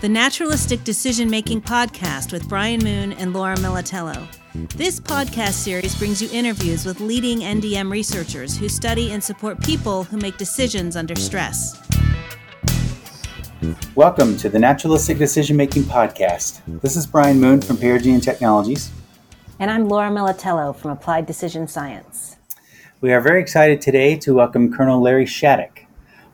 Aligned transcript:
The 0.00 0.08
Naturalistic 0.08 0.82
Decision 0.82 1.30
Making 1.30 1.62
Podcast 1.62 2.32
with 2.32 2.48
Brian 2.48 2.82
Moon 2.82 3.12
and 3.12 3.32
Laura 3.32 3.54
Militello. 3.58 4.26
This 4.74 4.98
podcast 4.98 5.52
series 5.52 5.94
brings 5.94 6.20
you 6.20 6.28
interviews 6.32 6.84
with 6.84 7.00
leading 7.00 7.40
NDM 7.40 7.88
researchers 7.88 8.58
who 8.58 8.68
study 8.68 9.12
and 9.12 9.22
support 9.22 9.62
people 9.62 10.02
who 10.02 10.16
make 10.16 10.38
decisions 10.38 10.96
under 10.96 11.14
stress. 11.14 11.80
Welcome 13.94 14.36
to 14.38 14.48
the 14.48 14.58
Naturalistic 14.58 15.18
Decision 15.18 15.56
Making 15.56 15.84
Podcast. 15.84 16.62
This 16.80 16.96
is 16.96 17.06
Brian 17.06 17.38
Moon 17.38 17.60
from 17.60 17.76
Perigean 17.76 18.20
Technologies. 18.20 18.90
And 19.60 19.70
I'm 19.70 19.88
Laura 19.88 20.10
Militello 20.10 20.74
from 20.74 20.90
Applied 20.90 21.26
Decision 21.26 21.68
Science. 21.68 22.37
We 23.00 23.12
are 23.12 23.20
very 23.20 23.40
excited 23.40 23.80
today 23.80 24.16
to 24.16 24.34
welcome 24.34 24.72
Colonel 24.72 25.00
Larry 25.00 25.24
Shattuck. 25.24 25.84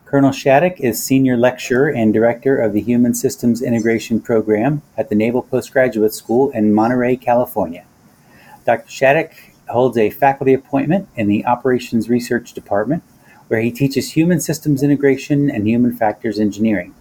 Colonel 0.03 0.31
Shattuck 0.31 0.79
is 0.79 1.03
Senior 1.03 1.37
Lecturer 1.37 1.89
and 1.89 2.11
Director 2.11 2.57
of 2.57 2.73
the 2.73 2.81
Human 2.81 3.13
Systems 3.13 3.61
Integration 3.61 4.19
Program 4.19 4.81
at 4.97 5.09
the 5.09 5.15
Naval 5.15 5.43
Postgraduate 5.43 6.15
School 6.15 6.49
in 6.49 6.73
Monterey, 6.73 7.17
California. 7.17 7.85
Dr. 8.65 8.89
Shattuck 8.89 9.33
holds 9.69 9.95
a 9.95 10.09
faculty 10.09 10.55
appointment 10.55 11.07
in 11.15 11.27
the 11.27 11.45
Operations 11.45 12.09
Research 12.09 12.51
Department, 12.51 13.03
where 13.47 13.61
he 13.61 13.69
teaches 13.69 14.13
human 14.13 14.41
systems 14.41 14.81
integration 14.81 15.51
and 15.51 15.67
human 15.67 15.95
factors 15.95 16.39
engineering. 16.39 16.95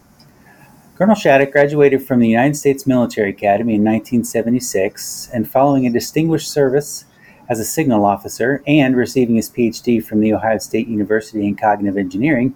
Colonel 0.97 1.15
Shattuck 1.15 1.53
graduated 1.53 2.07
from 2.07 2.21
the 2.21 2.29
United 2.29 2.57
States 2.57 2.87
Military 2.87 3.31
Academy 3.31 3.77
in 3.77 3.83
1976, 3.83 5.31
and 5.33 5.51
following 5.51 5.87
a 5.87 5.91
distinguished 5.91 6.51
service 6.51 7.07
as 7.49 7.61
a 7.61 7.65
signal 7.65 8.05
officer 8.05 8.63
and 8.67 8.97
receiving 8.97 9.37
his 9.37 9.51
PhD 9.51 10.05
from 10.05 10.21
The 10.21 10.33
Ohio 10.33 10.59
State 10.59 10.89
University 10.89 11.47
in 11.47 11.57
cognitive 11.57 11.97
engineering, 11.97 12.55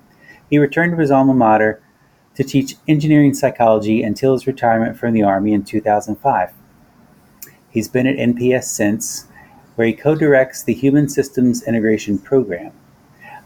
he 0.48 0.58
returned 0.58 0.92
to 0.92 1.00
his 1.00 1.10
alma 1.10 1.34
mater 1.34 1.82
to 2.34 2.44
teach 2.44 2.76
engineering 2.86 3.34
psychology 3.34 4.02
until 4.02 4.32
his 4.32 4.46
retirement 4.46 4.96
from 4.96 5.12
the 5.12 5.22
Army 5.22 5.52
in 5.52 5.64
2005. 5.64 6.52
He's 7.70 7.88
been 7.88 8.06
at 8.06 8.16
NPS 8.16 8.64
since, 8.64 9.26
where 9.74 9.86
he 9.86 9.92
co 9.92 10.14
directs 10.14 10.62
the 10.62 10.74
Human 10.74 11.08
Systems 11.08 11.62
Integration 11.62 12.18
Program. 12.18 12.72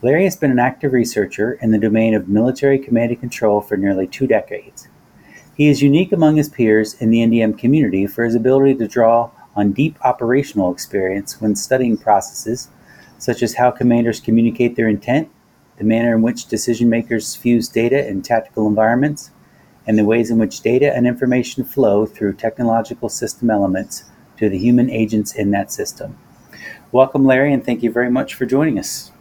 Larry 0.02 0.24
has 0.24 0.36
been 0.36 0.50
an 0.50 0.58
active 0.58 0.92
researcher 0.92 1.54
in 1.60 1.70
the 1.70 1.78
domain 1.78 2.14
of 2.14 2.28
military 2.28 2.78
command 2.78 3.10
and 3.10 3.20
control 3.20 3.60
for 3.60 3.76
nearly 3.76 4.06
two 4.06 4.26
decades. 4.26 4.88
He 5.54 5.68
is 5.68 5.82
unique 5.82 6.12
among 6.12 6.36
his 6.36 6.48
peers 6.48 6.94
in 6.94 7.10
the 7.10 7.18
NDM 7.18 7.58
community 7.58 8.06
for 8.06 8.24
his 8.24 8.34
ability 8.34 8.74
to 8.76 8.88
draw 8.88 9.30
on 9.54 9.72
deep 9.72 9.96
operational 10.04 10.72
experience 10.72 11.40
when 11.40 11.54
studying 11.54 11.96
processes 11.96 12.68
such 13.22 13.40
as 13.40 13.54
how 13.54 13.70
commanders 13.70 14.18
communicate 14.18 14.74
their 14.74 14.88
intent, 14.88 15.30
the 15.76 15.84
manner 15.84 16.14
in 16.14 16.22
which 16.22 16.46
decision 16.46 16.88
makers 16.88 17.36
fuse 17.36 17.68
data 17.68 18.08
in 18.08 18.20
tactical 18.20 18.66
environments, 18.66 19.30
and 19.86 19.96
the 19.96 20.04
ways 20.04 20.28
in 20.28 20.38
which 20.38 20.60
data 20.60 20.92
and 20.92 21.06
information 21.06 21.62
flow 21.62 22.04
through 22.04 22.32
technological 22.32 23.08
system 23.08 23.48
elements 23.48 24.04
to 24.38 24.48
the 24.48 24.58
human 24.58 24.90
agents 24.90 25.36
in 25.36 25.52
that 25.52 25.70
system. 25.70 26.18
Welcome, 26.90 27.24
Larry, 27.24 27.52
and 27.52 27.64
thank 27.64 27.84
you 27.84 27.92
very 27.92 28.10
much 28.10 28.34
for 28.34 28.44
joining 28.44 28.76
us. 28.76 29.11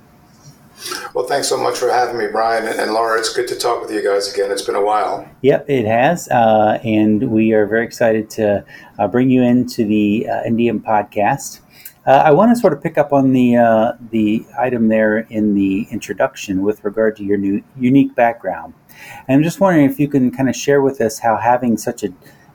Well, 1.14 1.26
thanks 1.26 1.50
so 1.50 1.58
much 1.58 1.78
for 1.78 1.92
having 1.92 2.18
me, 2.18 2.28
Brian 2.28 2.66
and 2.66 2.94
Laura. 2.94 3.20
It's 3.20 3.34
good 3.34 3.48
to 3.50 3.56
talk 3.56 3.82
with 3.82 3.92
you 3.92 4.02
guys 4.02 4.34
again. 4.34 4.50
It's 4.50 4.62
been 4.62 4.76
a 4.76 4.84
while. 4.84 5.30
Yep, 5.42 5.70
it 5.70 5.86
has, 5.86 6.30
uh, 6.30 6.80
and 6.86 7.30
we 7.30 7.52
are 7.52 7.66
very 7.66 7.86
excited 7.86 8.30
to 8.32 8.64
uh, 8.98 9.08
bring 9.10 9.30
you 9.30 9.44
into 9.44 9.84
the 9.84 10.26
uh, 10.30 10.44
NDM 10.48 10.80
podcast. 10.80 11.60
Uh, 12.08 12.12
I 12.12 12.32
want 12.32 12.56
to 12.56 12.60
sort 12.60 12.72
of 12.72 12.82
pick 12.82 12.98
up 12.98 13.12
on 13.12 13.34
the 13.34 13.58
uh, 13.58 13.92
the 14.12 14.46
item 14.58 14.88
there 14.88 15.18
in 15.18 15.54
the 15.54 15.86
introduction 15.92 16.62
with 16.62 16.82
regard 16.86 17.18
to 17.18 17.26
your 17.26 17.38
new 17.38 17.62
unique 17.78 18.16
background, 18.16 18.74
and 19.28 19.36
I'm 19.36 19.44
just 19.44 19.60
wondering 19.60 19.90
if 19.90 20.00
you 20.00 20.08
can 20.08 20.32
kind 20.32 20.48
of 20.48 20.56
share 20.56 20.82
with 20.82 21.02
us 21.02 21.20
how 21.20 21.36
having 21.36 21.76
such 21.76 22.04
a 22.04 22.08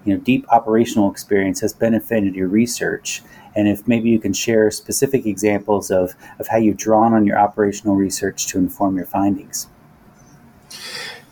you 0.07 0.15
know 0.15 0.17
deep 0.17 0.47
operational 0.49 1.11
experience 1.11 1.61
has 1.61 1.75
benefited 1.75 2.35
your 2.35 2.49
research 2.49 3.23
and 3.57 3.67
if 3.67 3.89
maybe 3.89 4.11
you 4.11 4.19
can 4.19 4.35
share 4.35 4.71
specific 4.71 5.27
examples 5.27 5.91
of, 5.91 6.15
of 6.39 6.47
how 6.47 6.59
you've 6.59 6.77
drawn 6.77 7.15
on 7.15 7.27
your 7.27 7.39
operational 7.39 7.97
research 7.97 8.47
to 8.49 8.59
inform 8.59 8.97
your 8.97 9.07
findings. 9.07 9.67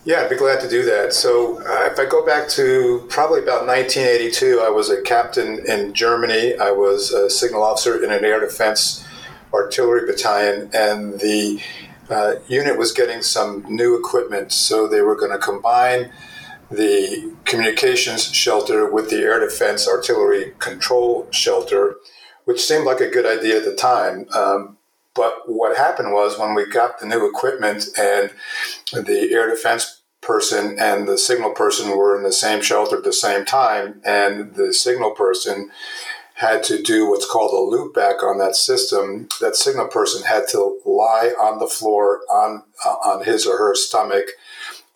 Yeah, 0.03 0.21
I'd 0.21 0.29
be 0.29 0.35
glad 0.35 0.59
to 0.61 0.69
do 0.69 0.83
that. 0.85 1.13
So, 1.13 1.59
uh, 1.61 1.89
if 1.91 1.97
I 1.97 2.05
go 2.05 2.23
back 2.25 2.47
to 2.49 3.05
probably 3.09 3.41
about 3.41 3.65
1982, 3.65 4.61
I 4.63 4.69
was 4.69 4.89
a 4.89 5.01
captain 5.01 5.63
in 5.67 5.93
Germany. 5.93 6.55
I 6.57 6.71
was 6.71 7.11
a 7.11 7.29
signal 7.29 7.63
officer 7.63 8.03
in 8.03 8.11
an 8.11 8.23
air 8.23 8.39
defense 8.39 9.03
artillery 9.51 10.05
battalion, 10.05 10.69
and 10.73 11.19
the 11.19 11.59
uh, 12.09 12.35
unit 12.47 12.77
was 12.77 12.91
getting 12.91 13.23
some 13.23 13.65
new 13.67 13.97
equipment. 13.97 14.51
So, 14.51 14.87
they 14.87 15.01
were 15.01 15.15
going 15.15 15.31
to 15.31 15.39
combine 15.39 16.11
the 16.69 17.33
communications 17.45 18.31
shelter 18.31 18.89
with 18.89 19.09
the 19.09 19.17
air 19.17 19.39
defense 19.39 19.87
artillery 19.87 20.53
control 20.59 21.27
shelter 21.31 21.97
which 22.45 22.63
seemed 22.63 22.85
like 22.85 23.01
a 23.01 23.09
good 23.09 23.25
idea 23.25 23.57
at 23.57 23.65
the 23.65 23.75
time. 23.75 24.27
Um, 24.33 24.77
but 25.13 25.43
what 25.45 25.77
happened 25.77 26.13
was 26.13 26.37
when 26.37 26.53
we 26.55 26.69
got 26.69 26.99
the 26.99 27.05
new 27.05 27.27
equipment 27.27 27.85
and 27.97 28.31
the 28.93 29.29
air 29.31 29.49
defense 29.49 30.01
person 30.21 30.77
and 30.79 31.07
the 31.07 31.17
signal 31.17 31.51
person 31.51 31.95
were 31.95 32.17
in 32.17 32.23
the 32.23 32.33
same 32.33 32.61
shelter 32.61 32.97
at 32.97 33.03
the 33.03 33.13
same 33.13 33.45
time, 33.45 34.01
and 34.03 34.55
the 34.55 34.73
signal 34.73 35.11
person 35.11 35.71
had 36.35 36.63
to 36.63 36.81
do 36.81 37.09
what's 37.09 37.29
called 37.29 37.53
a 37.53 37.71
loop 37.71 37.93
back 37.93 38.21
on 38.21 38.37
that 38.39 38.55
system. 38.55 39.29
That 39.39 39.55
signal 39.55 39.87
person 39.87 40.23
had 40.23 40.47
to 40.49 40.79
lie 40.85 41.33
on 41.39 41.59
the 41.59 41.67
floor 41.67 42.21
on 42.29 42.63
uh, 42.85 42.95
on 43.05 43.23
his 43.23 43.45
or 43.45 43.57
her 43.57 43.73
stomach 43.75 44.31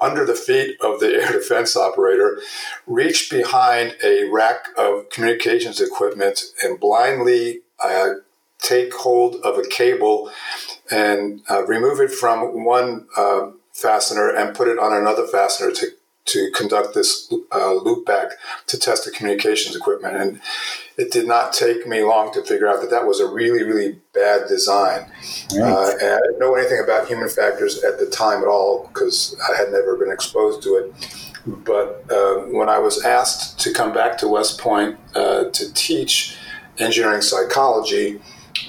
under 0.02 0.26
the 0.26 0.36
feet 0.36 0.78
of 0.82 1.00
the 1.00 1.14
air 1.14 1.32
defense 1.40 1.76
operator, 1.76 2.42
reach 2.88 3.30
behind 3.30 3.96
a 4.04 4.26
rack 4.26 4.68
of 4.78 5.10
communications 5.10 5.82
equipment 5.82 6.44
and 6.64 6.80
blindly 6.80 7.62
uh, 7.84 8.10
take 8.60 8.94
hold 8.94 9.36
of 9.38 9.58
a 9.58 9.68
cable 9.68 10.32
and 10.92 11.42
uh, 11.50 11.66
remove 11.66 12.00
it 12.00 12.12
from 12.12 12.64
one 12.66 13.08
uh, 13.16 13.50
fastener 13.72 14.30
and 14.30 14.56
put 14.56 14.68
it 14.68 14.78
on 14.78 14.94
another 14.94 15.26
fastener 15.26 15.72
to 15.72 15.88
to 16.26 16.52
conduct 16.56 16.94
this 16.94 17.34
uh, 17.52 17.74
loop 17.74 18.06
back 18.06 18.34
to 18.68 18.78
test 18.78 19.06
the 19.06 19.12
communications 19.12 19.76
equipment. 19.76 20.16
And 20.16 20.42
it 21.00 21.12
did 21.12 21.26
not 21.26 21.54
take 21.54 21.88
me 21.88 22.04
long 22.04 22.34
to 22.34 22.44
figure 22.44 22.68
out 22.68 22.82
that 22.82 22.90
that 22.90 23.08
was 23.08 23.22
a 23.22 23.26
really, 23.26 23.64
really 23.64 23.98
bad 24.14 24.50
design. 24.50 25.10
Right. 25.56 25.62
Uh, 25.62 25.92
and 26.02 26.14
I 26.14 26.20
didn't 26.20 26.40
know 26.40 26.56
anything 26.56 26.82
about 26.84 27.08
human 27.08 27.30
factors 27.30 27.82
at 27.86 28.00
the 28.00 28.06
time 28.06 28.42
at 28.42 28.50
all 28.50 28.88
because 28.88 29.34
I 29.50 29.56
had 29.56 29.72
never 29.72 29.96
been 29.96 30.12
exposed 30.12 30.62
to 30.64 30.76
it. 30.76 30.94
But 31.48 32.04
uh, 32.12 32.42
when 32.52 32.68
I 32.68 32.80
was 32.80 33.06
asked 33.06 33.62
to 33.62 33.72
come 33.72 33.94
back 33.94 34.18
to 34.18 34.28
West 34.28 34.60
Point 34.60 35.00
uh, 35.16 35.46
to 35.46 35.74
teach 35.74 36.36
engineering 36.80 37.22
psychology, 37.22 38.20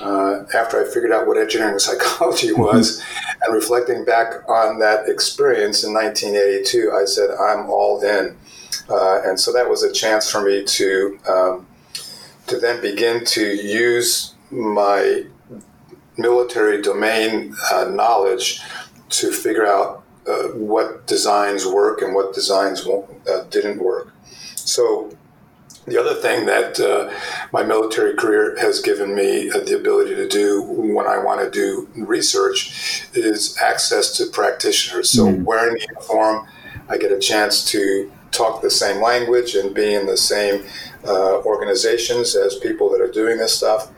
uh, 0.00 0.44
after 0.54 0.80
I 0.80 0.84
figured 0.84 1.10
out 1.10 1.26
what 1.26 1.36
engineering 1.36 1.78
psychology 1.80 2.50
mm-hmm. 2.50 2.62
was, 2.62 3.02
and 3.42 3.52
reflecting 3.52 4.04
back 4.04 4.48
on 4.48 4.78
that 4.78 5.08
experience 5.08 5.82
in 5.82 5.92
1982, 5.92 6.92
I 6.92 7.06
said, 7.06 7.30
I'm 7.30 7.68
all 7.68 8.00
in. 8.04 8.36
Uh, 8.88 9.22
and 9.24 9.38
so 9.38 9.52
that 9.52 9.68
was 9.68 9.82
a 9.82 9.92
chance 9.92 10.30
for 10.30 10.42
me 10.42 10.64
to 10.64 11.18
um, 11.28 11.66
to 12.50 12.58
then 12.58 12.80
begin 12.80 13.24
to 13.24 13.42
use 13.42 14.34
my 14.50 15.24
military 16.18 16.82
domain 16.82 17.54
uh, 17.72 17.84
knowledge 17.84 18.60
to 19.08 19.32
figure 19.32 19.66
out 19.66 20.04
uh, 20.26 20.48
what 20.48 21.06
designs 21.06 21.64
work 21.64 22.02
and 22.02 22.14
what 22.14 22.34
designs 22.34 22.86
uh, 22.86 23.44
didn't 23.50 23.78
work. 23.78 24.12
So 24.56 25.16
the 25.86 25.98
other 25.98 26.14
thing 26.14 26.46
that 26.46 26.78
uh, 26.80 27.12
my 27.52 27.62
military 27.62 28.14
career 28.14 28.56
has 28.58 28.80
given 28.80 29.14
me 29.14 29.50
uh, 29.50 29.60
the 29.60 29.76
ability 29.76 30.16
to 30.16 30.28
do 30.28 30.62
when 30.62 31.06
I 31.06 31.18
want 31.18 31.40
to 31.40 31.50
do 31.50 31.88
research 31.96 33.04
is 33.14 33.56
access 33.58 34.16
to 34.18 34.26
practitioners. 34.26 35.08
So, 35.08 35.26
mm. 35.26 35.44
wearing 35.44 35.74
the 35.74 35.86
uniform, 35.88 36.46
I 36.88 36.98
get 36.98 37.12
a 37.12 37.18
chance 37.18 37.64
to 37.70 38.12
talk 38.30 38.62
the 38.62 38.70
same 38.70 39.02
language 39.02 39.54
and 39.54 39.74
be 39.74 39.94
in 39.94 40.06
the 40.06 40.16
same 40.16 40.64
uh, 41.06 41.40
organizations 41.42 42.36
as 42.36 42.56
people 42.56 42.90
that 42.90 43.00
are 43.00 43.10
doing 43.10 43.38
this 43.38 43.56
stuff. 43.56 43.90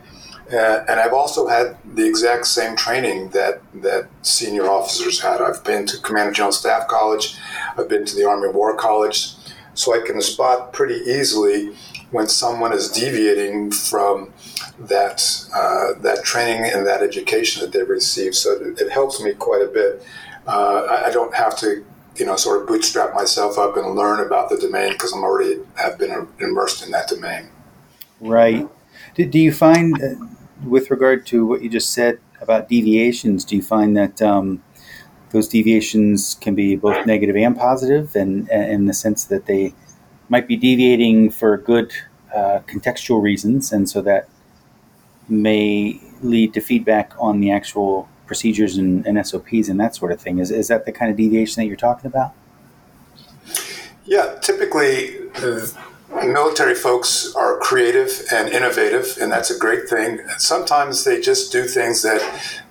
Uh, 0.51 0.83
and 0.87 0.99
I've 0.99 1.13
also 1.13 1.47
had 1.47 1.77
the 1.95 2.05
exact 2.05 2.45
same 2.45 2.75
training 2.75 3.29
that, 3.29 3.61
that 3.75 4.09
senior 4.21 4.69
officers 4.69 5.19
had. 5.21 5.41
I've 5.41 5.63
been 5.63 5.85
to 5.87 5.97
Commander 5.99 6.33
General 6.33 6.51
Staff 6.51 6.87
College, 6.87 7.37
I've 7.77 7.89
been 7.89 8.05
to 8.05 8.15
the 8.15 8.25
Army 8.25 8.49
War 8.49 8.75
College 8.75 9.35
so 9.73 9.95
I 9.95 10.05
can 10.05 10.21
spot 10.21 10.73
pretty 10.73 10.95
easily 11.09 11.73
when 12.11 12.27
someone 12.27 12.73
is 12.73 12.89
deviating 12.89 13.71
from 13.71 14.31
that 14.79 15.47
uh, 15.53 15.99
that 16.01 16.23
training 16.23 16.71
and 16.71 16.85
that 16.85 17.01
education 17.01 17.61
that 17.61 17.71
they've 17.71 17.89
received. 17.89 18.35
So 18.35 18.51
it, 18.51 18.81
it 18.81 18.91
helps 18.91 19.21
me 19.21 19.33
quite 19.33 19.61
a 19.61 19.67
bit. 19.67 20.03
Uh, 20.45 20.87
I, 20.89 21.07
I, 21.07 21.11
don't 21.11 21.33
have 21.33 21.57
to, 21.59 21.85
you 22.15 22.25
know, 22.25 22.35
sort 22.35 22.61
of 22.61 22.67
bootstrap 22.67 23.13
myself 23.13 23.57
up 23.57 23.75
and 23.77 23.95
learn 23.95 24.19
about 24.25 24.49
the 24.49 24.57
domain 24.57 24.91
because 24.93 25.13
I'm 25.13 25.23
already 25.23 25.59
have 25.75 25.97
been 25.97 26.27
immersed 26.39 26.85
in 26.85 26.91
that 26.91 27.07
domain. 27.07 27.49
Right. 28.21 28.67
Do, 29.15 29.25
do 29.25 29.39
you 29.39 29.51
find, 29.51 30.01
uh, 30.01 30.15
with 30.65 30.91
regard 30.91 31.25
to 31.27 31.45
what 31.45 31.61
you 31.61 31.69
just 31.69 31.91
said 31.91 32.19
about 32.41 32.69
deviations, 32.69 33.43
do 33.43 33.55
you 33.55 33.61
find 33.61 33.97
that 33.97 34.21
um, 34.21 34.63
those 35.31 35.47
deviations 35.47 36.35
can 36.39 36.55
be 36.55 36.75
both 36.75 37.05
negative 37.05 37.35
and 37.35 37.57
positive, 37.57 38.15
and, 38.15 38.49
and 38.49 38.71
in 38.71 38.85
the 38.85 38.93
sense 38.93 39.25
that 39.25 39.45
they 39.47 39.73
might 40.29 40.47
be 40.47 40.55
deviating 40.55 41.31
for 41.31 41.57
good 41.57 41.91
uh, 42.33 42.59
contextual 42.67 43.21
reasons, 43.21 43.71
and 43.71 43.89
so 43.89 44.01
that 44.01 44.29
may 45.27 45.99
lead 46.21 46.53
to 46.53 46.61
feedback 46.61 47.13
on 47.19 47.39
the 47.39 47.51
actual 47.51 48.07
procedures 48.33 48.77
and, 48.77 49.05
and, 49.05 49.23
SOPs 49.27 49.69
and 49.69 49.79
that 49.79 49.95
sort 49.95 50.11
of 50.11 50.19
thing. 50.19 50.39
Is, 50.39 50.49
is 50.49 50.67
that 50.69 50.87
the 50.87 50.91
kind 50.91 51.11
of 51.11 51.17
deviation 51.17 51.61
that 51.61 51.67
you're 51.67 51.75
talking 51.75 52.07
about? 52.07 52.31
Yeah, 54.05 54.39
typically 54.41 55.19
military 56.25 56.73
folks 56.73 57.31
are 57.35 57.59
creative 57.59 58.23
and 58.33 58.49
innovative, 58.49 59.17
and 59.21 59.31
that's 59.31 59.51
a 59.51 59.57
great 59.57 59.87
thing. 59.87 60.19
Sometimes 60.39 61.03
they 61.03 61.21
just 61.21 61.51
do 61.51 61.65
things 61.65 62.01
that 62.01 62.21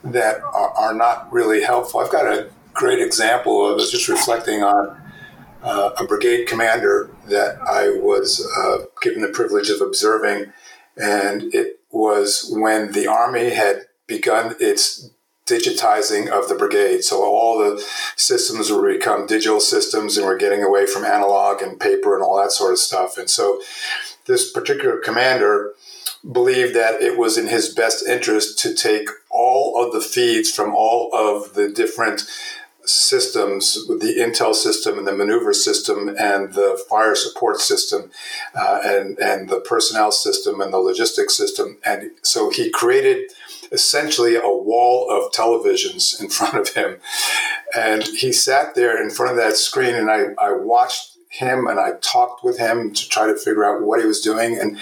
that 0.03 0.43
are, 0.43 0.70
are 0.70 0.94
not 0.94 1.32
really 1.32 1.62
helpful. 1.62 2.00
I've 2.00 2.11
got 2.11 2.26
a 2.26 2.50
great 2.75 3.00
example. 3.00 3.73
of 3.73 3.79
just 3.79 4.08
reflecting 4.08 4.65
on 4.65 5.00
uh, 5.62 5.91
a 5.97 6.05
brigade 6.05 6.47
commander 6.49 7.08
that 7.29 7.56
I 7.62 7.91
was 7.91 8.44
uh, 8.58 8.87
given 9.00 9.23
the 9.23 9.29
privilege 9.29 9.70
of 9.70 9.81
observing, 9.81 10.53
and 10.97 11.55
it 11.55 11.79
was 11.93 12.53
when 12.53 12.93
the 12.93 13.06
Army 13.06 13.50
had 13.50 13.82
begun 14.08 14.56
its 14.61 15.11
digitizing 15.53 16.29
of 16.29 16.49
the 16.49 16.55
brigade. 16.55 17.03
So 17.05 17.23
all 17.23 17.59
the 17.59 17.85
systems 18.17 18.71
will 18.71 18.87
become 18.87 19.27
digital 19.27 19.61
systems 19.61 20.17
and 20.17 20.27
we're 20.27 20.39
getting 20.39 20.63
away 20.63 20.87
from 20.87 21.05
analog 21.05 21.61
and 21.63 21.79
paper 21.79 22.15
and 22.15 22.23
all 22.23 22.39
that 22.39 22.53
sort 22.53 22.73
of 22.73 22.79
stuff. 22.79 23.19
And 23.19 23.29
so 23.29 23.61
this 24.27 24.51
particular 24.51 24.99
commander 24.99 25.73
believed 26.31 26.75
that 26.75 27.03
it 27.03 27.19
was 27.19 27.37
in 27.37 27.49
his 27.49 27.75
best 27.75 28.07
interest 28.07 28.59
to 28.61 28.75
take 28.75 29.09
all 29.31 29.85
of 29.85 29.93
the 29.93 30.01
feeds 30.01 30.51
from 30.51 30.75
all 30.75 31.11
of 31.13 31.55
the 31.55 31.69
different 31.69 32.23
systems, 32.85 33.87
the 33.87 34.17
intel 34.19 34.55
system 34.55 34.99
and 34.99 35.07
the 35.07 35.13
maneuver 35.13 35.53
system 35.53 36.09
and 36.19 36.55
the 36.55 36.83
fire 36.89 37.15
support 37.15 37.61
system 37.61 38.11
uh, 38.55 38.81
and, 38.85 39.19
and 39.19 39.49
the 39.49 39.61
personnel 39.61 40.11
system 40.11 40.61
and 40.61 40.73
the 40.73 40.79
logistics 40.79 41.37
system. 41.37 41.79
And 41.85 42.11
so 42.23 42.51
he 42.51 42.71
created 42.71 43.31
essentially 43.73 44.37
a 44.37 44.43
wall 44.43 45.11
of 45.11 45.33
televisions 45.33 46.21
in 46.21 46.29
front 46.39 46.55
of 46.55 46.75
him. 46.75 46.99
And 47.75 48.05
he 48.05 48.33
sat 48.33 48.75
there 48.75 49.03
in 49.03 49.11
front 49.11 49.33
of 49.33 49.39
that 49.39 49.57
screen 49.57 49.95
and 49.95 50.11
I, 50.11 50.27
I 50.39 50.53
watched 50.53 51.17
him 51.31 51.67
and 51.67 51.81
I 51.81 51.93
talked 52.03 52.45
with 52.45 52.59
him 52.59 52.93
to 52.93 53.09
try 53.09 53.27
to 53.27 53.37
figure 53.37 53.65
out 53.65 53.83
what 53.83 54.01
he 54.01 54.07
was 54.07 54.21
doing. 54.21 54.59
And 54.59 54.79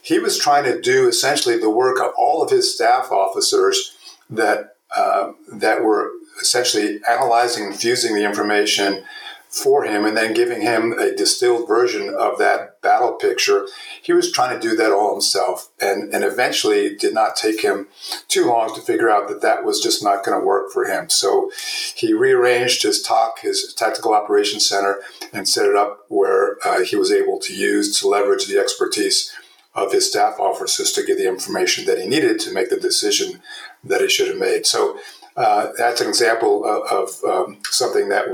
he 0.00 0.18
was 0.18 0.38
trying 0.38 0.64
to 0.64 0.80
do 0.80 1.06
essentially 1.06 1.58
the 1.58 1.70
work 1.70 2.00
of 2.00 2.12
all 2.16 2.42
of 2.42 2.50
his 2.50 2.74
staff 2.74 3.12
officers 3.12 3.96
that 4.30 4.76
uh, 4.96 5.32
that 5.52 5.84
were 5.84 6.10
essentially 6.40 7.00
analyzing 7.08 7.66
and 7.66 7.76
fusing 7.76 8.14
the 8.14 8.24
information 8.24 9.04
for 9.48 9.84
him 9.84 10.04
and 10.04 10.16
then 10.16 10.32
giving 10.32 10.62
him 10.62 10.92
a 10.92 11.14
distilled 11.14 11.68
version 11.68 12.14
of 12.18 12.38
that 12.38 12.69
battle 12.82 13.12
picture. 13.12 13.66
He 14.02 14.12
was 14.12 14.32
trying 14.32 14.58
to 14.58 14.68
do 14.68 14.74
that 14.76 14.92
all 14.92 15.12
himself 15.12 15.70
and, 15.80 16.12
and 16.14 16.24
eventually 16.24 16.96
did 16.96 17.14
not 17.14 17.36
take 17.36 17.62
him 17.62 17.88
too 18.28 18.46
long 18.46 18.74
to 18.74 18.80
figure 18.80 19.10
out 19.10 19.28
that 19.28 19.42
that 19.42 19.64
was 19.64 19.80
just 19.80 20.02
not 20.02 20.24
going 20.24 20.38
to 20.38 20.46
work 20.46 20.72
for 20.72 20.84
him. 20.86 21.10
So 21.10 21.50
he 21.94 22.12
rearranged 22.12 22.82
his 22.82 23.02
TOC, 23.02 23.40
his 23.40 23.74
Tactical 23.74 24.14
Operations 24.14 24.68
Center, 24.68 25.00
and 25.32 25.48
set 25.48 25.66
it 25.66 25.76
up 25.76 26.06
where 26.08 26.56
uh, 26.64 26.82
he 26.82 26.96
was 26.96 27.12
able 27.12 27.38
to 27.40 27.54
use 27.54 27.98
to 28.00 28.08
leverage 28.08 28.46
the 28.46 28.58
expertise 28.58 29.34
of 29.74 29.92
his 29.92 30.08
staff 30.08 30.40
officers 30.40 30.92
to 30.92 31.04
get 31.04 31.16
the 31.16 31.28
information 31.28 31.84
that 31.84 31.98
he 31.98 32.06
needed 32.06 32.40
to 32.40 32.52
make 32.52 32.70
the 32.70 32.80
decision 32.80 33.40
that 33.84 34.00
he 34.00 34.08
should 34.08 34.28
have 34.28 34.38
made. 34.38 34.66
So 34.66 34.98
uh, 35.36 35.68
that's 35.76 36.00
an 36.00 36.08
example 36.08 36.64
of, 36.64 36.90
of 36.90 37.24
um, 37.24 37.58
something 37.64 38.08
that 38.08 38.26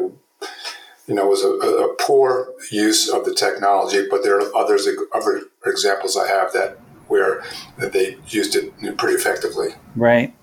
you 1.06 1.14
know 1.14 1.26
was 1.26 1.42
a, 1.42 1.48
a, 1.48 1.94
poor 1.94 2.52
use 2.70 3.08
of 3.08 3.24
the 3.24 3.34
technology. 3.34 4.06
But 4.08 4.22
there 4.22 4.38
are 4.38 4.56
others 4.56 4.88
other 5.12 5.42
examples 5.64 6.16
I 6.16 6.28
have 6.28 6.52
that 6.52 6.78
where 7.08 7.44
that 7.78 7.92
they 7.92 8.18
used 8.28 8.56
it 8.56 8.96
pretty 8.96 9.14
effectively. 9.14 9.68
Right. 9.94 10.34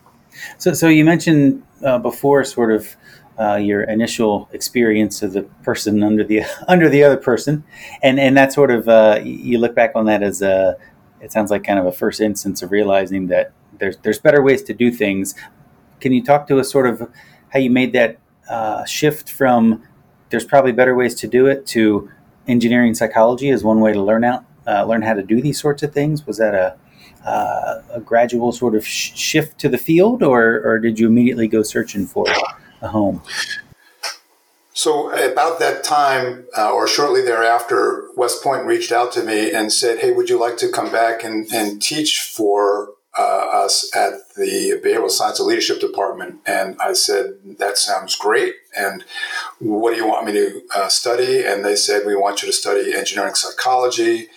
So, 0.58 0.74
so 0.74 0.88
you 0.88 1.06
mentioned 1.06 1.64
uh, 1.84 2.00
before, 2.00 2.44
sort 2.44 2.72
of. 2.72 2.96
Uh, 3.36 3.56
your 3.56 3.82
initial 3.82 4.48
experience 4.54 5.24
of 5.24 5.34
the 5.34 5.42
person 5.64 6.04
under 6.04 6.24
the 6.24 6.44
under 6.68 6.88
the 6.88 7.04
other 7.04 7.18
person, 7.18 7.64
and 8.04 8.20
and 8.20 8.38
that 8.38 8.54
sort 8.54 8.70
of 8.70 8.88
uh, 8.88 9.20
you 9.24 9.58
look 9.58 9.74
back 9.74 9.92
on 9.96 10.06
that 10.06 10.22
as 10.22 10.44
a 10.44 10.78
it 11.20 11.32
sounds 11.32 11.50
like 11.50 11.64
kind 11.64 11.80
of 11.80 11.88
a 11.88 11.92
first 11.92 12.22
instance 12.22 12.62
of 12.62 12.72
realizing 12.72 13.26
that 13.30 13.52
there's 13.80 13.98
there's 14.04 14.20
better 14.20 14.44
ways 14.44 14.62
to 14.62 14.74
do 14.76 14.92
things, 14.92 15.34
can 16.00 16.12
you 16.12 16.24
talk 16.24 16.46
to 16.48 16.60
us 16.60 16.70
sort 16.70 16.86
of 16.86 17.10
how 17.50 17.60
you 17.60 17.72
made 17.72 17.94
that 17.94 18.20
uh, 18.50 18.86
shift 18.86 19.32
from 19.32 19.82
there's 20.34 20.46
probably 20.46 20.72
better 20.72 20.96
ways 20.96 21.14
to 21.14 21.28
do 21.28 21.46
it 21.46 21.68
to 21.68 22.10
engineering 22.48 22.96
psychology 22.96 23.52
as 23.52 23.64
one 23.64 23.80
way 23.80 23.94
to 23.94 24.02
learn 24.02 24.24
out 24.24 24.44
uh, 24.68 24.84
learn 24.86 25.02
how 25.02 25.14
to 25.14 25.24
do 25.24 25.42
these 25.42 25.60
sorts 25.60 25.84
of 25.84 25.94
things? 25.94 26.26
Was 26.26 26.38
that 26.38 26.56
a 26.56 26.76
uh, 27.28 27.82
a 27.92 28.02
gradual 28.02 28.52
sort 28.52 28.76
of 28.76 28.86
sh- 28.86 29.16
shift 29.16 29.58
to 29.60 29.70
the 29.70 29.78
field, 29.78 30.24
or 30.24 30.62
or 30.66 30.80
did 30.80 31.00
you 31.00 31.08
immediately 31.08 31.48
go 31.48 31.64
searching 31.64 32.06
for 32.06 32.26
a 32.82 32.88
home? 32.88 33.22
So 34.74 35.12
about 35.12 35.60
that 35.60 35.84
time, 35.84 36.46
uh, 36.58 36.72
or 36.72 36.88
shortly 36.88 37.22
thereafter, 37.22 38.10
West 38.18 38.44
Point 38.44 38.66
reached 38.66 38.92
out 38.92 39.12
to 39.14 39.24
me 39.24 39.54
and 39.54 39.72
said, 39.72 40.00
"Hey, 40.00 40.12
would 40.12 40.30
you 40.30 40.40
like 40.40 40.58
to 40.58 40.70
come 40.70 40.92
back 40.92 41.24
and, 41.24 41.48
and 41.54 41.82
teach 41.82 42.22
for 42.22 42.94
uh, 43.18 43.48
us 43.52 43.96
at 43.96 44.34
the 44.36 44.80
Behavioral 44.84 45.10
Science 45.10 45.40
and 45.40 45.48
Leadership 45.48 45.80
Department. 45.80 46.40
And 46.46 46.76
I 46.80 46.94
said, 46.94 47.36
That 47.60 47.78
sounds 47.78 48.16
great. 48.16 48.56
And 48.76 49.04
what 49.60 49.92
do 49.92 49.98
you 49.98 50.08
want 50.08 50.26
me 50.26 50.34
to 50.34 50.62
uh, 50.76 50.88
study? 50.88 51.44
And 51.46 51.64
they 51.64 51.76
said, 51.76 52.06
We 52.06 52.16
want 52.16 52.42
you 52.42 52.48
to 52.48 52.54
study 52.54 52.94
engineering 52.94 53.36
psychology. 53.36 54.30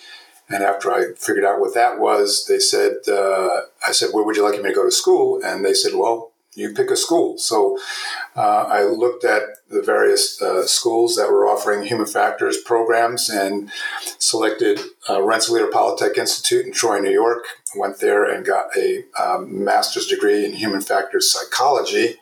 And 0.49 0.63
after 0.63 0.91
I 0.91 1.13
figured 1.17 1.43
out 1.43 1.59
what 1.59 1.73
that 1.73 1.99
was, 1.99 2.45
they 2.47 2.59
said, 2.59 2.93
uh, 3.07 3.61
I 3.87 3.91
said, 3.91 4.09
Where 4.11 4.23
would 4.23 4.35
you 4.35 4.43
like 4.43 4.61
me 4.61 4.69
to 4.69 4.75
go 4.75 4.85
to 4.85 4.91
school? 4.91 5.41
And 5.43 5.65
they 5.65 5.73
said, 5.73 5.93
Well, 5.95 6.31
you 6.57 6.73
pick 6.73 6.89
a 6.89 6.95
school. 6.95 7.37
So 7.37 7.77
uh, 8.35 8.65
I 8.67 8.83
looked 8.83 9.23
at 9.23 9.43
the 9.69 9.81
various 9.81 10.41
uh, 10.41 10.65
schools 10.65 11.15
that 11.15 11.29
were 11.29 11.45
offering 11.45 11.85
human 11.85 12.07
factors 12.07 12.57
programs 12.57 13.29
and 13.29 13.71
selected 14.17 14.79
uh, 15.07 15.21
Rensselaer 15.21 15.69
Polytech 15.69 16.17
Institute 16.17 16.65
in 16.65 16.73
Troy, 16.73 16.99
New 16.99 17.11
York. 17.11 17.45
Went 17.77 17.99
there 17.99 18.25
and 18.25 18.45
got 18.45 18.67
a 18.75 19.03
um, 19.21 19.63
master's 19.63 20.07
degree 20.07 20.45
in 20.45 20.53
human 20.53 20.81
factors 20.81 21.31
psychology, 21.31 22.15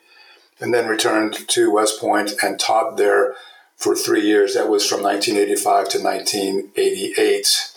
and 0.60 0.74
then 0.74 0.88
returned 0.88 1.48
to 1.50 1.72
West 1.72 2.00
Point 2.00 2.34
and 2.44 2.60
taught 2.60 2.98
there 2.98 3.36
for 3.78 3.96
three 3.96 4.22
years. 4.22 4.54
That 4.54 4.70
was 4.70 4.88
from 4.88 5.02
1985 5.02 5.90
to 5.90 6.04
1988 6.04 7.76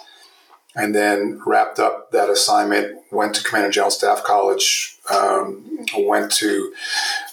and 0.79 0.95
then 0.95 1.41
wrapped 1.45 1.81
up 1.81 2.13
that 2.13 2.31
assignment. 2.31 3.03
Went 3.11 3.35
to 3.35 3.43
Command 3.43 3.65
and 3.65 3.75
General 3.75 3.91
Staff 3.91 4.23
College. 4.23 4.97
Um, 5.13 5.87
went 5.97 6.31
to 6.33 6.73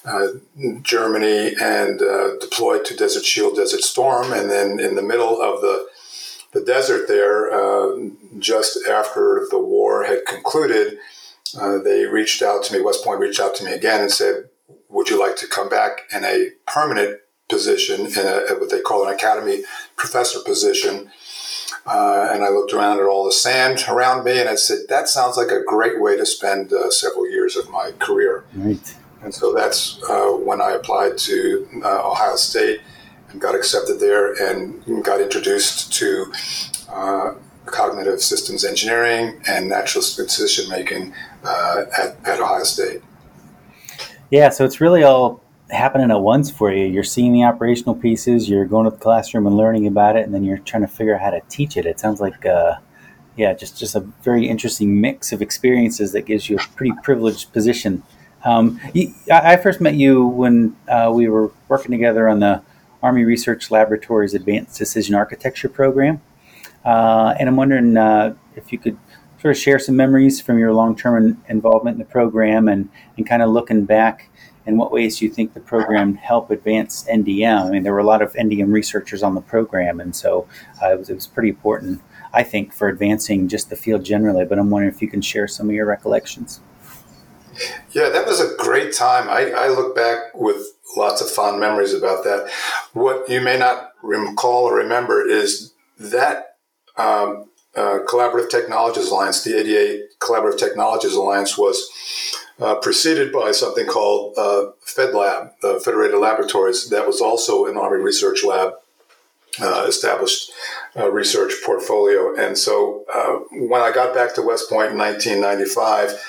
uh, 0.03 0.27
Germany 0.81 1.53
and 1.61 2.01
uh, 2.01 2.37
deployed 2.39 2.85
to 2.85 2.95
Desert 2.95 3.23
Shield, 3.23 3.57
Desert 3.57 3.81
Storm, 3.81 4.33
and 4.33 4.49
then 4.49 4.79
in 4.79 4.95
the 4.95 5.03
middle 5.03 5.39
of 5.41 5.61
the 5.61 5.85
the 6.55 6.63
desert 6.63 7.07
there, 7.07 7.51
uh, 7.51 8.09
just 8.39 8.79
after 8.87 9.45
the 9.51 9.59
war 9.59 10.05
had 10.05 10.25
concluded, 10.25 10.97
uh, 11.59 11.77
they 11.79 12.05
reached 12.05 12.41
out 12.41 12.63
to 12.63 12.73
me. 12.73 12.81
West 12.81 13.03
Point 13.03 13.19
reached 13.19 13.41
out 13.41 13.55
to 13.55 13.65
me 13.65 13.73
again 13.73 14.01
and 14.01 14.11
said, 14.11 14.49
"Would 14.89 15.09
you 15.09 15.19
like 15.19 15.35
to 15.37 15.47
come 15.47 15.69
back 15.69 16.03
in 16.15 16.23
a 16.23 16.51
permanent 16.65 17.19
position 17.49 18.07
in 18.07 18.25
a, 18.25 18.55
what 18.57 18.71
they 18.71 18.79
call 18.79 19.05
an 19.05 19.13
academy 19.13 19.63
professor 19.97 20.39
position?" 20.39 21.11
Uh, 21.85 22.29
and 22.31 22.43
I 22.43 22.49
looked 22.49 22.73
around 22.73 22.99
at 22.99 23.05
all 23.05 23.25
the 23.25 23.31
sand 23.31 23.85
around 23.87 24.23
me 24.23 24.39
and 24.39 24.49
I 24.49 24.55
said, 24.55 24.79
that 24.89 25.07
sounds 25.07 25.37
like 25.37 25.51
a 25.51 25.63
great 25.63 26.01
way 26.01 26.17
to 26.17 26.25
spend 26.25 26.73
uh, 26.73 26.89
several 26.89 27.29
years 27.29 27.55
of 27.55 27.69
my 27.69 27.91
career. 27.99 28.43
Right. 28.55 28.95
And 29.21 29.33
so 29.33 29.53
that's 29.53 30.01
uh, 30.09 30.31
when 30.31 30.61
I 30.61 30.71
applied 30.71 31.17
to 31.19 31.67
uh, 31.83 32.09
Ohio 32.09 32.37
State 32.37 32.81
got 33.39 33.55
accepted 33.55 33.99
there 33.99 34.33
and 34.33 35.03
got 35.03 35.21
introduced 35.21 35.93
to 35.93 36.31
uh, 36.89 37.33
cognitive 37.65 38.21
systems 38.21 38.63
engineering 38.63 39.41
and 39.47 39.67
natural 39.67 40.01
decision 40.01 40.69
making 40.69 41.13
uh, 41.43 41.83
at, 41.97 42.17
at 42.25 42.39
Ohio 42.39 42.63
State. 42.63 43.01
Yeah, 44.31 44.49
so 44.49 44.65
it's 44.65 44.81
really 44.81 45.03
all 45.03 45.41
happening 45.69 46.11
at 46.11 46.19
once 46.19 46.51
for 46.51 46.71
you. 46.71 46.85
You're 46.85 47.03
seeing 47.03 47.33
the 47.33 47.43
operational 47.43 47.95
pieces, 47.95 48.49
you're 48.49 48.65
going 48.65 48.85
to 48.85 48.91
the 48.91 48.97
classroom 48.97 49.47
and 49.47 49.57
learning 49.57 49.87
about 49.87 50.15
it, 50.15 50.25
and 50.25 50.33
then 50.33 50.43
you're 50.43 50.59
trying 50.59 50.81
to 50.81 50.87
figure 50.87 51.15
out 51.15 51.21
how 51.21 51.31
to 51.31 51.41
teach 51.49 51.77
it. 51.77 51.85
It 51.85 51.99
sounds 51.99 52.21
like, 52.21 52.45
uh, 52.45 52.75
yeah, 53.35 53.53
just 53.53 53.77
just 53.77 53.95
a 53.95 53.99
very 54.23 54.47
interesting 54.47 55.01
mix 55.01 55.31
of 55.31 55.41
experiences 55.41 56.11
that 56.13 56.25
gives 56.25 56.49
you 56.49 56.57
a 56.57 56.59
pretty 56.75 56.93
privileged 57.03 57.51
position. 57.51 58.03
Um, 58.45 58.79
I 59.31 59.57
first 59.57 59.81
met 59.81 59.95
you 59.95 60.25
when 60.27 60.75
uh, 60.87 61.11
we 61.13 61.27
were 61.27 61.51
working 61.67 61.91
together 61.91 62.29
on 62.29 62.39
the 62.39 62.61
Army 63.05 63.23
Research 63.23 63.69
Laboratory's 63.69 64.33
Advanced 64.33 64.79
Decision 64.79 65.13
Architecture 65.13 65.69
program, 65.69 66.21
uh, 66.83 67.35
and 67.39 67.47
I'm 67.47 67.55
wondering 67.55 67.95
uh, 67.95 68.35
if 68.55 68.73
you 68.73 68.79
could 68.79 68.97
sort 69.39 69.55
of 69.55 69.61
share 69.61 69.77
some 69.77 69.95
memories 69.95 70.41
from 70.41 70.57
your 70.57 70.73
long-term 70.73 71.43
involvement 71.47 71.95
in 71.95 71.99
the 71.99 72.11
program 72.11 72.67
and, 72.67 72.89
and 73.15 73.27
kind 73.27 73.43
of 73.43 73.51
looking 73.51 73.85
back 73.85 74.31
in 74.65 74.77
what 74.77 74.91
ways 74.91 75.21
you 75.21 75.29
think 75.29 75.53
the 75.53 75.59
program 75.59 76.15
helped 76.15 76.49
advance 76.49 77.05
NDM? 77.07 77.67
I 77.67 77.69
mean, 77.69 77.83
there 77.83 77.93
were 77.93 77.99
a 77.99 78.05
lot 78.05 78.23
of 78.23 78.33
NDM 78.33 78.73
researchers 78.73 79.21
on 79.21 79.35
the 79.35 79.41
program, 79.41 79.99
and 79.99 80.15
so 80.15 80.47
uh, 80.81 80.93
it, 80.93 80.97
was, 80.97 81.09
it 81.11 81.13
was 81.13 81.27
pretty 81.27 81.49
important, 81.49 82.01
I 82.33 82.41
think, 82.41 82.73
for 82.73 82.87
advancing 82.87 83.47
just 83.47 83.69
the 83.69 83.75
field 83.75 84.03
generally. 84.03 84.45
But 84.45 84.57
I'm 84.57 84.71
wondering 84.71 84.91
if 84.91 84.99
you 84.99 85.07
can 85.07 85.21
share 85.21 85.47
some 85.47 85.69
of 85.69 85.75
your 85.75 85.85
recollections. 85.85 86.59
Yeah, 87.91 88.09
that 88.09 88.25
was 88.25 88.39
a 88.41 88.55
great 88.57 88.93
time. 88.93 89.29
I, 89.29 89.51
I 89.51 89.67
look 89.69 89.95
back 89.95 90.33
with 90.33 90.74
lots 90.97 91.21
of 91.21 91.29
fond 91.29 91.59
memories 91.59 91.93
about 91.93 92.23
that. 92.23 92.49
What 92.93 93.29
you 93.29 93.41
may 93.41 93.57
not 93.57 93.91
recall 94.01 94.65
or 94.65 94.75
remember 94.75 95.27
is 95.27 95.73
that 95.99 96.57
um, 96.97 97.49
uh, 97.75 97.99
Collaborative 98.07 98.49
Technologies 98.49 99.09
Alliance, 99.09 99.43
the 99.43 99.57
ADA 99.57 100.07
Collaborative 100.19 100.57
Technologies 100.57 101.13
Alliance, 101.13 101.57
was 101.57 101.89
uh, 102.59 102.75
preceded 102.75 103.33
by 103.33 103.51
something 103.51 103.85
called 103.85 104.33
uh, 104.37 104.71
FedLab, 104.85 105.51
the 105.61 105.79
Federated 105.83 106.19
Laboratories, 106.19 106.89
that 106.89 107.05
was 107.05 107.19
also 107.19 107.65
an 107.65 107.77
Army 107.77 108.01
Research 108.01 108.43
Lab 108.45 108.73
uh, 109.61 109.85
established 109.87 110.51
uh, 110.97 111.11
research 111.11 111.53
portfolio. 111.65 112.35
And 112.35 112.57
so 112.57 113.05
uh, 113.13 113.39
when 113.51 113.81
I 113.81 113.91
got 113.91 114.13
back 114.13 114.35
to 114.35 114.41
West 114.41 114.69
Point 114.69 114.91
in 114.91 114.97
1995, 114.97 116.21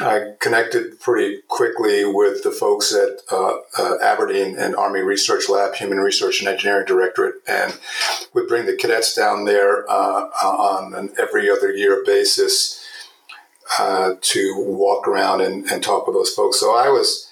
I 0.00 0.32
connected 0.40 1.00
pretty 1.00 1.42
quickly 1.48 2.04
with 2.04 2.42
the 2.42 2.50
folks 2.50 2.94
at 2.94 3.20
uh, 3.30 3.56
uh, 3.78 3.98
Aberdeen 4.00 4.56
and 4.56 4.74
Army 4.74 5.00
Research 5.00 5.50
Lab, 5.50 5.74
Human 5.74 5.98
Research 5.98 6.40
and 6.40 6.48
Engineering 6.48 6.86
Directorate, 6.86 7.36
and 7.46 7.78
would 8.32 8.48
bring 8.48 8.64
the 8.64 8.76
cadets 8.76 9.14
down 9.14 9.44
there 9.44 9.90
uh, 9.90 10.30
on 10.42 10.94
an 10.94 11.12
every 11.18 11.50
other 11.50 11.70
year 11.72 12.02
basis 12.06 12.82
uh, 13.78 14.14
to 14.20 14.54
walk 14.58 15.06
around 15.06 15.42
and, 15.42 15.70
and, 15.70 15.82
talk 15.82 16.06
with 16.06 16.16
those 16.16 16.34
folks. 16.34 16.58
So 16.58 16.74
I 16.74 16.88
was 16.88 17.30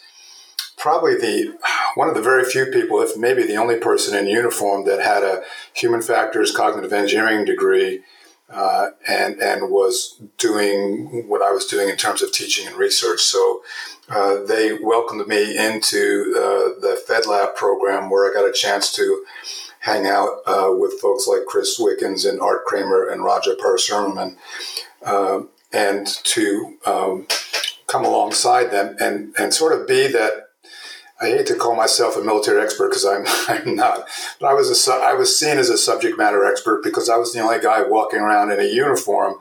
probably 0.77 1.15
the 1.15 1.59
one 1.95 2.09
of 2.09 2.15
the 2.15 2.23
very 2.23 2.45
few 2.45 2.67
people, 2.67 3.01
if 3.01 3.17
maybe 3.17 3.43
the 3.43 3.57
only 3.57 3.79
person 3.79 4.17
in 4.17 4.27
uniform 4.27 4.85
that 4.85 5.01
had 5.01 5.23
a 5.23 5.43
human 5.75 6.03
factors 6.03 6.55
cognitive 6.55 6.93
engineering 6.93 7.45
degree 7.45 8.03
uh, 8.51 8.89
and 9.07 9.41
and 9.41 9.71
was 9.71 10.21
doing 10.39 11.29
what 11.29 11.43
I 11.43 11.51
was 11.53 11.67
doing 11.67 11.89
in 11.89 11.97
terms 11.97 12.23
of 12.23 12.33
teaching 12.33 12.67
and 12.67 12.77
research. 12.77 13.21
So 13.21 13.63
uh, 14.09 14.43
they 14.43 14.73
welcomed 14.73 15.27
me 15.29 15.57
into 15.57 16.35
uh, 16.37 16.81
the 16.81 17.01
FedLab 17.09 17.55
program, 17.55 18.11
where 18.11 18.29
I 18.29 18.35
got 18.35 18.49
a 18.49 18.53
chance 18.53 18.93
to 18.95 19.25
hang 19.81 20.07
out 20.07 20.41
uh, 20.47 20.71
with 20.73 21.01
folks 21.01 21.27
like 21.27 21.47
Chris 21.47 21.79
Wickens 21.79 22.25
and 22.25 22.41
Art 22.41 22.65
Kramer 22.65 23.09
and 23.09 23.25
Raja 23.25 23.55
Parasuraman, 23.55 24.37
uh, 25.05 25.41
and 25.73 26.07
to 26.07 26.77
um, 26.85 27.27
come 27.87 28.05
alongside 28.05 28.71
them 28.71 28.97
and 29.01 29.35
and 29.39 29.55
sort 29.55 29.79
of 29.79 29.87
be 29.87 30.07
that 30.09 30.50
I 31.21 31.27
hate 31.27 31.47
to 31.47 31.55
call 31.55 31.77
myself 31.77 32.17
a 32.17 32.23
military 32.23 32.63
expert 32.63 32.89
because 32.89 33.05
I'm, 33.05 33.25
I'm 33.49 33.77
not, 33.77 34.09
but 34.41 34.49
I 34.49 34.55
was 34.55 34.89
a, 34.89 34.93
I 34.93 35.15
was 35.15 35.39
seen 35.39 35.59
as 35.59 35.69
a 35.69 35.79
subject 35.79 36.17
matter 36.17 36.45
expert 36.45 36.83
because 36.83 37.09
I 37.09 37.17
was 37.17 37.33
the 37.33 37.41
only 37.41 37.61
guy 37.61 37.83
walking 37.83 38.21
around 38.21 38.53
in 38.53 38.61
a 38.61 38.65
uniform 38.65 39.37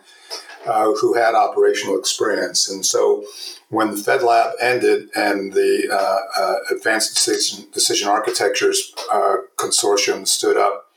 uh, 0.66 0.92
who 0.94 1.14
had 1.14 1.36
operational 1.36 1.98
experience. 1.98 2.70
And 2.70 2.86
so 2.86 3.24
when 3.70 3.92
the 3.92 3.98
Fed 3.98 4.24
Lab 4.24 4.54
ended 4.60 5.10
and 5.16 5.54
the 5.54 5.88
uh, 5.92 6.42
uh, 6.42 6.56
Advanced 6.76 7.14
Decision, 7.14 7.68
Decision 7.72 8.10
Architectures 8.10 8.94
uh, 9.12 9.38
Consortium 9.56 10.28
stood 10.28 10.58
up, 10.58 10.88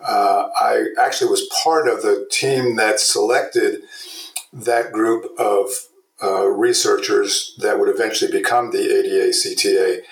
uh, 0.00 0.48
I 0.58 0.86
actually 0.98 1.30
was 1.30 1.48
part 1.62 1.88
of 1.88 2.02
the 2.02 2.26
team 2.30 2.76
that 2.76 3.00
selected 3.00 3.82
that 4.52 4.92
group 4.92 5.30
of 5.38 5.70
uh, 6.22 6.46
researchers 6.46 7.54
that 7.58 7.78
would 7.78 7.88
eventually 7.88 8.30
become 8.30 8.70
the 8.70 8.78
ADA 8.78 9.30
CTA. 9.30 10.02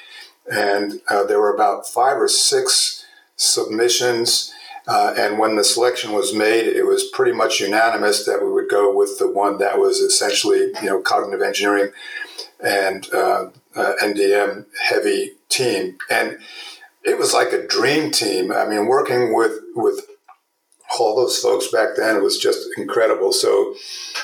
And 0.50 1.00
uh, 1.11 1.25
there 1.25 1.41
were 1.41 1.55
about 1.55 1.87
five 1.87 2.17
or 2.17 2.29
six 2.29 3.05
submissions. 3.37 4.53
Uh, 4.87 5.15
and 5.19 5.38
when 5.38 5.57
the 5.57 5.65
selection 5.65 6.12
was 6.12 6.35
made, 6.35 6.67
it 6.67 6.85
was 6.85 7.05
pretty 7.12 7.33
much 7.33 7.61
unanimous 7.61 8.25
that 8.25 8.43
we 8.43 8.50
would 8.50 8.71
go 8.71 8.95
with 8.95 9.19
the 9.19 9.31
one 9.31 9.59
that 9.59 9.79
was 9.79 9.99
essentially, 9.99 10.73
you 10.83 10.87
know, 10.87 11.00
cognitive 11.00 11.43
engineering 11.43 11.93
and 12.65 13.12
uh, 13.12 13.50
uh, 13.77 13.93
NDM 14.03 14.65
heavy 14.88 15.33
team. 15.49 15.99
And 16.11 16.38
it 17.05 17.19
was 17.19 17.35
like 17.35 17.53
a 17.53 17.67
dream 17.67 18.11
team. 18.11 18.50
I 18.50 18.67
mean, 18.67 18.87
working 18.87 19.35
with 19.35 19.61
with 19.75 20.07
all 20.99 21.16
those 21.16 21.38
folks 21.38 21.68
back 21.68 21.97
then 21.97 22.23
was 22.23 22.38
just 22.38 22.66
incredible. 22.76 23.33
So, 23.33 23.75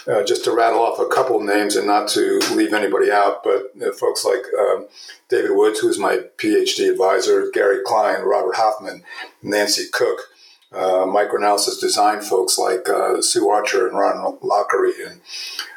uh, 0.06 0.22
just 0.24 0.44
to 0.44 0.52
rattle 0.52 0.80
off 0.80 0.98
a 0.98 1.08
couple 1.08 1.36
of 1.36 1.42
names 1.42 1.76
and 1.76 1.86
not 1.86 2.08
to 2.08 2.40
leave 2.52 2.72
anybody 2.72 3.10
out, 3.10 3.44
but 3.44 3.72
uh, 3.82 3.92
folks 3.92 4.24
like 4.24 4.42
um, 4.58 4.86
David 5.28 5.52
Woods, 5.52 5.80
who 5.80 5.88
is 5.88 5.98
my 5.98 6.18
PhD 6.38 6.90
advisor, 6.90 7.50
Gary 7.52 7.78
Klein, 7.84 8.22
Robert 8.22 8.56
Hoffman, 8.56 9.02
Nancy 9.42 9.84
Cooke, 9.92 10.30
uh, 10.72 11.06
microanalysis 11.06 11.80
design 11.80 12.20
folks 12.20 12.58
like 12.58 12.88
uh, 12.88 13.20
Sue 13.22 13.48
Archer 13.48 13.86
and 13.86 13.96
Ron 13.96 14.38
Laughery, 14.38 15.06
and 15.06 15.20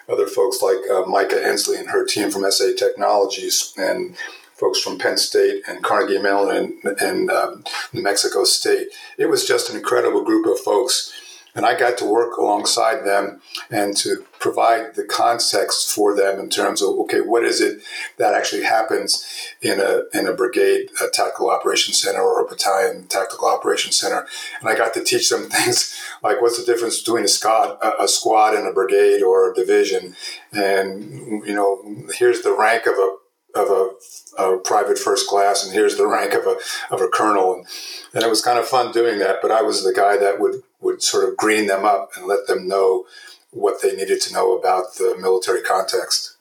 other 0.10 0.25
folks 0.25 0.62
like 0.62 0.77
uh, 0.91 1.03
Mica 1.06 1.36
Endsley 1.36 1.79
and 1.79 1.89
her 1.89 2.06
team 2.06 2.32
from 2.32 2.50
SA 2.50 2.70
Technologies, 2.77 3.74
and 3.77 4.15
folks 4.58 4.82
from 4.82 4.98
Penn 4.98 5.18
State 5.18 5.64
and 5.68 5.84
Carnegie 5.84 6.18
Mellon 6.18 6.80
and, 6.84 7.00
and 7.00 7.32
um, 7.32 7.64
New 7.94 8.04
Mexico 8.04 8.44
State. 8.44 8.88
It 9.18 9.28
was 9.28 9.48
just 9.48 9.70
an 9.70 9.78
incredible 9.78 10.24
group 10.24 10.46
of 10.48 10.60
folks. 10.60 11.14
And 11.56 11.66
I 11.66 11.76
got 11.78 11.98
to 11.98 12.06
work 12.06 12.38
alongside 12.38 13.04
them 13.04 13.42
and 13.72 13.98
to 13.98 14.24
provide 14.40 14.94
the 14.94 15.04
context 15.04 15.92
for 15.92 16.16
them 16.16 16.40
in 16.40 16.52
terms 16.52 16.84
of 16.84 16.90
okay, 16.90 17.20
what 17.20 17.44
is 17.44 17.62
it 17.62 17.82
that 18.18 18.36
actually 18.36 18.62
happens 18.62 19.26
in 19.64 19.80
a 19.80 20.04
in 20.14 20.28
a 20.28 20.34
brigade 20.34 20.92
a 21.02 21.10
tactical 21.12 21.50
operations 21.50 22.00
center 22.00 22.22
or 22.22 22.46
a 22.46 22.48
battalion 22.48 23.08
tactical 23.08 23.48
operations 23.48 24.00
center, 24.00 24.28
and 24.60 24.70
I 24.70 24.76
got 24.76 24.94
to 24.94 25.04
teach 25.04 25.30
them 25.30 25.44
things 25.50 26.00
like 26.22 26.44
what's 26.44 26.64
the 26.64 26.72
difference 26.72 27.00
between 27.00 27.24
a 27.24 27.28
squad 27.28 27.80
a 28.00 28.08
squad 28.08 28.54
and 28.54 28.68
a 28.68 28.72
brigade 28.72 29.24
or 29.24 29.52
a 29.52 29.56
division, 29.56 30.16
and 30.54 31.44
you 31.44 31.56
know 31.56 32.06
here's 32.14 32.44
the 32.44 32.56
rank 32.56 32.86
of 32.86 32.94
a 33.00 33.16
of 33.58 33.70
a, 33.70 34.44
a, 34.44 34.60
private 34.60 34.98
first 34.98 35.28
class, 35.28 35.64
and 35.64 35.74
here's 35.74 35.98
the 35.98 36.08
rank 36.18 36.34
of 36.34 36.46
a 36.46 36.58
of 36.94 37.02
a 37.02 37.08
colonel, 37.08 37.54
and, 37.54 37.66
and 38.14 38.24
it 38.24 38.30
was 38.30 38.42
kind 38.42 38.60
of 38.60 38.68
fun 38.68 38.92
doing 38.92 39.20
that. 39.20 39.38
But 39.42 39.52
I 39.52 39.62
was 39.62 39.84
the 39.84 39.94
guy 39.94 40.18
that 40.18 40.40
would 40.40 40.64
would 40.82 41.02
sort 41.02 41.28
of 41.28 41.38
green 41.38 41.68
them 41.68 41.86
up 41.86 42.12
and 42.16 42.28
let 42.28 42.48
them 42.48 42.68
know 42.68 43.06
what 43.52 43.82
they 43.82 43.96
needed 43.96 44.22
to 44.22 44.34
know 44.34 44.58
about 44.58 44.96
the 44.96 45.16
military 45.20 45.62
context. 45.62 46.38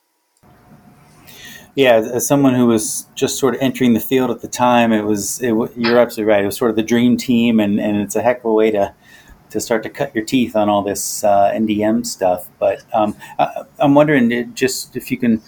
Yeah, 1.75 1.97
as 1.97 2.27
someone 2.27 2.55
who 2.55 2.67
was 2.67 3.07
just 3.15 3.39
sort 3.39 3.55
of 3.55 3.61
entering 3.61 3.93
the 3.93 4.01
field 4.01 4.31
at 4.31 4.41
the 4.41 4.49
time, 4.49 4.93
it 4.93 5.03
was 5.03 5.43
it, 5.43 5.49
you're 5.77 5.99
absolutely 5.99 6.25
right. 6.25 6.43
It 6.43 6.47
was 6.47 6.57
sort 6.57 6.71
of 6.71 6.77
the 6.77 6.83
dream 6.83 7.19
team, 7.19 7.61
and, 7.61 7.79
and 7.79 7.99
it's 7.99 8.17
a 8.17 8.23
heck 8.23 8.39
of 8.39 8.47
a 8.47 8.53
way 8.53 8.71
to 8.71 8.95
to 9.51 9.61
start 9.61 9.83
to 9.83 9.91
cut 9.91 10.15
your 10.15 10.25
teeth 10.25 10.57
on 10.57 10.69
all 10.69 10.83
this 10.83 11.23
uh, 11.23 11.53
NDM 11.55 12.07
stuff. 12.07 12.49
But 12.59 12.83
um, 12.93 13.15
I, 13.39 13.65
am 13.79 13.95
wondering, 13.95 14.55
just 14.55 14.97
if 14.97 15.11
you 15.11 15.19
can 15.19 15.43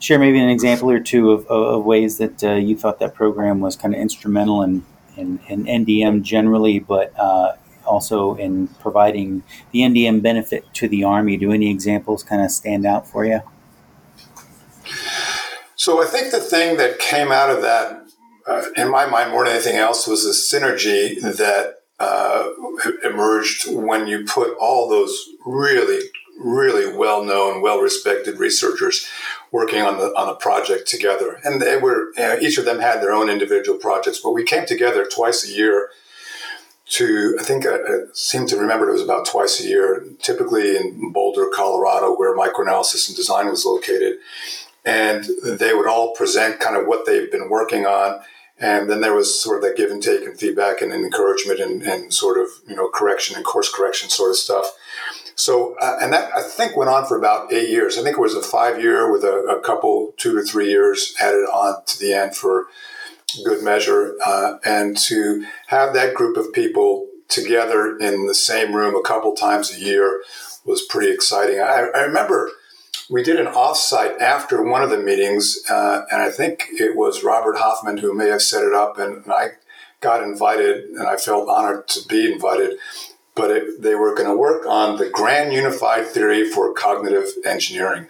share 0.00 0.18
maybe 0.18 0.40
an 0.40 0.48
example 0.48 0.90
or 0.90 0.98
two 0.98 1.30
of, 1.30 1.46
of 1.46 1.84
ways 1.84 2.18
that 2.18 2.42
uh, 2.42 2.54
you 2.54 2.76
thought 2.76 2.98
that 2.98 3.14
program 3.14 3.60
was 3.60 3.76
kind 3.76 3.94
of 3.94 4.00
instrumental 4.00 4.62
in, 4.62 4.84
in, 5.16 5.38
in 5.48 5.64
NDM 5.64 6.22
generally, 6.22 6.78
but 6.78 7.16
uh, 7.18 7.52
also 7.84 8.34
in 8.34 8.68
providing 8.80 9.42
the 9.72 9.80
NDM 9.80 10.22
benefit 10.22 10.64
to 10.74 10.88
the 10.88 11.04
Army. 11.04 11.36
Do 11.36 11.52
any 11.52 11.70
examples 11.70 12.22
kind 12.22 12.42
of 12.42 12.50
stand 12.50 12.86
out 12.86 13.06
for 13.06 13.24
you? 13.24 13.42
So 15.76 16.02
I 16.02 16.06
think 16.06 16.32
the 16.32 16.40
thing 16.40 16.78
that 16.78 16.98
came 16.98 17.30
out 17.30 17.50
of 17.50 17.62
that, 17.62 18.02
uh, 18.46 18.62
in 18.76 18.90
my 18.90 19.06
mind, 19.06 19.30
more 19.30 19.44
than 19.44 19.54
anything 19.54 19.76
else, 19.76 20.06
was 20.06 20.24
the 20.24 20.58
synergy 20.58 21.20
that 21.20 21.76
uh, 21.98 22.48
emerged 23.04 23.70
when 23.70 24.06
you 24.06 24.24
put 24.24 24.56
all 24.58 24.88
those 24.88 25.28
really 25.44 26.00
really 26.40 26.96
well 26.96 27.22
known, 27.22 27.60
well 27.60 27.80
respected 27.80 28.38
researchers 28.38 29.06
working 29.52 29.82
on 29.82 29.98
the 29.98 30.06
on 30.16 30.28
a 30.28 30.34
project 30.34 30.88
together. 30.88 31.40
And 31.44 31.60
they 31.60 31.76
were 31.76 32.12
you 32.16 32.22
know, 32.22 32.38
each 32.40 32.58
of 32.58 32.64
them 32.64 32.80
had 32.80 33.02
their 33.02 33.12
own 33.12 33.28
individual 33.28 33.78
projects, 33.78 34.20
but 34.20 34.32
we 34.32 34.44
came 34.44 34.66
together 34.66 35.06
twice 35.06 35.44
a 35.48 35.52
year 35.52 35.90
to 36.90 37.36
I 37.40 37.42
think 37.42 37.66
I, 37.66 37.76
I 37.76 37.98
seem 38.12 38.46
to 38.46 38.56
remember 38.56 38.88
it 38.88 38.92
was 38.92 39.02
about 39.02 39.26
twice 39.26 39.60
a 39.60 39.66
year, 39.66 40.04
typically 40.20 40.76
in 40.76 41.12
Boulder, 41.12 41.48
Colorado, 41.54 42.14
where 42.14 42.36
microanalysis 42.36 43.08
and 43.08 43.16
design 43.16 43.48
was 43.48 43.64
located. 43.64 44.18
And 44.84 45.24
they 45.44 45.74
would 45.74 45.86
all 45.86 46.14
present 46.14 46.58
kind 46.58 46.76
of 46.76 46.86
what 46.86 47.06
they've 47.06 47.30
been 47.30 47.50
working 47.50 47.86
on. 47.86 48.20
And 48.58 48.90
then 48.90 49.00
there 49.00 49.14
was 49.14 49.40
sort 49.40 49.56
of 49.56 49.62
that 49.62 49.76
give 49.76 49.90
and 49.90 50.02
take 50.02 50.22
and 50.22 50.38
feedback 50.38 50.80
and 50.80 50.92
encouragement 50.92 51.60
and, 51.60 51.82
and 51.82 52.12
sort 52.12 52.38
of, 52.38 52.48
you 52.66 52.74
know, 52.74 52.88
correction 52.88 53.36
and 53.36 53.44
course 53.44 53.72
correction 53.72 54.10
sort 54.10 54.30
of 54.30 54.36
stuff. 54.36 54.70
So, 55.40 55.74
uh, 55.80 55.96
and 56.02 56.12
that 56.12 56.30
I 56.36 56.42
think 56.42 56.76
went 56.76 56.90
on 56.90 57.06
for 57.06 57.16
about 57.16 57.50
eight 57.50 57.70
years. 57.70 57.96
I 57.96 58.02
think 58.02 58.18
it 58.18 58.20
was 58.20 58.34
a 58.34 58.42
five 58.42 58.78
year 58.78 59.10
with 59.10 59.24
a, 59.24 59.56
a 59.58 59.60
couple, 59.62 60.12
two 60.18 60.34
to 60.36 60.42
three 60.42 60.68
years 60.68 61.14
added 61.18 61.46
on 61.46 61.82
to 61.86 61.98
the 61.98 62.12
end 62.12 62.36
for 62.36 62.66
good 63.42 63.64
measure. 63.64 64.16
Uh, 64.24 64.58
and 64.66 64.98
to 64.98 65.46
have 65.68 65.94
that 65.94 66.14
group 66.14 66.36
of 66.36 66.52
people 66.52 67.08
together 67.28 67.96
in 67.96 68.26
the 68.26 68.34
same 68.34 68.74
room 68.74 68.94
a 68.94 69.00
couple 69.02 69.32
times 69.32 69.72
a 69.72 69.80
year 69.80 70.22
was 70.66 70.82
pretty 70.82 71.10
exciting. 71.10 71.58
I, 71.58 71.88
I 71.94 72.00
remember 72.02 72.50
we 73.08 73.22
did 73.22 73.40
an 73.40 73.46
offsite 73.46 74.20
after 74.20 74.62
one 74.62 74.82
of 74.82 74.90
the 74.90 74.98
meetings, 74.98 75.58
uh, 75.70 76.02
and 76.12 76.20
I 76.20 76.30
think 76.30 76.66
it 76.72 76.96
was 76.96 77.24
Robert 77.24 77.56
Hoffman 77.56 77.96
who 77.96 78.12
may 78.12 78.28
have 78.28 78.42
set 78.42 78.62
it 78.62 78.74
up, 78.74 78.98
and, 78.98 79.24
and 79.24 79.32
I 79.32 79.52
got 80.00 80.22
invited, 80.22 80.84
and 80.90 81.06
I 81.06 81.16
felt 81.16 81.48
honored 81.48 81.88
to 81.88 82.06
be 82.08 82.30
invited. 82.30 82.78
But 83.40 83.50
it, 83.50 83.80
they 83.80 83.94
were 83.94 84.14
going 84.14 84.28
to 84.28 84.36
work 84.36 84.66
on 84.66 84.98
the 84.98 85.08
grand 85.08 85.54
unified 85.54 86.06
theory 86.06 86.46
for 86.50 86.74
cognitive 86.74 87.28
engineering. 87.46 88.08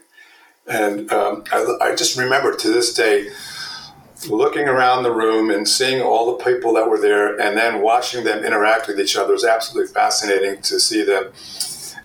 And 0.67 1.13
um, 1.13 1.45
I, 1.53 1.77
I 1.81 1.95
just 1.95 2.19
remember 2.19 2.57
to 2.57 2.69
this 2.69 2.93
day 2.93 3.31
looking 4.29 4.67
around 4.67 5.05
the 5.05 5.13
room 5.13 5.51
and 5.51 5.69
seeing 5.69 6.03
all 6.03 6.37
the 6.37 6.45
people 6.45 6.75
that 6.75 6.89
were 6.91 6.99
there 6.99 7.41
and 7.41 7.57
then 7.57 7.81
watching 7.81 8.25
them 8.25 8.45
interact 8.45 8.89
with 8.89 8.99
each 8.99 9.17
other 9.17 9.33
was 9.33 9.45
absolutely 9.45 9.93
fascinating 9.93 10.61
to 10.63 10.81
see 10.81 11.05
them 11.05 11.33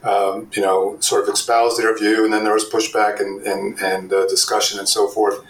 um, 0.04 0.50
you 0.54 0.62
know 0.62 0.98
sort 1.00 1.24
of 1.24 1.34
espouse 1.34 1.78
their 1.78 1.98
view 1.98 2.24
and 2.24 2.32
then 2.32 2.44
there 2.44 2.54
was 2.54 2.70
pushback 2.70 3.20
and, 3.20 3.42
and, 3.42 3.80
and 3.82 4.14
uh, 4.14 4.26
discussion 4.28 4.80
and 4.80 4.88
so 4.88 5.10
forth 5.10 5.44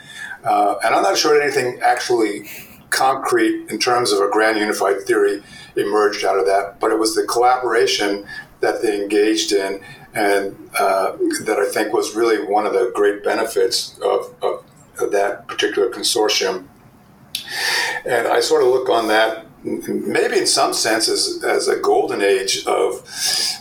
uh, 0.43 0.75
and 0.83 0.95
i'm 0.95 1.03
not 1.03 1.17
sure 1.17 1.39
anything 1.39 1.79
actually 1.81 2.49
concrete 2.95 3.69
in 3.69 3.77
terms 3.77 4.11
of 4.11 4.19
a 4.19 4.29
grand 4.29 4.57
unified 4.57 5.01
theory 5.01 5.43
emerged 5.75 6.23
out 6.23 6.39
of 6.39 6.45
that 6.45 6.79
but 6.79 6.91
it 6.91 6.99
was 6.99 7.15
the 7.15 7.23
collaboration 7.23 8.25
that 8.61 8.81
they 8.81 9.01
engaged 9.01 9.51
in 9.51 9.81
and 10.13 10.55
uh, 10.79 11.11
that 11.43 11.57
i 11.59 11.69
think 11.69 11.93
was 11.93 12.15
really 12.15 12.45
one 12.45 12.65
of 12.65 12.73
the 12.73 12.91
great 12.95 13.23
benefits 13.23 13.99
of, 13.99 14.33
of 14.41 14.63
of 14.99 15.11
that 15.11 15.47
particular 15.47 15.89
consortium. 15.89 16.67
And 18.05 18.27
I 18.27 18.39
sort 18.39 18.63
of 18.63 18.69
look 18.69 18.89
on 18.89 19.07
that 19.09 19.45
maybe 19.63 20.37
in 20.37 20.45
some 20.45 20.73
sense 20.73 21.09
as, 21.09 21.43
as 21.43 21.67
a 21.67 21.75
golden 21.79 22.21
age 22.21 22.63
of 22.67 23.01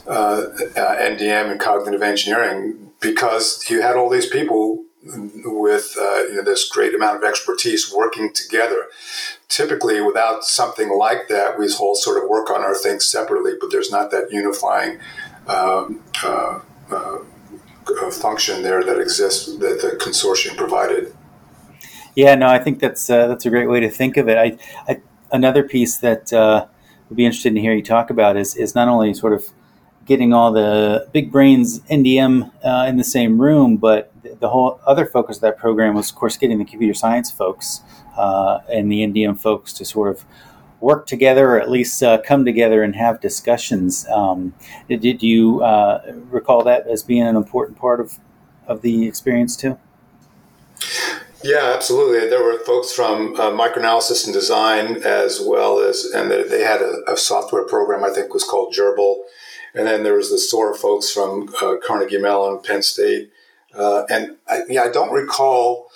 uh, 0.07 0.11
uh, 0.77 0.97
NDM 0.97 1.51
and 1.51 1.59
cognitive 1.59 2.03
engineering 2.03 2.91
because 3.01 3.65
you 3.71 3.81
had 3.81 3.97
all 3.97 4.11
these 4.11 4.27
people 4.27 4.85
with 5.05 5.97
uh, 5.99 6.23
you 6.25 6.37
know, 6.37 6.43
this 6.43 6.69
great 6.69 6.95
amount 6.95 7.17
of 7.17 7.25
expertise 7.25 7.93
working 7.95 8.33
together. 8.33 8.87
Typically, 9.49 10.01
without 10.01 10.45
something 10.45 10.97
like 10.97 11.29
that, 11.29 11.59
we 11.59 11.69
all 11.79 11.95
sort 11.95 12.23
of 12.23 12.29
work 12.29 12.51
on 12.51 12.63
our 12.63 12.75
things 12.75 13.05
separately, 13.05 13.53
but 13.61 13.71
there's 13.71 13.91
not 13.91 14.11
that 14.11 14.29
unifying 14.31 14.99
um, 15.47 16.03
uh, 16.23 16.61
uh, 16.91 17.19
function 18.11 18.63
there 18.63 18.83
that 18.83 18.99
exists 18.99 19.47
that 19.59 19.81
the 19.83 19.99
consortium 20.03 20.57
provided. 20.57 21.15
Yeah, 22.15 22.35
no, 22.35 22.47
I 22.47 22.59
think 22.59 22.79
that's 22.79 23.11
uh, 23.11 23.27
that's 23.27 23.45
a 23.45 23.51
great 23.51 23.69
way 23.69 23.81
to 23.81 23.91
think 23.91 24.17
of 24.17 24.29
it. 24.29 24.39
I, 24.39 24.57
I 24.91 25.01
another 25.33 25.65
piece 25.65 25.97
that 25.99 26.33
uh, 26.33 26.67
would 27.09 27.17
be 27.17 27.27
interested 27.27 27.55
to 27.55 27.61
hear 27.61 27.75
you 27.75 27.83
talk 27.83 28.11
about 28.11 28.37
is 28.37 28.57
is 28.57 28.75
not 28.75 28.89
only 28.89 29.13
sort 29.15 29.33
of 29.33 29.45
getting 30.05 30.33
all 30.33 30.53
the 30.53 31.09
big 31.13 31.33
brains 31.33 31.81
NDM 31.81 32.51
uh, 32.65 32.87
in 32.89 32.97
the 32.97 33.05
same 33.05 33.41
room, 33.41 33.77
but 33.77 34.13
the 34.41 34.49
whole 34.49 34.81
other 34.87 35.07
focus 35.07 35.37
of 35.37 35.43
that 35.43 35.59
program 35.59 35.95
was, 35.95 36.11
of 36.11 36.17
course, 36.17 36.37
getting 36.37 36.59
the 36.59 36.65
computer 36.65 36.95
science 36.95 37.31
folks 37.31 37.81
uh, 38.17 38.61
and 38.69 38.91
the 38.91 39.01
NDM 39.07 39.39
folks 39.41 39.73
to 39.75 39.85
sort 39.85 40.09
of 40.09 40.25
work 40.81 41.07
together 41.07 41.53
or 41.53 41.61
at 41.61 41.71
least 41.71 42.03
uh, 42.03 42.21
come 42.23 42.45
together 42.45 42.83
and 42.83 42.95
have 42.95 43.21
discussions. 43.21 44.07
Um, 44.09 44.55
did, 44.89 45.01
did, 45.01 45.23
you 45.23 45.63
uh, 45.63 46.03
recall 46.31 46.63
that 46.65 46.87
as 46.87 47.03
being 47.03 47.23
an 47.23 47.37
important 47.37 47.79
part 47.79 48.01
of, 48.01 48.19
of 48.67 48.83
the 48.83 49.07
experience 49.07 49.57
too? 49.57 49.79
Yeah, 51.43 51.73
absolutely. 51.75 52.29
There 52.29 52.43
were 52.43 52.59
folks 52.61 52.93
from 52.93 53.35
uh, 53.37 53.51
microanalysis 53.51 54.25
and 54.25 54.33
design 54.33 55.03
as 55.03 55.43
well 55.45 55.79
as, 55.79 56.05
and 56.05 56.31
they 56.31 56.63
had 56.63 56.81
a, 56.81 57.03
a, 57.07 57.17
software 57.19 57.67
program 57.67 58.03
I 58.03 58.11
think 58.11 58.33
was 58.33 58.45
called 58.45 58.75
Gerbil, 58.75 59.17
and 59.75 59.87
then 59.87 60.03
there 60.03 60.15
was 60.15 60.31
the 60.31 60.39
SOAR 60.39 60.75
folks 60.75 61.11
from 61.11 61.55
uh, 61.61 61.77
Carnegie 61.85 62.19
Mellon, 62.19 62.61
Penn 62.63 62.83
State, 62.83 63.31
uh, 63.77 64.05
and 64.09 64.37
I, 64.49 64.61
yeah, 64.69 64.83
I 64.83 64.91
don't 64.91 65.13
recall 65.13 65.91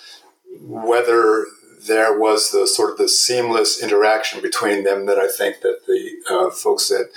whether 0.61 1.45
there 1.87 2.17
was 2.17 2.51
the 2.51 2.67
sort 2.67 2.91
of 2.91 2.97
the 2.97 3.07
seamless 3.07 3.81
interaction 3.81 4.41
between 4.41 4.83
them 4.83 5.05
that 5.05 5.17
I 5.17 5.27
think 5.27 5.61
that 5.61 5.85
the 5.87 6.11
uh, 6.29 6.49
folks 6.49 6.89
that 6.89 7.09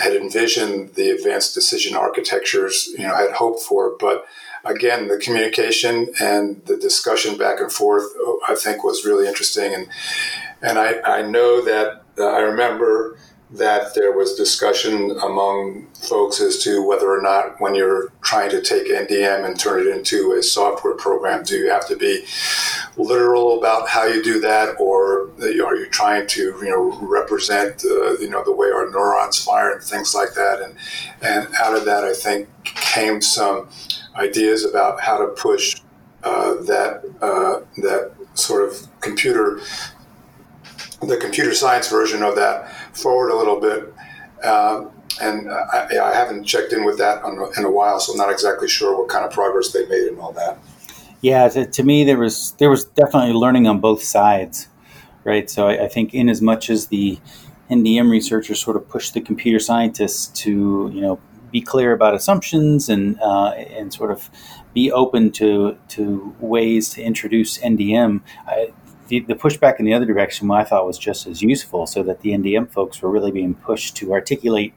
had 0.00 0.14
envisioned 0.14 0.94
the 0.94 1.10
advanced 1.10 1.54
decision 1.54 1.96
architectures, 1.96 2.88
you 2.96 3.06
know, 3.06 3.14
had 3.14 3.32
hoped 3.32 3.60
for, 3.60 3.96
but 3.98 4.24
again, 4.64 5.08
the 5.08 5.18
communication 5.18 6.12
and 6.20 6.64
the 6.66 6.76
discussion 6.76 7.36
back 7.36 7.60
and 7.60 7.72
forth, 7.72 8.04
I 8.48 8.54
think, 8.54 8.84
was 8.84 9.04
really 9.04 9.26
interesting. 9.26 9.74
And 9.74 9.88
and 10.62 10.78
I, 10.78 11.00
I 11.00 11.22
know 11.22 11.64
that 11.64 12.02
uh, 12.18 12.26
I 12.26 12.40
remember 12.40 13.18
that 13.52 13.94
there 13.94 14.12
was 14.12 14.34
discussion 14.34 15.10
among 15.22 15.86
folks 15.94 16.40
as 16.40 16.62
to 16.62 16.86
whether 16.86 17.10
or 17.10 17.20
not 17.20 17.60
when 17.60 17.74
you're 17.74 18.12
trying 18.22 18.48
to 18.48 18.62
take 18.62 18.86
NDM 18.86 19.44
and 19.44 19.58
turn 19.58 19.80
it 19.80 19.88
into 19.88 20.32
a 20.38 20.42
software 20.42 20.94
program, 20.94 21.42
do 21.42 21.56
you 21.56 21.68
have 21.68 21.86
to 21.88 21.96
be 21.96 22.24
literal 22.96 23.58
about 23.58 23.88
how 23.88 24.04
you 24.04 24.22
do 24.22 24.40
that, 24.40 24.76
or 24.78 25.30
are 25.40 25.76
you 25.76 25.88
trying 25.90 26.28
to 26.28 26.40
you 26.62 26.70
know 26.70 26.96
represent 27.02 27.84
uh, 27.84 28.12
you 28.18 28.30
know 28.30 28.44
the 28.44 28.54
way 28.54 28.68
our 28.68 28.88
neurons 28.90 29.42
fire 29.42 29.72
and 29.72 29.82
things 29.82 30.14
like 30.14 30.34
that? 30.34 30.60
And 30.60 30.76
and 31.20 31.52
out 31.56 31.76
of 31.76 31.84
that, 31.86 32.04
I 32.04 32.12
think 32.12 32.48
came 32.64 33.20
some 33.20 33.68
ideas 34.14 34.64
about 34.64 35.00
how 35.00 35.18
to 35.18 35.26
push 35.32 35.80
uh, 36.22 36.54
that 36.62 37.02
uh, 37.20 37.60
that 37.80 38.12
sort 38.34 38.68
of 38.68 38.86
computer 39.00 39.60
the 41.02 41.16
computer 41.16 41.54
science 41.54 41.88
version 41.88 42.22
of 42.22 42.36
that 42.36 42.70
forward 42.92 43.30
a 43.30 43.36
little 43.36 43.60
bit. 43.60 43.92
Uh, 44.42 44.86
and 45.20 45.50
I, 45.50 45.88
I, 46.02 46.14
haven't 46.14 46.44
checked 46.44 46.72
in 46.72 46.84
with 46.84 46.96
that 46.98 47.22
in 47.58 47.64
a 47.64 47.70
while, 47.70 48.00
so 48.00 48.12
I'm 48.12 48.18
not 48.18 48.30
exactly 48.30 48.68
sure 48.68 48.96
what 48.96 49.08
kind 49.08 49.24
of 49.24 49.32
progress 49.32 49.72
they 49.72 49.86
made 49.86 50.08
and 50.08 50.18
all 50.18 50.32
that. 50.32 50.58
Yeah, 51.20 51.48
to, 51.48 51.66
to 51.66 51.82
me, 51.82 52.04
there 52.04 52.16
was 52.16 52.52
there 52.52 52.70
was 52.70 52.84
definitely 52.84 53.34
learning 53.34 53.66
on 53.66 53.80
both 53.80 54.02
sides, 54.02 54.68
right? 55.24 55.50
So 55.50 55.68
I, 55.68 55.84
I 55.84 55.88
think 55.88 56.14
in 56.14 56.28
as 56.28 56.40
much 56.40 56.70
as 56.70 56.86
the 56.86 57.18
NDM 57.70 58.10
researchers 58.10 58.60
sort 58.60 58.76
of 58.76 58.88
pushed 58.88 59.14
the 59.14 59.20
computer 59.20 59.58
scientists 59.58 60.28
to 60.42 60.90
you 60.94 61.00
know 61.00 61.20
be 61.50 61.60
clear 61.60 61.92
about 61.92 62.14
assumptions 62.14 62.88
and 62.88 63.20
uh, 63.20 63.50
and 63.50 63.92
sort 63.92 64.10
of 64.10 64.30
be 64.72 64.90
open 64.90 65.30
to 65.32 65.76
to 65.88 66.34
ways 66.40 66.88
to 66.90 67.02
introduce 67.02 67.58
NDM. 67.58 68.22
I, 68.46 68.72
the, 69.10 69.20
the 69.20 69.34
pushback 69.34 69.80
in 69.80 69.84
the 69.84 69.92
other 69.92 70.06
direction, 70.06 70.50
I 70.52 70.62
thought 70.62 70.86
was 70.86 70.96
just 70.96 71.26
as 71.26 71.42
useful, 71.42 71.86
so 71.86 72.02
that 72.04 72.20
the 72.20 72.30
NDM 72.30 72.70
folks 72.70 73.02
were 73.02 73.10
really 73.10 73.32
being 73.32 73.54
pushed 73.54 73.96
to 73.96 74.12
articulate 74.12 74.72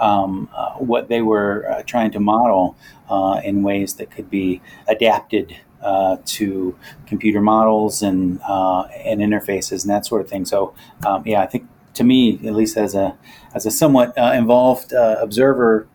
um, 0.00 0.48
uh, 0.56 0.72
what 0.72 1.08
they 1.08 1.20
were 1.20 1.70
uh, 1.70 1.82
trying 1.82 2.10
to 2.12 2.20
model 2.20 2.76
uh, 3.10 3.42
in 3.44 3.62
ways 3.62 3.94
that 3.94 4.10
could 4.10 4.30
be 4.30 4.62
adapted 4.88 5.54
uh, 5.82 6.16
to 6.24 6.76
computer 7.06 7.42
models 7.42 8.02
and 8.02 8.40
uh, 8.48 8.84
and 9.04 9.20
interfaces 9.20 9.82
and 9.82 9.90
that 9.90 10.06
sort 10.06 10.22
of 10.22 10.28
thing. 10.30 10.46
So 10.46 10.74
um, 11.06 11.22
yeah, 11.26 11.42
I 11.42 11.46
think 11.46 11.68
to 11.92 12.04
me, 12.04 12.40
at 12.46 12.54
least 12.54 12.78
as 12.78 12.94
a 12.94 13.14
as 13.54 13.66
a 13.66 13.70
somewhat 13.70 14.16
uh, 14.18 14.32
involved 14.34 14.92
observer 14.94 15.86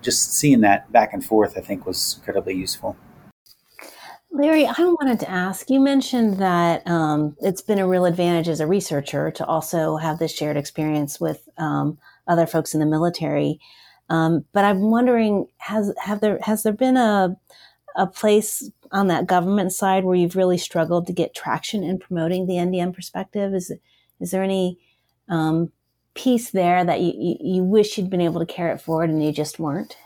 just 0.00 0.34
seeing 0.34 0.60
that 0.60 0.90
back 0.92 1.12
and 1.12 1.24
forth, 1.24 1.56
I 1.56 1.60
think, 1.60 1.86
was 1.86 2.16
incredibly 2.18 2.54
useful. 2.54 2.96
Larry, 4.34 4.66
I 4.66 4.72
wanted 4.78 5.20
to 5.20 5.30
ask 5.30 5.68
you 5.68 5.78
mentioned 5.78 6.38
that 6.38 6.86
um, 6.88 7.36
it's 7.42 7.60
been 7.60 7.78
a 7.78 7.86
real 7.86 8.06
advantage 8.06 8.48
as 8.48 8.60
a 8.60 8.66
researcher 8.66 9.30
to 9.30 9.44
also 9.44 9.98
have 9.98 10.18
this 10.18 10.34
shared 10.34 10.56
experience 10.56 11.20
with 11.20 11.46
um, 11.58 11.98
other 12.26 12.46
folks 12.46 12.72
in 12.72 12.80
the 12.80 12.86
military. 12.86 13.60
Um, 14.08 14.46
but 14.52 14.64
I'm 14.64 14.90
wondering, 14.90 15.48
has 15.58 15.92
have 16.02 16.20
there 16.20 16.38
has 16.42 16.62
there 16.62 16.72
been 16.72 16.96
a 16.96 17.36
a 17.94 18.06
place 18.06 18.70
on 18.90 19.08
that 19.08 19.26
government 19.26 19.70
side 19.70 20.04
where 20.04 20.16
you've 20.16 20.36
really 20.36 20.56
struggled 20.56 21.06
to 21.06 21.12
get 21.12 21.34
traction 21.34 21.84
in 21.84 21.98
promoting 21.98 22.46
the 22.46 22.54
NDM 22.54 22.94
perspective? 22.94 23.52
Is 23.52 23.70
is 24.18 24.30
there 24.30 24.42
any 24.42 24.78
um, 25.28 25.72
piece 26.14 26.50
there 26.50 26.84
that 26.86 27.00
you, 27.00 27.12
you, 27.14 27.36
you 27.40 27.64
wish 27.64 27.98
you'd 27.98 28.08
been 28.08 28.22
able 28.22 28.40
to 28.40 28.46
carry 28.46 28.72
it 28.72 28.80
forward 28.80 29.10
and 29.10 29.22
you 29.22 29.30
just 29.30 29.58
weren't? 29.58 29.98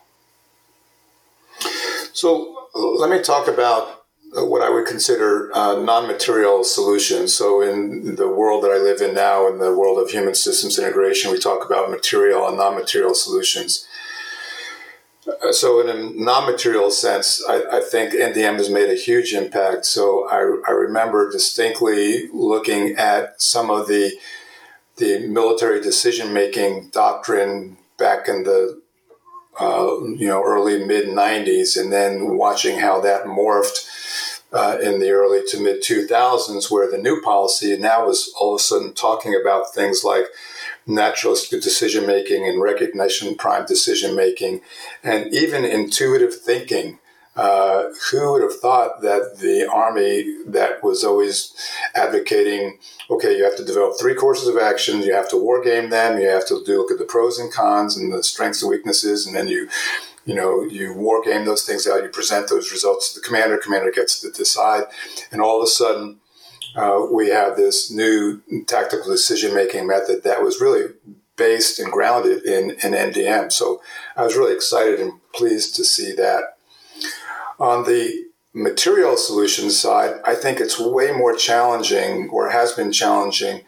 So 2.13 2.69
let 2.75 3.09
me 3.09 3.23
talk 3.23 3.47
about 3.47 4.06
what 4.33 4.63
I 4.63 4.71
would 4.71 4.87
consider 4.87 5.55
uh, 5.57 5.81
non-material 5.81 6.65
solutions. 6.65 7.35
So 7.35 7.63
in 7.63 8.17
the 8.17 8.29
world 8.29 8.65
that 8.65 8.71
I 8.71 8.79
live 8.79 9.01
in 9.01 9.15
now, 9.15 9.49
in 9.49 9.59
the 9.59 9.75
world 9.75 9.99
of 9.99 10.11
human 10.11 10.35
systems 10.35 10.79
integration, 10.79 11.31
we 11.31 11.39
talk 11.39 11.65
about 11.65 11.91
material 11.91 12.47
and 12.47 12.57
non-material 12.57 13.15
solutions. 13.15 13.87
Uh, 15.27 15.53
so 15.53 15.81
in 15.81 15.89
a 15.89 16.11
non-material 16.11 16.91
sense, 16.91 17.43
I, 17.49 17.63
I, 17.73 17.81
think 17.81 18.13
NDM 18.13 18.55
has 18.55 18.71
made 18.71 18.91
a 18.91 18.95
huge 18.95 19.33
impact. 19.33 19.85
So 19.87 20.29
I, 20.29 20.39
I 20.69 20.73
remember 20.73 21.31
distinctly 21.31 22.29
looking 22.33 22.95
at 22.97 23.41
some 23.41 23.71
of 23.71 23.89
the 23.89 24.17
the 24.97 25.27
military 25.27 25.81
decision 25.83 26.33
making 26.33 26.89
doctrine 26.89 27.77
back 27.99 28.29
in 28.29 28.45
the 28.45 28.81
uh, 29.61 29.99
you 30.17 30.27
know 30.27 30.43
early 30.43 30.85
mid 30.85 31.09
90s 31.09 31.79
and 31.79 31.93
then 31.93 32.37
watching 32.37 32.79
how 32.79 33.01
that 33.01 33.25
morphed 33.25 33.87
uh, 34.57 34.79
in 34.83 35.01
the 35.01 35.11
early 35.11 35.43
to 35.47 35.61
mid 35.61 35.83
2000s 35.83 36.71
where 36.71 36.91
the 36.91 36.97
new 36.97 37.21
policy 37.21 37.77
now 37.77 38.07
was 38.07 38.33
all 38.41 38.55
of 38.55 38.61
a 38.61 38.63
sudden 38.63 38.95
talking 38.95 39.39
about 39.39 39.75
things 39.75 40.03
like 40.03 40.25
naturalistic 40.87 41.61
decision 41.61 42.07
making 42.07 42.49
and 42.49 42.63
recognition 42.63 43.35
primed 43.37 43.67
decision 43.67 44.17
making 44.17 44.63
and 45.03 45.33
even 45.35 45.65
intuitive 45.65 46.35
thinking. 46.35 46.99
Uh, 47.37 47.91
who 48.11 48.33
would 48.33 48.41
have 48.41 48.59
thought 48.61 49.03
that 49.03 49.37
the 49.41 49.69
Army, 49.71 50.39
that 50.47 50.83
was 50.83 51.05
always 51.05 51.53
advocating, 51.95 52.79
okay, 53.11 53.37
you 53.37 53.45
have 53.45 53.55
to 53.55 53.63
develop 53.63 53.93
three 54.01 54.15
courses 54.15 54.49
of 54.49 54.57
action, 54.57 55.03
you 55.03 55.13
have 55.13 55.29
to 55.29 55.37
war 55.37 55.63
game 55.63 55.91
them, 55.91 56.19
you 56.19 56.27
have 56.27 56.47
to 56.47 56.65
do 56.65 56.79
look 56.79 56.91
at 56.91 56.97
the 56.97 57.05
pros 57.05 57.39
and 57.39 57.53
cons 57.53 57.95
and 57.95 58.11
the 58.11 58.23
strengths 58.23 58.63
and 58.63 58.71
weaknesses, 58.71 59.27
and 59.27 59.37
then 59.37 59.49
you, 59.49 59.69
you 60.27 60.35
know, 60.35 60.63
you 60.65 60.93
war 60.93 61.23
game 61.23 61.45
those 61.45 61.63
things 61.63 61.87
out, 61.87 62.03
you 62.03 62.09
present 62.09 62.49
those 62.49 62.73
results 62.73 63.13
to 63.13 63.21
the 63.21 63.27
commander, 63.27 63.57
commander 63.57 63.93
gets 63.93 64.21
to 64.21 64.31
decide, 64.31 64.85
and 65.31 65.41
all 65.41 65.59
of 65.59 65.65
a 65.65 65.71
sudden, 65.71 66.19
uh, 66.75 67.07
we 67.11 67.31
have 67.31 67.57
this 67.57 67.91
new 67.91 68.43
tactical 68.67 69.11
decision 69.11 69.55
making 69.55 69.87
method 69.87 70.25
that 70.25 70.43
was 70.43 70.61
really 70.61 70.93
based 71.37 71.79
and 71.79 71.93
grounded 71.93 72.45
in, 72.45 72.71
in 72.71 72.93
NDM. 72.93 73.53
So 73.53 73.81
I 74.17 74.25
was 74.25 74.37
really 74.37 74.55
excited 74.55 75.01
and 75.01 75.13
pleased 75.33 75.77
to 75.77 75.85
see 75.85 76.13
that. 76.15 76.57
On 77.59 77.85
the 77.85 78.27
material 78.53 79.17
solutions 79.17 79.79
side, 79.79 80.21
I 80.25 80.35
think 80.35 80.61
it's 80.61 80.79
way 80.79 81.13
more 81.13 81.35
challenging 81.35 82.29
or 82.31 82.51
has 82.51 82.73
been 82.73 82.91
challenging 82.93 83.63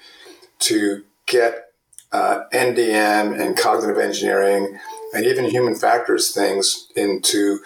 to 0.60 1.04
get 1.26 1.72
uh, 2.10 2.44
NDM 2.52 3.38
and 3.38 3.56
cognitive 3.56 3.98
engineering 3.98 4.78
and 5.14 5.26
even 5.26 5.44
human 5.44 5.74
factors 5.74 6.32
things 6.32 6.88
into 6.96 7.58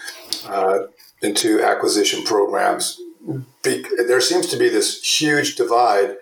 uh, 0.46 0.80
into 1.22 1.62
acquisition 1.62 2.24
programs 2.24 3.00
be, 3.62 3.84
there 4.06 4.20
seems 4.20 4.48
to 4.48 4.56
be 4.56 4.68
this 4.68 5.02
huge 5.02 5.56
divide 5.56 6.16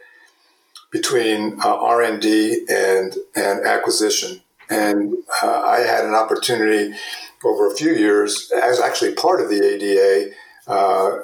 between 0.91 1.59
uh, 1.65 1.77
R&D 1.77 2.67
and 2.69 3.17
and 3.35 3.67
acquisition. 3.67 4.41
And 4.69 5.15
uh, 5.43 5.63
I 5.65 5.81
had 5.81 6.05
an 6.05 6.15
opportunity 6.15 6.97
over 7.45 7.71
a 7.71 7.75
few 7.75 7.93
years 7.93 8.53
as 8.63 8.81
actually 8.81 9.15
part 9.15 9.41
of 9.41 9.49
the 9.49 9.65
ADA 9.65 10.33
uh, 10.67 11.19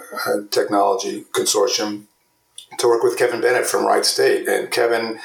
technology 0.51 1.25
consortium 1.33 2.07
to 2.79 2.89
work 2.89 3.03
with 3.03 3.17
Kevin 3.17 3.41
Bennett 3.41 3.67
from 3.67 3.85
Wright 3.85 4.05
State. 4.05 4.49
And 4.49 4.71
Kevin 4.71 5.19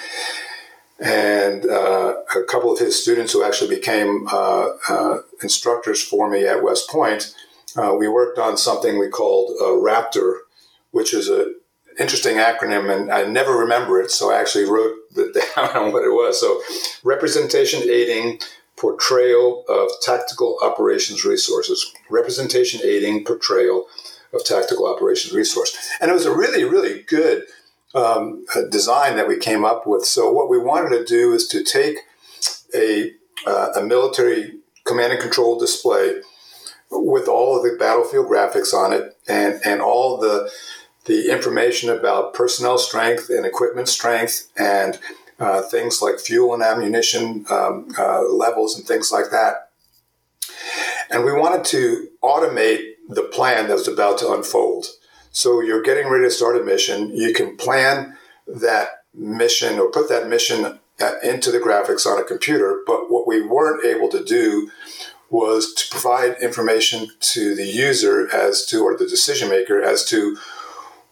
and 1.02 1.66
uh, 1.66 2.16
a 2.36 2.44
couple 2.44 2.72
of 2.72 2.80
his 2.80 3.02
students 3.02 3.34
who 3.34 3.44
actually 3.44 3.76
became 3.76 4.28
uh, 4.32 5.18
instructors 5.42 6.02
for 6.02 6.30
me 6.30 6.46
at 6.46 6.64
West 6.64 6.90
Point– 6.90 7.34
uh, 7.78 7.96
we 7.98 8.08
worked 8.08 8.38
on 8.38 8.58
something 8.58 8.98
we 8.98 9.10
called 9.10 9.56
uh, 9.62 9.66
Raptor, 9.66 10.40
which 10.92 11.14
is 11.14 11.30
an 11.30 11.56
interesting 12.00 12.36
acronym, 12.36 12.94
and 12.94 13.12
I 13.12 13.24
never 13.24 13.52
remember 13.52 14.02
it, 14.02 14.12
so 14.12 14.32
I 14.32 14.40
actually 14.40 14.66
wrote 14.66 14.96
down 15.16 15.70
on 15.76 15.92
what 15.94 16.04
it 16.04 16.12
was. 16.12 16.40
So, 16.40 16.62
representation 17.04 17.82
aiding 17.84 18.40
portrayal 18.78 19.64
of 19.70 19.90
tactical 20.02 20.58
operations 20.62 21.24
resources. 21.24 21.94
Representation 22.10 22.82
aiding 22.84 23.24
portrayal 23.24 23.86
of 24.34 24.44
tactical 24.44 24.88
operations 24.88 25.34
resource, 25.34 25.78
and 26.00 26.10
it 26.10 26.14
was 26.14 26.26
a 26.26 26.36
really, 26.36 26.64
really 26.64 27.04
good 27.04 27.44
um, 27.94 28.46
design 28.70 29.16
that 29.18 29.28
we 29.28 29.38
came 29.38 29.66
up 29.66 29.86
with. 29.86 30.06
So, 30.06 30.32
what 30.32 30.50
we 30.50 30.58
wanted 30.58 30.98
to 30.98 31.06
do 31.06 31.34
is 31.34 31.48
to 31.50 31.64
take 31.64 32.00
a 32.74 33.14
uh, 33.46 33.70
a 33.76 33.84
military 33.84 34.60
command 34.86 35.14
and 35.14 35.22
control 35.22 35.60
display 35.60 36.22
with 36.92 37.28
all 37.28 37.58
of 37.58 37.64
the 37.64 37.78
battlefield 37.78 38.28
graphics 38.28 38.74
on 38.74 38.94
it 38.94 39.18
and, 39.28 39.60
and 39.66 39.82
all 39.82 40.18
the 40.18 40.52
the 41.06 41.32
information 41.32 41.90
about 41.90 42.34
personnel 42.34 42.78
strength 42.78 43.30
and 43.30 43.46
equipment 43.46 43.88
strength 43.88 44.50
and 44.56 45.00
uh, 45.40 45.62
things 45.64 46.00
like 46.02 46.20
fuel 46.20 46.54
and 46.54 46.62
ammunition 46.62 47.44
um, 47.50 47.88
uh, 47.98 48.22
levels 48.22 48.78
and 48.78 48.86
things 48.86 49.12
like 49.12 49.32
that. 49.32 49.72
And 51.10 51.26
we 51.26 51.34
wanted 51.34 51.66
to 51.66 52.08
automate 52.24 52.94
the 53.10 53.24
plan 53.24 53.68
that 53.68 53.74
was 53.74 53.88
about 53.88 54.20
to 54.20 54.32
unfold. 54.32 54.86
So 55.32 55.62
you're 55.62 55.82
getting 55.82 56.10
ready 56.10 56.26
to 56.26 56.32
start 56.32 56.58
a 56.58 56.64
mission. 56.64 57.16
You 57.16 57.34
can 57.34 57.58
plan 57.58 58.18
that 58.48 59.04
mission 59.14 59.80
or 59.80 59.90
put 59.90 60.10
that 60.10 60.28
mission 60.28 60.80
uh, 61.00 61.12
into 61.24 61.52
the 61.52 61.60
graphics 61.60 62.06
on 62.06 62.20
a 62.20 62.24
computer. 62.24 62.82
But 62.86 63.10
what 63.10 63.28
we 63.28 63.42
weren't 63.42 63.86
able 63.86 64.10
to 64.10 64.24
do 64.24 64.70
was 65.30 65.74
to 65.74 65.90
provide 65.90 66.36
information 66.42 67.08
to 67.22 67.56
the 67.56 67.66
user 67.66 68.30
as 68.36 68.66
to, 68.66 68.84
or 68.84 68.98
the 68.98 69.08
decision 69.08 69.50
maker 69.50 69.82
as 69.82 70.04
to 70.06 70.38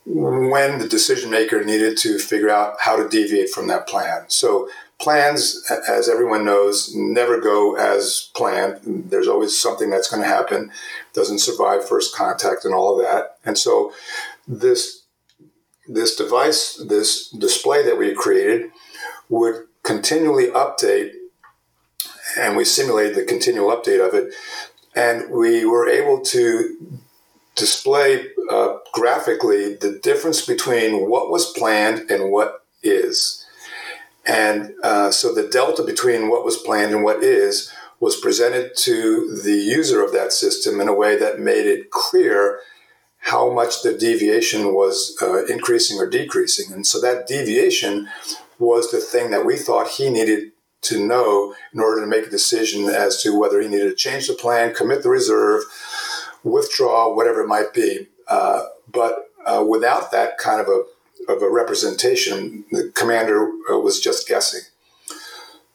when 0.06 0.80
the 0.80 0.88
decision 0.88 1.30
maker 1.30 1.64
needed 1.64 1.98
to 1.98 2.20
figure 2.20 2.50
out 2.50 2.76
how 2.82 2.96
to 2.98 3.08
deviate 3.08 3.50
from 3.50 3.68
that 3.68 3.88
plan. 3.88 4.26
So 4.28 4.70
plans, 5.00 5.64
as 5.88 6.10
everyone 6.10 6.46
knows, 6.46 6.94
never 6.94 7.40
go 7.40 7.76
as 7.76 8.30
planned. 8.36 8.80
There's 9.10 9.28
always 9.28 9.60
something 9.60 9.90
that's 9.90 10.10
going 10.10 10.24
to 10.24 10.30
happen, 10.30 10.72
doesn't 11.14 11.40
survive 11.40 11.88
first 11.88 12.16
contact 12.16 12.66
and 12.66 12.74
all 12.74 13.00
of 13.00 13.06
that. 13.06 13.38
And 13.46 13.58
so 13.58 13.94
this 14.48 15.04
this 15.88 16.16
device, 16.16 16.76
this 16.88 17.30
display 17.30 17.84
that 17.84 17.98
we 17.98 18.14
created 18.14 18.70
would 19.28 19.66
continually 19.84 20.48
update 20.48 21.14
and 22.38 22.56
we 22.56 22.64
simulated 22.64 23.16
the 23.16 23.24
continual 23.24 23.76
update 23.76 24.06
of 24.06 24.14
it. 24.14 24.34
And 24.96 25.32
we 25.32 25.66
were 25.66 25.88
able 25.88 26.22
to 26.26 27.00
display 27.56 28.28
uh, 28.52 28.78
graphically 28.94 29.76
the 29.76 30.00
difference 30.04 30.46
between 30.46 31.10
what 31.10 31.32
was 31.32 31.52
planned 31.54 32.10
and 32.12 32.32
what 32.32 32.66
is. 32.84 33.39
And 34.30 34.76
uh, 34.84 35.10
so 35.10 35.34
the 35.34 35.48
delta 35.48 35.82
between 35.82 36.30
what 36.30 36.46
was 36.46 36.56
planned 36.56 36.94
and 36.94 37.04
what 37.04 37.24
is 37.24 37.74
was 38.00 38.16
presented 38.16 38.78
to 38.78 39.36
the 39.44 39.56
user 39.56 40.04
of 40.04 40.14
that 40.14 40.32
system 40.32 40.80
in 40.80 40.88
a 40.88 40.94
way 40.94 41.18
that 41.18 41.40
made 41.40 41.66
it 41.66 41.90
clear 41.90 42.60
how 43.18 43.52
much 43.52 43.82
the 43.82 43.98
deviation 43.98 44.74
was 44.74 45.18
uh, 45.22 45.46
increasing 45.46 45.98
or 45.98 46.08
decreasing. 46.08 46.72
And 46.72 46.86
so 46.86 47.02
that 47.02 47.26
deviation 47.26 48.08
was 48.60 48.92
the 48.92 49.00
thing 49.00 49.32
that 49.32 49.46
we 49.46 49.58
thought 49.58 49.88
he 49.88 50.12
needed 50.12 50.52
to 50.82 51.06
know 51.06 51.56
in 51.74 51.80
order 51.80 52.02
to 52.02 52.08
make 52.08 52.28
a 52.28 52.30
decision 52.30 52.86
as 52.86 53.22
to 53.24 53.38
whether 53.38 53.60
he 53.60 53.68
needed 53.68 53.90
to 53.90 53.96
change 53.96 54.28
the 54.28 54.34
plan, 54.34 54.76
commit 54.76 55.02
the 55.02 55.10
reserve, 55.10 55.64
withdraw, 56.44 57.14
whatever 57.14 57.42
it 57.42 57.48
might 57.48 57.74
be. 57.74 58.08
Uh, 58.28 58.66
but 58.90 59.32
uh, 59.46 59.66
without 59.68 60.12
that 60.12 60.38
kind 60.38 60.62
of 60.62 60.68
a 60.68 60.84
of 61.28 61.42
a 61.42 61.50
representation, 61.50 62.66
the 62.72 62.92
commander 62.96 63.52
uh, 63.72 63.78
was 63.78 64.00
just 64.00 64.28
guessing. 64.28 64.62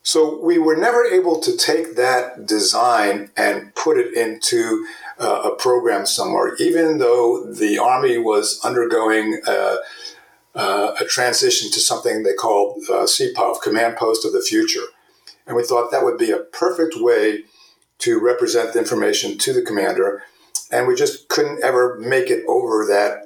So 0.02 0.38
we 0.38 0.58
were 0.58 0.76
never 0.76 1.04
able 1.04 1.40
to 1.40 1.56
take 1.56 1.96
that 1.96 2.46
design 2.46 3.30
and 3.38 3.74
put 3.74 3.96
it 3.98 4.14
into 4.14 4.86
uh, 5.18 5.52
a 5.52 5.54
program 5.56 6.04
somewhere, 6.04 6.54
even 6.56 6.98
though 6.98 7.44
the 7.44 7.78
Army 7.78 8.18
was 8.18 8.60
undergoing 8.62 9.40
uh, 9.46 9.76
uh, 10.54 10.94
a 11.00 11.04
transition 11.06 11.70
to 11.70 11.80
something 11.80 12.22
they 12.22 12.34
called 12.34 12.82
uh, 12.90 13.04
CPOF, 13.04 13.62
Command 13.62 13.96
Post 13.96 14.26
of 14.26 14.32
the 14.32 14.42
Future. 14.42 14.84
And 15.46 15.56
we 15.56 15.64
thought 15.64 15.90
that 15.90 16.04
would 16.04 16.18
be 16.18 16.30
a 16.30 16.38
perfect 16.38 16.94
way 16.96 17.44
to 18.00 18.20
represent 18.20 18.72
the 18.72 18.80
information 18.80 19.38
to 19.38 19.52
the 19.52 19.62
commander. 19.62 20.22
And 20.70 20.86
we 20.86 20.94
just 20.94 21.28
couldn't 21.28 21.64
ever 21.64 21.98
make 21.98 22.30
it 22.30 22.44
over 22.46 22.84
that 22.86 23.23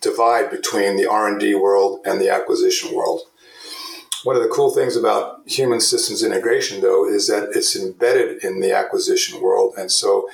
divide 0.00 0.50
between 0.50 0.96
the 0.96 1.06
R&D 1.06 1.54
world 1.54 2.00
and 2.04 2.20
the 2.20 2.30
acquisition 2.30 2.94
world. 2.94 3.20
One 4.24 4.36
of 4.36 4.42
the 4.42 4.48
cool 4.48 4.74
things 4.74 4.96
about 4.96 5.40
human 5.46 5.80
systems 5.80 6.22
integration, 6.22 6.80
though, 6.80 7.08
is 7.08 7.28
that 7.28 7.50
it's 7.54 7.76
embedded 7.76 8.42
in 8.42 8.60
the 8.60 8.72
acquisition 8.72 9.40
world. 9.40 9.74
And 9.78 9.92
so, 9.92 10.28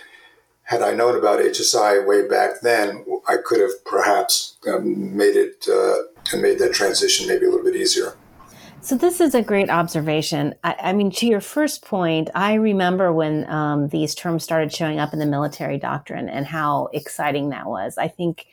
had 0.65 0.81
I 0.81 0.95
known 0.95 1.19
about 1.19 1.41
HSI 1.41 2.07
way 2.07 2.27
back 2.27 2.63
then, 2.63 3.05
I 3.29 3.37
could 3.37 3.61
have 3.61 3.85
perhaps 3.85 4.57
um, 4.67 5.15
made 5.15 5.37
it 5.37 5.67
uh, 5.69 6.39
made 6.39 6.59
that 6.59 6.73
transition 6.73 7.29
maybe 7.29 7.45
a 7.45 7.51
little 7.51 7.65
bit 7.65 7.77
easier. 7.77 8.17
So 8.85 8.97
this 8.97 9.19
is 9.19 9.35
a 9.35 9.41
great 9.41 9.71
observation. 9.71 10.55
I, 10.63 10.77
I 10.79 10.93
mean, 10.93 11.11
to 11.13 11.27
your 11.27 11.41
first 11.41 11.87
point, 11.87 12.29
I 12.35 12.55
remember 12.55 13.15
when 13.15 13.49
um, 13.49 13.89
these 13.89 14.15
terms 14.15 14.45
started 14.45 14.73
showing 14.73 14.99
up 14.99 15.15
in 15.15 15.19
the 15.19 15.27
military 15.27 15.79
doctrine 15.79 16.29
and 16.29 16.47
how 16.47 16.89
exciting 16.93 17.49
that 17.49 17.67
was. 17.67 17.97
I 17.97 18.09
think, 18.09 18.47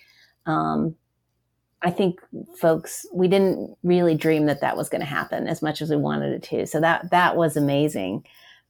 um, 0.46 0.96
I 1.82 1.90
think 1.90 2.20
folks, 2.58 3.06
we 3.14 3.28
didn't 3.28 3.76
really 3.84 4.16
dream 4.16 4.46
that 4.46 4.62
that 4.62 4.78
was 4.78 4.90
going 4.90 5.02
to 5.02 5.08
happen 5.08 5.48
as 5.48 5.62
much 5.62 5.82
as 5.82 5.90
we 5.90 5.98
wanted 5.98 6.34
it 6.34 6.44
to. 6.50 6.68
So 6.68 6.80
that 6.80 7.10
that 7.12 7.36
was 7.36 7.58
amazing. 7.58 8.26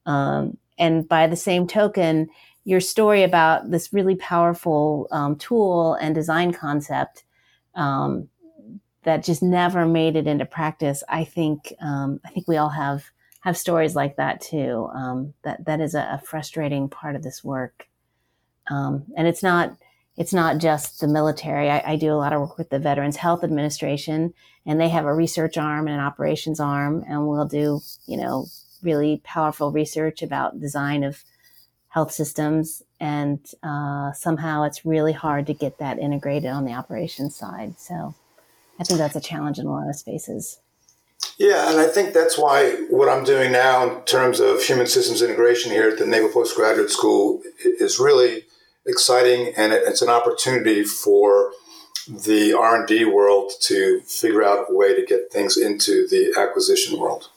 Um, 0.05 0.57
and 0.77 1.07
by 1.07 1.27
the 1.27 1.36
same 1.36 1.67
token, 1.67 2.29
your 2.63 2.79
story 2.79 3.23
about 3.23 3.69
this 3.71 3.91
really 3.91 4.15
powerful 4.15 5.07
um, 5.12 5.36
tool 5.36 5.95
and 5.95 6.15
design 6.15 6.53
concept 6.53 7.23
um, 7.75 8.29
that 9.03 9.23
just 9.23 9.43
never 9.43 9.86
made 9.86 10.15
it 10.15 10.27
into 10.27 10.45
practice. 10.45 11.03
I 11.10 11.23
think 11.23 11.73
um, 11.81 12.19
I 12.25 12.29
think 12.29 12.47
we 12.47 12.57
all 12.57 12.69
have 12.69 13.03
have 13.41 13.57
stories 13.57 13.95
like 13.95 14.15
that 14.17 14.39
too. 14.39 14.89
Um, 14.93 15.34
that 15.43 15.65
that 15.65 15.81
is 15.81 15.95
a, 15.95 16.01
a, 16.13 16.21
frustrating 16.25 16.88
part 16.88 17.15
of 17.15 17.23
this 17.23 17.43
work, 17.43 17.88
um, 18.69 19.05
and 19.17 19.27
it's 19.27 19.43
not 19.43 19.75
it's 20.17 20.34
not 20.34 20.58
just 20.58 21.00
the 21.00 21.08
military. 21.08 21.69
I, 21.69 21.93
I, 21.93 21.95
do 21.95 22.12
a 22.12 22.15
lot 22.15 22.34
of 22.34 22.41
work 22.41 22.58
with 22.58 22.69
the 22.69 22.80
Veterans 22.80 23.15
Health 23.15 23.43
Administration, 23.43 24.34
and 24.65 24.80
they 24.80 24.89
have 24.89 25.06
a 25.06 25.13
research 25.13 25.58
arm 25.58 25.88
and 25.88 25.95
an 25.95 26.06
operations 26.06 26.60
arm, 26.60 27.04
and 27.08 27.28
we'll 27.28 27.45
do 27.45 27.82
you 28.06 28.17
know 28.17 28.47
really 28.84 29.21
powerful 29.24 29.71
research 29.71 30.21
about 30.21 30.60
design 30.60 31.04
of 31.04 31.24
health 31.89 32.12
systems, 32.12 32.84
and 33.00 33.39
uh, 33.63 34.12
somehow 34.13 34.63
it's 34.63 34.86
really 34.86 35.13
hard 35.13 35.47
to 35.47 35.54
get 35.54 35.78
that 35.80 36.00
integrated 36.00 36.50
on 36.50 36.65
the 36.65 36.74
operations 36.74 37.36
side. 37.36 37.80
So 37.80 38.13
I 38.80 38.84
think 38.84 38.97
that's 38.97 39.15
a 39.15 39.21
challenge 39.21 39.60
in 39.60 39.65
a 39.65 39.71
lot 39.71 39.89
of 39.89 39.95
spaces. 39.95 40.60
Yeah, 41.38 41.71
and 41.71 41.80
I 41.80 41.88
think 41.88 42.13
that's 42.13 42.38
why 42.38 42.71
what 42.89 43.10
I'm 43.10 43.24
doing 43.24 43.52
now 43.52 43.84
in 43.84 44.04
terms 44.04 44.39
of 44.39 44.62
human 44.62 44.88
systems 44.88 45.21
integration 45.21 45.71
here 45.71 45.89
at 45.89 45.97
the 45.97 46.06
Naval 46.06 46.30
Postgraduate 46.30 46.89
School 46.89 47.41
is 47.63 48.00
really 48.00 48.45
exciting, 48.85 49.53
and 49.55 49.73
it's 49.73 50.01
an 50.01 50.09
opportunity 50.09 50.83
for 50.83 51.51
the 52.07 52.53
R&D 52.53 53.05
world 53.05 53.51
to 53.61 54.01
figure 54.01 54.43
out 54.43 54.65
a 54.69 54.73
way 54.73 54.95
to 54.95 55.05
get 55.05 55.31
things 55.31 55.57
into 55.57 56.07
the 56.07 56.33
acquisition 56.37 56.99
world. 56.99 57.29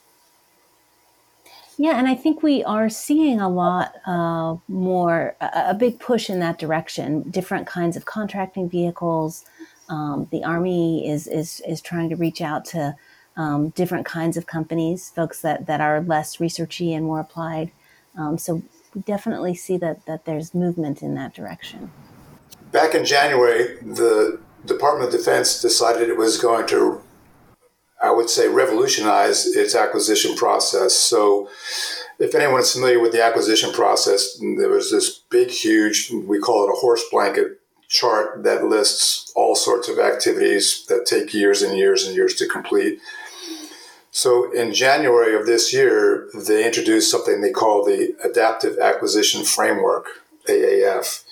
Yeah, 1.76 1.98
and 1.98 2.06
I 2.06 2.14
think 2.14 2.42
we 2.42 2.62
are 2.62 2.88
seeing 2.88 3.40
a 3.40 3.48
lot 3.48 3.94
uh, 4.06 4.56
more, 4.68 5.34
a, 5.40 5.70
a, 5.70 5.74
big 5.74 5.98
push 5.98 6.30
in 6.30 6.38
that 6.38 6.56
direction. 6.56 7.22
Different 7.22 7.66
kinds 7.66 7.96
of 7.96 8.04
contracting 8.04 8.68
vehicles. 8.68 9.44
Um, 9.88 10.28
the 10.30 10.44
Army 10.44 11.08
is 11.08 11.26
is 11.26 11.60
is 11.66 11.80
trying 11.80 12.10
to 12.10 12.16
reach 12.16 12.40
out 12.40 12.64
to 12.66 12.94
um, 13.36 13.70
different 13.70 14.06
kinds 14.06 14.36
of 14.36 14.46
companies, 14.46 15.10
folks 15.10 15.40
that 15.40 15.66
that 15.66 15.80
are 15.80 16.00
less 16.00 16.36
researchy 16.36 16.94
and 16.94 17.04
more 17.04 17.18
applied. 17.18 17.72
Um, 18.16 18.38
so 18.38 18.62
definitely 19.00 19.54
see 19.54 19.76
that 19.78 20.06
that 20.06 20.24
there's 20.24 20.54
movement 20.54 21.02
in 21.02 21.14
that 21.14 21.34
direction. 21.34 21.90
Back 22.72 22.94
in 22.94 23.04
January, 23.04 23.76
the 23.82 24.40
Department 24.64 25.12
of 25.12 25.18
Defense 25.18 25.60
decided 25.60 26.08
it 26.08 26.16
was 26.16 26.38
going 26.38 26.66
to 26.68 27.00
I 28.04 28.10
would 28.10 28.28
say, 28.28 28.48
revolutionize 28.48 29.46
its 29.46 29.74
acquisition 29.74 30.36
process. 30.36 30.92
So, 30.92 31.48
if 32.18 32.34
anyone's 32.34 32.72
familiar 32.72 33.00
with 33.00 33.12
the 33.12 33.24
acquisition 33.24 33.72
process, 33.72 34.38
there 34.38 34.68
was 34.68 34.90
this 34.90 35.20
big, 35.30 35.50
huge, 35.50 36.10
we 36.10 36.38
call 36.38 36.64
it 36.64 36.72
a 36.72 36.76
horse 36.76 37.02
blanket 37.10 37.60
chart 37.88 38.44
that 38.44 38.64
lists 38.66 39.32
all 39.34 39.54
sorts 39.56 39.88
of 39.88 39.98
activities 39.98 40.84
that 40.88 41.06
take 41.06 41.32
years 41.32 41.62
and 41.62 41.78
years 41.78 42.06
and 42.06 42.14
years 42.14 42.34
to 42.34 42.46
complete. 42.46 43.00
So, 44.16 44.52
in 44.52 44.72
January 44.72 45.34
of 45.34 45.44
this 45.44 45.72
year, 45.72 46.28
they 46.32 46.64
introduced 46.64 47.10
something 47.10 47.40
they 47.40 47.50
call 47.50 47.84
the 47.84 48.14
Adaptive 48.22 48.78
Acquisition 48.78 49.44
Framework, 49.44 50.06
AAF. 50.48 51.24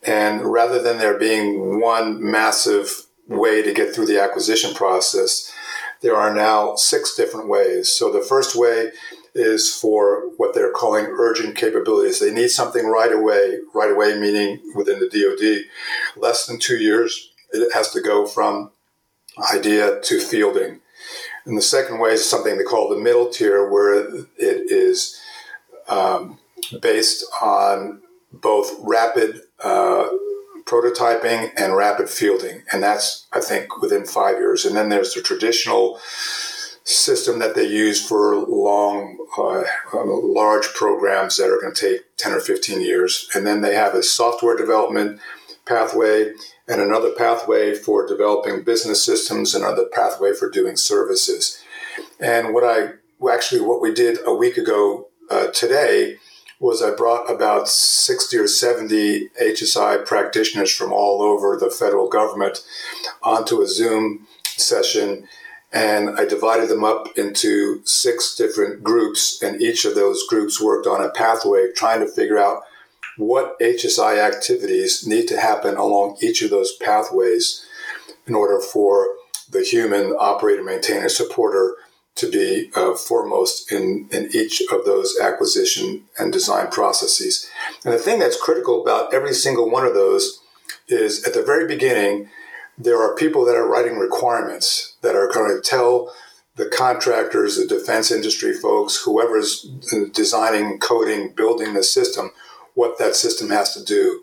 And 0.00 0.42
rather 0.42 0.80
than 0.80 0.98
there 0.98 1.18
being 1.18 1.80
one 1.80 2.22
massive 2.22 3.06
way 3.26 3.62
to 3.62 3.74
get 3.74 3.92
through 3.92 4.06
the 4.06 4.22
acquisition 4.22 4.74
process, 4.74 5.52
there 6.02 6.14
are 6.14 6.32
now 6.32 6.76
six 6.76 7.16
different 7.16 7.48
ways. 7.48 7.92
So 7.92 8.12
the 8.12 8.24
first 8.24 8.54
way 8.54 8.92
is 9.34 9.74
for 9.74 10.30
what 10.36 10.54
they're 10.54 10.70
calling 10.70 11.06
urgent 11.06 11.56
capabilities. 11.56 12.20
They 12.20 12.32
need 12.32 12.50
something 12.50 12.86
right 12.86 13.10
away, 13.10 13.58
right 13.74 13.90
away 13.90 14.16
meaning 14.20 14.60
within 14.76 15.00
the 15.00 15.08
DoD, 15.08 15.64
less 16.22 16.46
than 16.46 16.60
two 16.60 16.76
years. 16.76 17.32
It 17.52 17.74
has 17.74 17.90
to 17.90 18.00
go 18.00 18.24
from 18.24 18.70
idea 19.52 20.00
to 20.00 20.20
fielding. 20.20 20.80
And 21.44 21.56
the 21.56 21.62
second 21.62 21.98
way 21.98 22.12
is 22.12 22.28
something 22.28 22.56
they 22.56 22.64
call 22.64 22.88
the 22.88 23.00
middle 23.00 23.28
tier, 23.28 23.68
where 23.68 23.94
it 23.94 24.26
is 24.38 25.20
um, 25.88 26.38
based 26.80 27.24
on 27.42 28.00
both 28.32 28.74
rapid 28.80 29.40
uh, 29.62 30.08
prototyping 30.64 31.50
and 31.56 31.76
rapid 31.76 32.08
fielding. 32.08 32.62
And 32.72 32.82
that's, 32.82 33.26
I 33.32 33.40
think, 33.40 33.80
within 33.80 34.06
five 34.06 34.38
years. 34.38 34.64
And 34.64 34.76
then 34.76 34.88
there's 34.88 35.14
the 35.14 35.20
traditional 35.20 36.00
system 36.84 37.38
that 37.38 37.54
they 37.54 37.66
use 37.66 38.06
for 38.06 38.36
long, 38.36 39.18
uh, 39.38 39.64
large 39.94 40.66
programs 40.74 41.36
that 41.36 41.50
are 41.50 41.60
going 41.60 41.74
to 41.74 41.80
take 41.80 42.16
10 42.16 42.32
or 42.32 42.40
15 42.40 42.80
years. 42.80 43.28
And 43.34 43.46
then 43.46 43.60
they 43.60 43.74
have 43.74 43.94
a 43.94 44.02
software 44.02 44.56
development 44.56 45.20
pathway 45.66 46.32
and 46.66 46.80
another 46.80 47.12
pathway 47.12 47.74
for 47.74 48.06
developing 48.06 48.62
business 48.62 49.02
systems, 49.04 49.54
another 49.54 49.86
pathway 49.86 50.32
for 50.32 50.48
doing 50.48 50.76
services. 50.76 51.62
And 52.18 52.54
what 52.54 52.64
I 52.64 52.94
actually, 53.32 53.60
what 53.60 53.82
we 53.82 53.92
did 53.92 54.18
a 54.26 54.34
week 54.34 54.56
ago 54.56 55.08
uh, 55.30 55.48
today 55.48 56.16
was 56.60 56.82
I 56.82 56.94
brought 56.94 57.30
about 57.30 57.68
60 57.68 58.36
or 58.38 58.46
70 58.46 59.28
HSI 59.40 60.06
practitioners 60.06 60.74
from 60.74 60.92
all 60.92 61.20
over 61.20 61.56
the 61.56 61.70
federal 61.70 62.08
government 62.08 62.64
onto 63.22 63.60
a 63.60 63.66
Zoom 63.66 64.26
session. 64.44 65.28
And 65.72 66.10
I 66.18 66.24
divided 66.24 66.68
them 66.68 66.84
up 66.84 67.08
into 67.16 67.84
six 67.84 68.36
different 68.36 68.84
groups, 68.84 69.42
and 69.42 69.60
each 69.60 69.84
of 69.84 69.96
those 69.96 70.24
groups 70.28 70.60
worked 70.60 70.86
on 70.86 71.04
a 71.04 71.10
pathway 71.10 71.72
trying 71.72 72.00
to 72.00 72.06
figure 72.06 72.38
out 72.38 72.62
what 73.16 73.58
HSI 73.60 74.18
activities 74.18 75.06
need 75.06 75.28
to 75.28 75.40
happen 75.40 75.76
along 75.76 76.16
each 76.20 76.42
of 76.42 76.50
those 76.50 76.74
pathways 76.76 77.64
in 78.26 78.34
order 78.34 78.60
for 78.60 79.08
the 79.50 79.62
human 79.62 80.14
operator, 80.18 80.62
maintainer, 80.62 81.08
supporter 81.08 81.76
to 82.16 82.30
be 82.30 82.70
uh, 82.76 82.94
foremost 82.94 83.70
in, 83.72 84.08
in 84.12 84.30
each 84.34 84.62
of 84.72 84.84
those 84.84 85.18
acquisition 85.20 86.04
and 86.18 86.32
design 86.32 86.68
processes. 86.68 87.48
And 87.84 87.92
the 87.92 87.98
thing 87.98 88.20
that's 88.20 88.40
critical 88.40 88.80
about 88.80 89.12
every 89.12 89.32
single 89.32 89.70
one 89.70 89.84
of 89.84 89.94
those 89.94 90.40
is 90.88 91.24
at 91.24 91.34
the 91.34 91.42
very 91.42 91.66
beginning, 91.66 92.28
there 92.78 93.00
are 93.00 93.14
people 93.14 93.44
that 93.44 93.56
are 93.56 93.68
writing 93.68 93.98
requirements 93.98 94.96
that 95.02 95.16
are 95.16 95.30
going 95.32 95.54
to 95.54 95.60
tell 95.60 96.12
the 96.56 96.66
contractors, 96.66 97.56
the 97.56 97.66
defense 97.66 98.12
industry 98.12 98.52
folks, 98.52 99.02
whoever's 99.04 99.62
designing, 100.12 100.78
coding, 100.78 101.32
building 101.34 101.74
the 101.74 101.82
system, 101.82 102.30
what 102.74 102.98
that 102.98 103.16
system 103.16 103.50
has 103.50 103.74
to 103.74 103.84
do. 103.84 104.22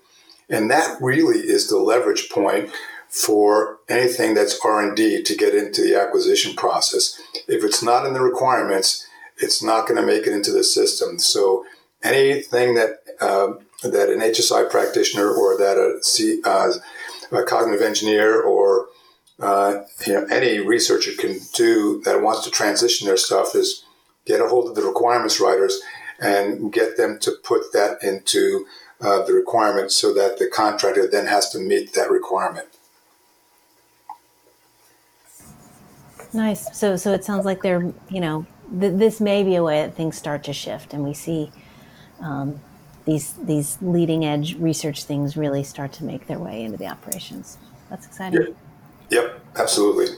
And 0.50 0.70
that 0.70 0.98
really 1.02 1.40
is 1.40 1.70
the 1.70 1.78
leverage 1.78 2.30
point 2.30 2.70
for 3.10 3.80
anything 3.90 4.34
that's 4.34 4.60
R&D 4.64 5.24
to 5.24 5.36
get 5.36 5.54
into 5.54 5.82
the 5.82 6.00
acquisition 6.00 6.56
process. 6.56 7.20
If 7.48 7.64
it's 7.64 7.84
not 7.84 8.06
in 8.06 8.14
the 8.14 8.22
requirements, 8.22 9.08
it's 9.38 9.62
not 9.62 9.88
going 9.88 10.00
to 10.00 10.06
make 10.06 10.28
it 10.28 10.34
into 10.34 10.52
the 10.52 10.64
system. 10.64 11.20
So 11.20 11.66
anything 12.04 12.76
that 12.76 13.04
uh, 13.20 13.54
that 13.84 14.10
an 14.10 14.20
HSI 14.20 14.70
practitioner 14.70 15.30
or 15.30 15.58
that 15.58 15.78
a, 15.78 16.04
C, 16.04 16.42
uh, 16.44 16.72
a 17.32 17.44
cognitive 17.44 17.82
engineer 17.82 18.42
or 18.42 18.88
uh, 19.40 19.82
you 20.06 20.14
know 20.14 20.26
any 20.32 20.60
researcher 20.60 21.12
can 21.18 21.40
do 21.54 22.02
that 22.04 22.22
wants 22.22 22.44
to 22.46 22.52
transition 22.52 23.08
their 23.08 23.18
stuff 23.18 23.56
is 23.56 23.84
get 24.26 24.42
a 24.42 24.48
hold 24.48 24.70
of 24.70 24.76
the 24.76 24.84
requirements 24.84 25.40
writers 25.40 25.82
and 26.21 26.71
get 26.71 26.97
them 26.97 27.17
to 27.19 27.31
put 27.43 27.73
that 27.73 28.03
into 28.03 28.65
uh, 29.01 29.23
the 29.23 29.34
requirement 29.34 29.91
so 29.91 30.13
that 30.13 30.38
the 30.38 30.47
contractor 30.47 31.07
then 31.07 31.25
has 31.25 31.49
to 31.49 31.60
meet 31.60 31.93
that 31.93 32.10
requirement. 32.12 32.67
Nice. 36.34 36.77
So, 36.77 36.95
so 36.95 37.12
it 37.12 37.25
sounds 37.25 37.45
like 37.45 37.62
they're, 37.62 37.91
you 38.10 38.21
know, 38.21 38.45
th- 38.79 38.93
this 38.97 39.19
may 39.19 39.43
be 39.43 39.55
a 39.55 39.63
way 39.63 39.81
that 39.81 39.95
things 39.95 40.17
start 40.17 40.43
to 40.45 40.53
shift, 40.53 40.93
and 40.93 41.03
we 41.03 41.13
see 41.13 41.51
um, 42.21 42.62
these 43.05 43.34
these 43.34 43.77
leading 43.81 44.23
edge 44.23 44.55
research 44.55 45.03
things 45.03 45.36
really 45.36 45.63
start 45.63 45.91
to 45.93 46.05
make 46.05 46.27
their 46.27 46.39
way 46.39 46.63
into 46.63 46.77
the 46.77 46.88
operations. 46.88 47.57
That's 47.89 48.05
exciting. 48.05 48.39
Yep, 48.41 48.55
yep 49.10 49.45
absolutely. 49.57 50.15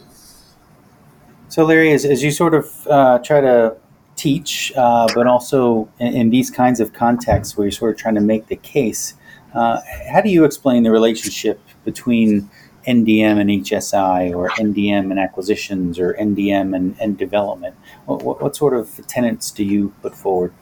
So, 1.50 1.66
Larry, 1.66 1.94
as, 1.94 2.06
as 2.06 2.24
you 2.24 2.32
sort 2.32 2.54
of 2.54 2.88
uh, 2.88 3.20
try 3.20 3.42
to 3.42 3.78
teach, 4.16 4.72
uh, 4.76 5.08
but 5.16 5.28
also 5.28 5.90
in, 6.00 6.16
in, 6.16 6.30
these 6.30 6.50
kinds 6.52 6.80
of 6.80 6.94
contexts 6.94 7.58
where 7.58 7.66
you're 7.66 7.72
sort 7.72 7.92
of 7.92 7.98
trying 7.98 8.16
to 8.16 8.22
make 8.22 8.48
the 8.48 8.56
case, 8.56 9.16
uh, 9.54 9.80
how 10.12 10.22
do 10.22 10.30
you 10.30 10.46
explain 10.46 10.84
the 10.84 10.92
relationship 10.92 11.60
between 11.84 12.50
NDM 12.88 13.40
and 13.40 13.50
HSI 13.50 14.36
or 14.36 14.50
NDM 14.50 15.12
and 15.12 15.20
acquisitions 15.20 16.00
or 16.00 16.14
NDM 16.14 16.76
and, 16.76 16.96
and 17.00 17.18
development? 17.18 17.76
What, 18.06 18.24
what, 18.24 18.42
what 18.42 18.56
sort 18.56 18.74
of 18.74 19.06
tenets 19.08 19.52
do 19.52 19.64
you 19.64 19.94
put 20.02 20.16
forward? 20.16 20.54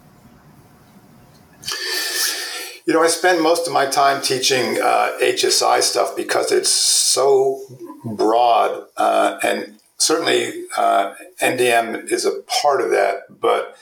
You 2.86 2.94
know, 2.94 3.04
I 3.04 3.08
spend 3.08 3.42
most 3.42 3.68
of 3.68 3.74
my 3.74 3.86
time 3.86 4.22
teaching 4.22 4.80
uh, 4.82 5.12
HSI 5.22 5.82
stuff 5.82 6.16
because 6.16 6.52
it's 6.52 6.70
so 6.70 7.62
broad, 8.04 8.86
uh, 8.98 9.38
and 9.44 9.80
certainly 10.02 10.66
uh, 10.78 11.14
NDM 11.42 12.12
is 12.12 12.26
a 12.26 12.42
part 12.62 12.82
of 12.82 12.90
that. 12.90 13.40
But 13.40 13.78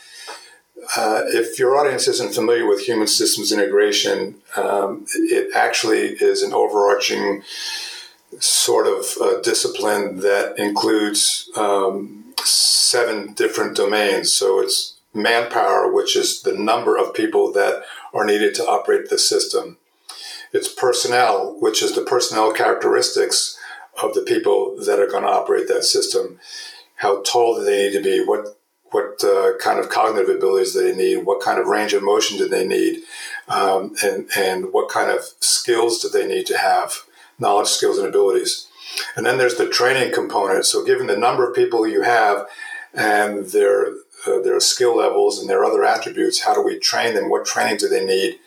uh, 0.98 1.22
if 1.28 1.58
your 1.58 1.78
audience 1.78 2.08
isn't 2.08 2.34
familiar 2.34 2.68
with 2.68 2.82
human 2.82 3.08
systems 3.08 3.52
integration, 3.52 4.36
um, 4.56 5.06
it 5.14 5.56
actually 5.56 6.18
is 6.20 6.44
an 6.44 6.54
overarching 6.54 7.44
sort 8.40 8.88
of 8.88 9.06
uh, 9.22 9.42
discipline 9.42 10.20
that 10.20 10.58
includes 10.58 11.50
um, 11.56 12.34
seven 12.44 13.34
different 13.34 13.76
domains. 13.76 14.32
So 14.32 14.60
it's 14.60 14.98
manpower, 15.14 15.92
which 15.92 16.16
is 16.16 16.42
the 16.42 16.54
number 16.54 16.98
of 16.98 17.14
people 17.14 17.52
that 17.54 17.84
are 18.14 18.26
needed 18.26 18.54
to 18.56 18.68
operate 18.68 19.10
the 19.10 19.18
system. 19.18 19.78
It's 20.52 20.72
personnel, 20.72 21.56
which 21.60 21.82
is 21.82 21.94
the 21.94 22.02
personnel 22.02 22.54
characteristics 22.54 23.59
of 24.04 24.14
the 24.14 24.22
people 24.22 24.78
that 24.86 25.00
are 25.00 25.08
going 25.08 25.24
to 25.24 25.30
operate 25.30 25.68
that 25.68 25.84
system. 25.84 26.40
How 26.96 27.22
tall 27.24 27.56
do 27.56 27.64
they 27.64 27.88
need 27.88 27.94
to 27.94 28.04
be? 28.04 28.24
What 28.24 28.56
what 28.92 29.24
uh, 29.24 29.56
kind 29.60 29.80
of 29.80 29.90
cognitive 29.90 30.36
abilities 30.36 30.74
do 30.74 30.82
they 30.82 30.96
need? 30.96 31.18
What 31.18 31.42
kind 31.42 31.60
of 31.60 31.68
range 31.68 31.94
of 31.94 32.02
motion 32.02 32.40
do 32.40 32.48
they 32.48 32.66
need? 32.66 33.04
um, 33.50 33.96
and, 34.04 34.30
and 34.38 34.72
what 34.72 34.90
kind 34.90 35.10
of 35.10 35.22
skills 35.40 36.02
do 36.02 36.10
they 36.10 36.28
need 36.28 36.46
to 36.46 36.58
have, 36.58 37.04
knowledge, 37.40 37.68
skills, 37.68 37.98
and 37.98 38.08
abilities. 38.08 38.68
And 39.16 39.26
then 39.26 39.38
there's 39.38 39.56
the 39.56 39.68
training 39.68 40.14
component. 40.14 40.66
So, 40.66 40.86
given 40.86 41.08
the 41.08 41.18
number 41.18 41.48
of 41.48 41.56
people 41.56 41.88
you 41.88 42.04
have 42.04 42.48
and 42.94 43.46
their 43.48 43.88
uh, 44.28 44.42
their 44.42 44.60
skill 44.60 44.98
levels 44.98 45.40
and 45.40 45.50
their 45.50 45.64
other 45.64 45.84
attributes, 45.86 46.44
how 46.44 46.54
do 46.54 46.62
we 46.62 46.78
train 46.78 47.16
them? 47.16 47.30
What 47.30 47.46
training 47.46 47.78
do 47.78 47.88
they 47.88 48.06
need? 48.06 48.40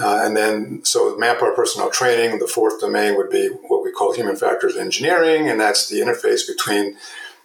Uh, 0.00 0.22
and 0.24 0.36
then, 0.36 0.82
so 0.84 1.16
manpower 1.16 1.52
personnel 1.52 1.90
training, 1.90 2.38
the 2.38 2.46
fourth 2.46 2.80
domain 2.80 3.16
would 3.16 3.28
be 3.28 3.48
what 3.48 3.79
we 3.90 3.94
call 3.94 4.14
human 4.14 4.36
factors 4.36 4.76
engineering, 4.76 5.48
and 5.48 5.60
that's 5.60 5.88
the 5.88 6.00
interface 6.00 6.46
between 6.46 6.96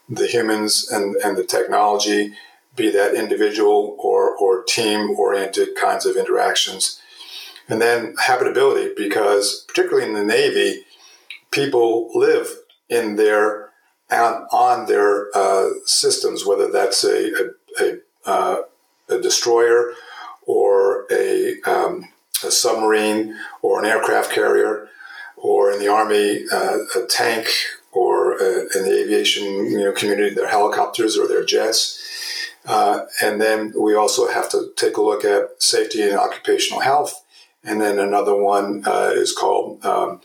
the 0.08 0.28
humans 0.28 0.88
and, 0.92 1.16
and 1.18 1.36
the 1.38 1.44
technology, 1.44 2.34
be 2.76 2.92
that 2.92 3.16
individual 3.16 3.96
or, 4.00 4.36
or 4.38 4.64
team 4.64 5.12
oriented 5.12 5.70
kinds 5.76 6.06
of 6.06 6.16
interactions. 6.16 7.02
And 7.68 7.82
then 7.82 8.16
habitability, 8.20 8.94
because 8.96 9.66
particularly 9.68 10.08
in 10.08 10.14
the 10.14 10.24
Navy, 10.24 10.84
people 11.50 12.12
live 12.14 12.50
in 12.90 13.16
their 13.16 13.72
on, 14.12 14.48
on 14.52 14.86
their 14.86 15.36
uh, 15.36 15.70
systems, 15.86 16.46
whether 16.46 16.72
that's 16.72 17.04
a, 17.04 17.32
a, 17.34 17.50
a, 17.80 17.98
uh, 18.26 18.58
a 19.10 19.20
destroyer 19.20 19.94
or 20.46 21.08
a 21.12 21.60
um, 21.66 22.10
a 22.44 22.52
submarine 22.52 23.36
or 23.64 23.80
an 23.80 23.86
aircraft 23.86 24.32
carrier, 24.32 24.85
or 25.46 25.72
in 25.72 25.78
the 25.78 25.88
Army, 25.88 26.44
uh, 26.52 26.80
a 26.96 27.06
tank, 27.08 27.48
or 27.92 28.34
uh, 28.42 28.62
in 28.74 28.84
the 28.84 29.04
aviation 29.04 29.44
you 29.44 29.80
know, 29.80 29.92
community, 29.92 30.34
their 30.34 30.50
helicopters 30.50 31.18
or 31.18 31.28
their 31.28 31.46
jets. 31.46 32.02
Uh, 32.66 33.06
and 33.22 33.40
then 33.40 33.72
we 33.80 33.94
also 33.94 34.28
have 34.28 34.50
to 34.50 34.72
take 34.76 34.98
a 34.98 35.02
look 35.02 35.24
at 35.24 35.62
safety 35.62 36.02
and 36.02 36.18
occupational 36.18 36.82
health. 36.82 37.24
And 37.64 37.80
then 37.80 38.00
another 38.00 38.36
one 38.36 38.84
uh, 38.88 39.12
is 39.14 39.32
called 39.32 39.86
um, 39.86 40.22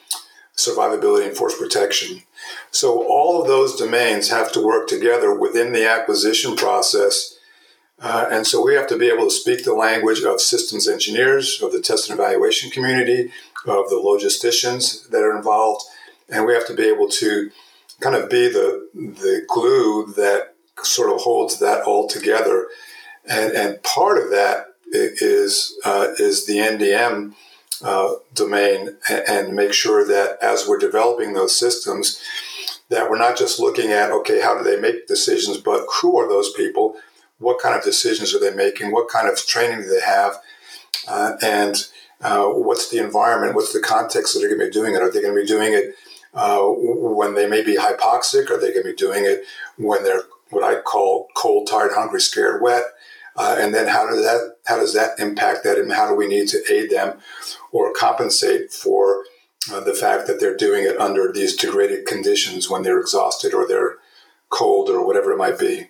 survivability 0.56 1.26
and 1.26 1.36
force 1.36 1.56
protection. 1.56 2.22
So 2.70 3.06
all 3.06 3.42
of 3.42 3.46
those 3.46 3.76
domains 3.76 4.30
have 4.30 4.50
to 4.52 4.64
work 4.64 4.88
together 4.88 5.38
within 5.38 5.74
the 5.74 5.86
acquisition 5.86 6.56
process 6.56 7.38
uh, 8.02 8.26
and 8.30 8.46
so 8.46 8.64
we 8.64 8.74
have 8.74 8.86
to 8.86 8.96
be 8.96 9.08
able 9.08 9.24
to 9.24 9.30
speak 9.30 9.64
the 9.64 9.74
language 9.74 10.22
of 10.22 10.40
systems 10.40 10.88
engineers, 10.88 11.60
of 11.62 11.72
the 11.72 11.80
test 11.80 12.08
and 12.08 12.18
evaluation 12.18 12.70
community, 12.70 13.30
of 13.66 13.88
the 13.88 14.00
logisticians 14.02 15.08
that 15.10 15.22
are 15.22 15.36
involved. 15.36 15.84
And 16.28 16.46
we 16.46 16.54
have 16.54 16.66
to 16.66 16.74
be 16.74 16.88
able 16.88 17.08
to 17.08 17.50
kind 18.00 18.14
of 18.14 18.30
be 18.30 18.48
the, 18.48 18.88
the 18.94 19.44
glue 19.48 20.06
that 20.14 20.54
sort 20.82 21.12
of 21.12 21.20
holds 21.20 21.58
that 21.58 21.82
all 21.84 22.08
together. 22.08 22.68
And, 23.26 23.52
and 23.52 23.82
part 23.82 24.18
of 24.18 24.30
that 24.30 24.74
is, 24.92 25.78
uh, 25.84 26.08
is 26.18 26.46
the 26.46 26.56
NDM 26.56 27.34
uh, 27.82 28.14
domain 28.34 28.96
and, 29.08 29.54
make 29.54 29.72
sure 29.72 30.06
that 30.06 30.38
as 30.42 30.66
we're 30.66 30.78
developing 30.78 31.32
those 31.32 31.58
systems, 31.58 32.20
that 32.88 33.08
we're 33.08 33.18
not 33.18 33.36
just 33.36 33.60
looking 33.60 33.90
at, 33.90 34.10
okay, 34.10 34.40
how 34.40 34.56
do 34.56 34.64
they 34.64 34.80
make 34.80 35.06
decisions, 35.06 35.58
but 35.58 35.86
who 36.00 36.18
are 36.18 36.28
those 36.28 36.52
people? 36.52 36.96
what 37.40 37.58
kind 37.58 37.74
of 37.74 37.82
decisions 37.82 38.34
are 38.34 38.38
they 38.38 38.54
making, 38.54 38.92
what 38.92 39.08
kind 39.08 39.28
of 39.28 39.36
training 39.44 39.82
do 39.82 39.88
they 39.88 40.02
have, 40.02 40.34
uh, 41.08 41.32
and 41.42 41.88
uh, 42.22 42.46
what's 42.46 42.90
the 42.90 43.02
environment, 43.02 43.54
what's 43.54 43.72
the 43.72 43.80
context 43.80 44.34
that 44.34 44.40
they're 44.40 44.48
going 44.48 44.60
to 44.60 44.66
be 44.66 44.72
doing 44.72 44.94
it. 44.94 45.02
Are 45.02 45.10
they 45.10 45.22
going 45.22 45.34
to 45.34 45.40
be 45.40 45.46
doing 45.46 45.72
it 45.72 45.94
uh, 46.34 46.60
when 46.62 47.34
they 47.34 47.48
may 47.48 47.62
be 47.62 47.76
hypoxic? 47.76 48.50
Are 48.50 48.60
they 48.60 48.72
going 48.72 48.84
to 48.84 48.90
be 48.90 48.96
doing 48.96 49.24
it 49.24 49.44
when 49.76 50.04
they're 50.04 50.22
what 50.50 50.64
I 50.64 50.80
call 50.80 51.28
cold, 51.34 51.68
tired, 51.68 51.92
hungry, 51.94 52.20
scared, 52.20 52.60
wet? 52.60 52.82
Uh, 53.36 53.56
and 53.58 53.72
then 53.72 53.86
how 53.88 54.06
does 54.06 54.22
that 54.22 54.56
how 54.66 54.76
does 54.76 54.92
that 54.94 55.18
impact 55.18 55.64
that, 55.64 55.78
and 55.78 55.92
how 55.92 56.08
do 56.08 56.14
we 56.14 56.26
need 56.26 56.48
to 56.48 56.62
aid 56.70 56.90
them 56.90 57.18
or 57.72 57.92
compensate 57.92 58.72
for 58.72 59.24
uh, 59.72 59.80
the 59.80 59.94
fact 59.94 60.26
that 60.26 60.40
they're 60.40 60.56
doing 60.56 60.84
it 60.84 61.00
under 61.00 61.32
these 61.32 61.56
degraded 61.56 62.06
conditions 62.06 62.68
when 62.68 62.82
they're 62.82 63.00
exhausted 63.00 63.54
or 63.54 63.66
they're 63.66 63.96
cold 64.48 64.90
or 64.90 65.06
whatever 65.06 65.32
it 65.32 65.38
might 65.38 65.58
be? 65.58 65.89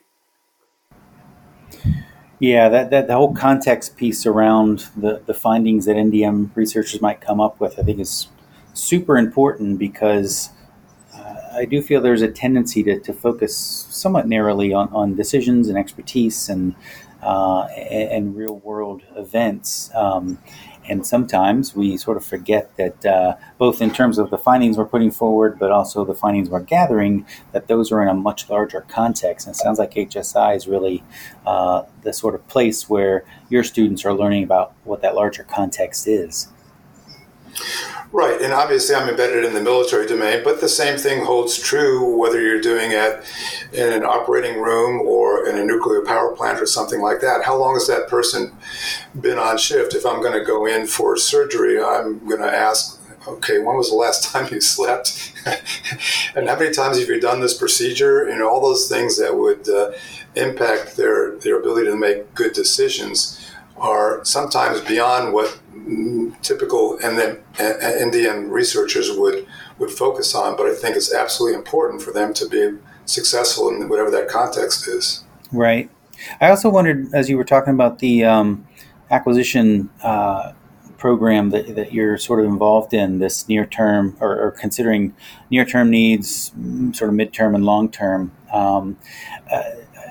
Yeah, 2.40 2.70
that, 2.70 2.88
that 2.90 3.06
the 3.06 3.14
whole 3.14 3.34
context 3.34 3.98
piece 3.98 4.24
around 4.24 4.88
the, 4.96 5.22
the 5.26 5.34
findings 5.34 5.84
that 5.84 5.96
NDM 5.96 6.50
researchers 6.56 7.00
might 7.02 7.20
come 7.20 7.38
up 7.38 7.60
with, 7.60 7.78
I 7.78 7.82
think, 7.82 8.00
is 8.00 8.28
super 8.72 9.18
important 9.18 9.78
because 9.78 10.48
uh, 11.14 11.34
I 11.52 11.66
do 11.66 11.82
feel 11.82 12.00
there's 12.00 12.22
a 12.22 12.30
tendency 12.30 12.82
to, 12.84 12.98
to 12.98 13.12
focus 13.12 13.54
somewhat 13.90 14.26
narrowly 14.26 14.72
on, 14.72 14.88
on 14.88 15.14
decisions 15.16 15.68
and 15.68 15.76
expertise 15.76 16.48
and 16.48 16.74
uh, 17.22 17.64
and, 17.64 18.34
real 18.34 18.56
world 18.60 19.02
events. 19.14 19.90
Um, 19.94 20.38
and 20.90 21.06
sometimes 21.06 21.76
we 21.76 21.96
sort 21.96 22.16
of 22.16 22.24
forget 22.24 22.76
that 22.76 23.06
uh, 23.06 23.36
both 23.58 23.80
in 23.80 23.92
terms 23.92 24.18
of 24.18 24.30
the 24.30 24.36
findings 24.36 24.76
we're 24.76 24.84
putting 24.84 25.12
forward, 25.12 25.56
but 25.56 25.70
also 25.70 26.04
the 26.04 26.14
findings 26.14 26.50
we're 26.50 26.58
gathering, 26.58 27.24
that 27.52 27.68
those 27.68 27.92
are 27.92 28.02
in 28.02 28.08
a 28.08 28.14
much 28.14 28.50
larger 28.50 28.80
context. 28.82 29.46
And 29.46 29.54
it 29.54 29.58
sounds 29.58 29.78
like 29.78 29.92
HSI 29.94 30.56
is 30.56 30.66
really 30.66 31.04
uh, 31.46 31.84
the 32.02 32.12
sort 32.12 32.34
of 32.34 32.46
place 32.48 32.90
where 32.90 33.24
your 33.48 33.62
students 33.62 34.04
are 34.04 34.12
learning 34.12 34.42
about 34.42 34.72
what 34.82 35.00
that 35.02 35.14
larger 35.14 35.44
context 35.44 36.08
is. 36.08 36.48
Right, 38.12 38.40
and 38.40 38.52
obviously 38.52 38.96
I'm 38.96 39.08
embedded 39.08 39.44
in 39.44 39.54
the 39.54 39.62
military 39.62 40.08
domain, 40.08 40.42
but 40.42 40.60
the 40.60 40.68
same 40.68 40.98
thing 40.98 41.24
holds 41.24 41.56
true 41.56 42.16
whether 42.16 42.40
you're 42.40 42.60
doing 42.60 42.90
it 42.90 43.24
in 43.72 43.92
an 43.92 44.04
operating 44.04 44.60
room 44.60 45.00
or 45.00 45.46
in 45.46 45.56
a 45.56 45.64
nuclear 45.64 46.02
power 46.02 46.34
plant 46.34 46.60
or 46.60 46.66
something 46.66 47.00
like 47.00 47.20
that. 47.20 47.44
How 47.44 47.56
long 47.56 47.74
has 47.74 47.86
that 47.86 48.08
person 48.08 48.52
been 49.20 49.38
on 49.38 49.58
shift? 49.58 49.94
If 49.94 50.04
I'm 50.04 50.20
going 50.20 50.38
to 50.38 50.44
go 50.44 50.66
in 50.66 50.86
for 50.86 51.16
surgery, 51.16 51.82
I'm 51.82 52.26
going 52.26 52.40
to 52.40 52.52
ask, 52.52 53.00
okay, 53.28 53.58
when 53.58 53.76
was 53.76 53.90
the 53.90 53.96
last 53.96 54.24
time 54.32 54.48
you 54.52 54.60
slept? 54.60 55.32
and 56.34 56.48
how 56.48 56.58
many 56.58 56.72
times 56.72 56.98
have 56.98 57.08
you 57.08 57.20
done 57.20 57.40
this 57.40 57.56
procedure? 57.56 58.26
Know, 58.26 58.48
all 58.48 58.60
those 58.60 58.88
things 58.88 59.18
that 59.18 59.36
would 59.36 59.68
uh, 59.68 59.92
impact 60.34 60.96
their, 60.96 61.36
their 61.36 61.60
ability 61.60 61.86
to 61.90 61.96
make 61.96 62.34
good 62.34 62.52
decisions 62.52 63.36
are 63.76 64.24
sometimes 64.24 64.80
beyond 64.82 65.32
what 65.32 65.58
typical 66.42 66.98
and 66.98 67.18
then 67.18 67.38
NDM 67.54 68.50
researchers 68.50 69.10
would 69.16 69.46
would 69.78 69.90
focus 69.90 70.34
on. 70.34 70.56
But 70.56 70.66
I 70.66 70.74
think 70.74 70.96
it's 70.96 71.12
absolutely 71.12 71.58
important 71.58 72.02
for 72.02 72.12
them 72.12 72.34
to 72.34 72.48
be 72.48 72.78
successful 73.10 73.68
in 73.68 73.88
whatever 73.88 74.10
that 74.10 74.28
context 74.28 74.88
is. 74.88 75.24
Right. 75.52 75.90
I 76.40 76.50
also 76.50 76.68
wondered, 76.68 77.12
as 77.14 77.28
you 77.28 77.36
were 77.36 77.44
talking 77.44 77.74
about 77.74 77.98
the 77.98 78.24
um, 78.24 78.66
acquisition 79.10 79.90
uh, 80.02 80.52
program 80.98 81.50
that, 81.50 81.74
that 81.74 81.92
you're 81.92 82.18
sort 82.18 82.40
of 82.40 82.46
involved 82.46 82.92
in, 82.92 83.18
this 83.18 83.48
near 83.48 83.64
term 83.66 84.16
or, 84.20 84.38
or 84.38 84.50
considering 84.52 85.14
near 85.50 85.64
term 85.64 85.90
needs, 85.90 86.50
mm, 86.50 86.94
sort 86.94 87.08
of 87.08 87.16
midterm 87.16 87.54
and 87.54 87.64
long 87.64 87.90
term. 87.90 88.30
Um, 88.52 88.98
uh, 89.50 89.62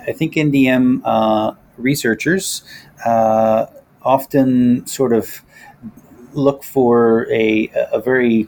I 0.08 0.12
think 0.12 0.34
NDM 0.34 1.02
uh, 1.06 1.54
researchers 1.78 2.64
uh, 3.06 3.68
often 4.02 4.86
sort 4.88 5.14
of 5.14 5.44
look 6.34 6.64
for 6.64 7.32
a, 7.32 7.72
a 7.94 8.02
very 8.02 8.48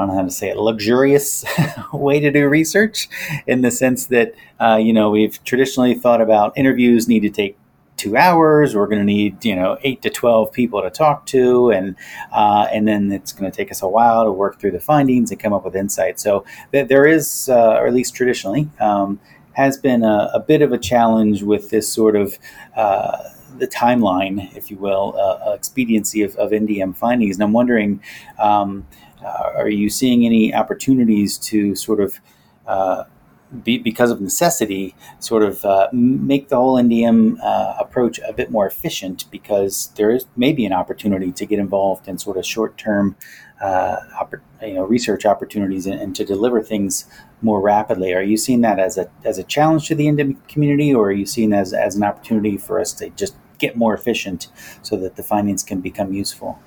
I 0.00 0.04
don't 0.06 0.14
know 0.14 0.20
how 0.22 0.24
to 0.24 0.30
say 0.30 0.48
it, 0.48 0.56
luxurious 0.56 1.44
way 1.92 2.20
to 2.20 2.30
do 2.30 2.48
research 2.48 3.06
in 3.46 3.60
the 3.60 3.70
sense 3.70 4.06
that, 4.06 4.34
uh, 4.58 4.78
you 4.80 4.94
know, 4.94 5.10
we've 5.10 5.42
traditionally 5.44 5.94
thought 5.94 6.22
about 6.22 6.56
interviews 6.56 7.06
need 7.06 7.20
to 7.20 7.28
take 7.28 7.58
two 7.98 8.16
hours. 8.16 8.74
We're 8.74 8.86
going 8.86 9.00
to 9.00 9.04
need, 9.04 9.44
you 9.44 9.54
know, 9.54 9.76
eight 9.82 10.00
to 10.00 10.08
12 10.08 10.52
people 10.52 10.80
to 10.80 10.88
talk 10.88 11.26
to. 11.26 11.70
And, 11.70 11.96
uh, 12.32 12.66
and 12.72 12.88
then 12.88 13.12
it's 13.12 13.30
going 13.30 13.50
to 13.50 13.54
take 13.54 13.70
us 13.70 13.82
a 13.82 13.88
while 13.88 14.24
to 14.24 14.32
work 14.32 14.58
through 14.58 14.70
the 14.70 14.80
findings 14.80 15.30
and 15.30 15.38
come 15.38 15.52
up 15.52 15.66
with 15.66 15.76
insights. 15.76 16.22
So 16.22 16.46
th- 16.72 16.88
there 16.88 17.06
is, 17.06 17.50
uh, 17.52 17.74
or 17.74 17.86
at 17.86 17.92
least 17.92 18.14
traditionally, 18.14 18.70
um, 18.80 19.20
has 19.52 19.76
been 19.76 20.02
a, 20.02 20.30
a, 20.32 20.40
bit 20.40 20.62
of 20.62 20.72
a 20.72 20.78
challenge 20.78 21.42
with 21.42 21.68
this 21.68 21.92
sort 21.92 22.16
of, 22.16 22.38
uh, 22.74 23.18
the 23.58 23.66
timeline, 23.66 24.56
if 24.56 24.70
you 24.70 24.78
will, 24.78 25.14
uh, 25.18 25.50
uh 25.50 25.52
expediency 25.52 26.22
of, 26.22 26.34
of 26.36 26.52
NDM 26.52 26.96
findings. 26.96 27.36
And 27.36 27.42
I'm 27.42 27.52
wondering, 27.52 28.00
um, 28.38 28.86
are 29.26 29.68
you 29.68 29.90
seeing 29.90 30.24
any 30.24 30.54
opportunities 30.54 31.38
to 31.38 31.74
sort 31.74 32.00
of 32.00 32.20
uh, 32.66 33.04
be, 33.64 33.78
because 33.78 34.10
of 34.10 34.20
necessity, 34.20 34.94
sort 35.18 35.42
of 35.42 35.64
uh, 35.64 35.88
make 35.92 36.48
the 36.48 36.56
whole 36.56 36.76
NDM 36.76 37.36
uh, 37.42 37.74
approach 37.78 38.20
a 38.20 38.32
bit 38.32 38.50
more 38.50 38.66
efficient 38.66 39.24
because 39.30 39.92
there 39.96 40.10
is 40.10 40.26
maybe 40.36 40.64
an 40.64 40.72
opportunity 40.72 41.32
to 41.32 41.46
get 41.46 41.58
involved 41.58 42.06
in 42.06 42.18
sort 42.18 42.36
of 42.36 42.46
short 42.46 42.78
term 42.78 43.16
uh, 43.60 43.96
you 44.62 44.74
know, 44.74 44.84
research 44.84 45.26
opportunities 45.26 45.86
and, 45.86 46.00
and, 46.00 46.16
to 46.16 46.24
deliver 46.24 46.62
things 46.62 47.04
more 47.42 47.60
rapidly. 47.60 48.14
Are 48.14 48.22
you 48.22 48.38
seeing 48.38 48.62
that 48.62 48.78
as 48.78 48.96
a, 48.96 49.10
as 49.24 49.36
a 49.36 49.42
challenge 49.42 49.86
to 49.88 49.94
the 49.94 50.06
NDM 50.06 50.48
community 50.48 50.94
or 50.94 51.08
are 51.08 51.12
you 51.12 51.26
seeing 51.26 51.52
as, 51.52 51.74
as 51.74 51.94
an 51.94 52.02
opportunity 52.02 52.56
for 52.56 52.80
us 52.80 52.94
to 52.94 53.10
just 53.10 53.36
get 53.58 53.76
more 53.76 53.92
efficient 53.92 54.48
so 54.80 54.96
that 54.96 55.16
the 55.16 55.22
findings 55.22 55.62
can 55.62 55.82
become 55.82 56.14
useful? 56.14 56.58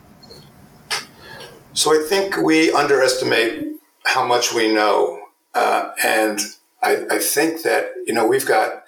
So 1.74 1.92
I 1.92 2.06
think 2.08 2.38
we 2.38 2.72
underestimate 2.72 3.66
how 4.06 4.26
much 4.26 4.54
we 4.54 4.72
know. 4.72 5.22
Uh, 5.56 5.92
and 6.04 6.40
I, 6.82 7.06
I, 7.10 7.20
think 7.20 7.64
that, 7.64 7.92
you 8.06 8.14
know, 8.14 8.28
we've 8.28 8.46
got 8.46 8.84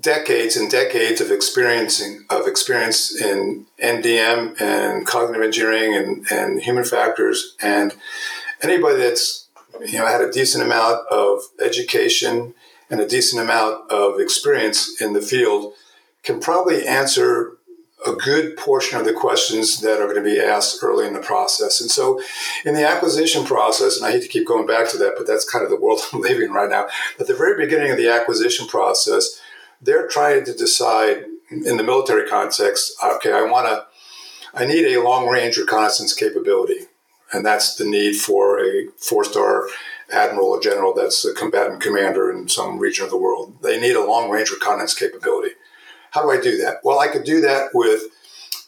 decades 0.00 0.56
and 0.56 0.70
decades 0.70 1.20
of 1.20 1.30
experiencing 1.30 2.24
of 2.30 2.46
experience 2.46 3.20
in 3.20 3.66
NDM 3.82 4.60
and 4.60 5.06
cognitive 5.06 5.42
engineering 5.42 5.94
and, 5.94 6.26
and 6.30 6.62
human 6.62 6.84
factors 6.84 7.54
and 7.60 7.94
anybody 8.62 8.96
that's 8.96 9.46
you 9.86 9.98
know 9.98 10.06
had 10.06 10.22
a 10.22 10.32
decent 10.32 10.64
amount 10.64 11.06
of 11.10 11.42
education 11.60 12.54
and 12.88 12.98
a 12.98 13.06
decent 13.06 13.42
amount 13.42 13.90
of 13.90 14.18
experience 14.18 15.00
in 15.02 15.12
the 15.12 15.20
field 15.20 15.74
can 16.22 16.40
probably 16.40 16.86
answer 16.86 17.58
a 18.06 18.12
good 18.12 18.56
portion 18.56 18.98
of 18.98 19.04
the 19.04 19.12
questions 19.12 19.80
that 19.80 20.00
are 20.00 20.12
going 20.12 20.22
to 20.22 20.22
be 20.22 20.40
asked 20.40 20.82
early 20.82 21.06
in 21.06 21.14
the 21.14 21.20
process. 21.20 21.80
And 21.80 21.90
so, 21.90 22.20
in 22.64 22.74
the 22.74 22.86
acquisition 22.86 23.44
process, 23.44 23.96
and 23.96 24.06
I 24.06 24.12
hate 24.12 24.22
to 24.22 24.28
keep 24.28 24.46
going 24.46 24.66
back 24.66 24.88
to 24.90 24.98
that, 24.98 25.14
but 25.16 25.26
that's 25.26 25.48
kind 25.48 25.64
of 25.64 25.70
the 25.70 25.80
world 25.80 26.00
I'm 26.12 26.20
living 26.20 26.48
in 26.48 26.52
right 26.52 26.70
now. 26.70 26.86
At 27.18 27.26
the 27.26 27.34
very 27.34 27.62
beginning 27.62 27.90
of 27.90 27.96
the 27.96 28.08
acquisition 28.08 28.66
process, 28.66 29.40
they're 29.80 30.08
trying 30.08 30.44
to 30.44 30.54
decide 30.54 31.24
in 31.50 31.76
the 31.76 31.84
military 31.84 32.28
context 32.28 32.92
okay, 33.02 33.32
I 33.32 33.42
want 33.42 33.66
to, 33.68 33.86
I 34.54 34.66
need 34.66 34.94
a 34.94 35.02
long 35.02 35.28
range 35.28 35.56
reconnaissance 35.56 36.12
capability. 36.12 36.86
And 37.32 37.44
that's 37.44 37.74
the 37.74 37.84
need 37.84 38.14
for 38.16 38.64
a 38.64 38.88
four 38.96 39.24
star 39.24 39.66
admiral 40.12 40.48
or 40.48 40.60
general 40.60 40.94
that's 40.94 41.24
a 41.24 41.34
combatant 41.34 41.80
commander 41.80 42.30
in 42.30 42.48
some 42.48 42.78
region 42.78 43.04
of 43.04 43.10
the 43.10 43.16
world. 43.16 43.56
They 43.62 43.80
need 43.80 43.96
a 43.96 44.04
long 44.04 44.30
range 44.30 44.50
reconnaissance 44.50 44.94
capability. 44.94 45.54
How 46.14 46.22
do 46.22 46.30
I 46.30 46.40
do 46.40 46.56
that? 46.58 46.76
Well, 46.84 47.00
I 47.00 47.08
could 47.08 47.24
do 47.24 47.40
that 47.40 47.70
with 47.74 48.04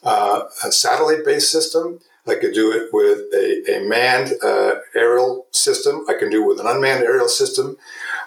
uh, 0.03 0.43
a 0.65 0.71
satellite 0.71 1.23
based 1.23 1.49
system. 1.49 2.01
I 2.27 2.35
could 2.35 2.53
do 2.53 2.73
it 2.73 2.89
with 2.91 3.19
a, 3.33 3.77
a 3.77 3.87
manned 3.87 4.33
uh, 4.43 4.79
aerial 4.93 5.47
system. 5.51 6.05
I 6.09 6.15
can 6.15 6.29
do 6.29 6.43
it 6.43 6.47
with 6.47 6.59
an 6.59 6.67
unmanned 6.67 7.05
aerial 7.05 7.29
system. 7.29 7.77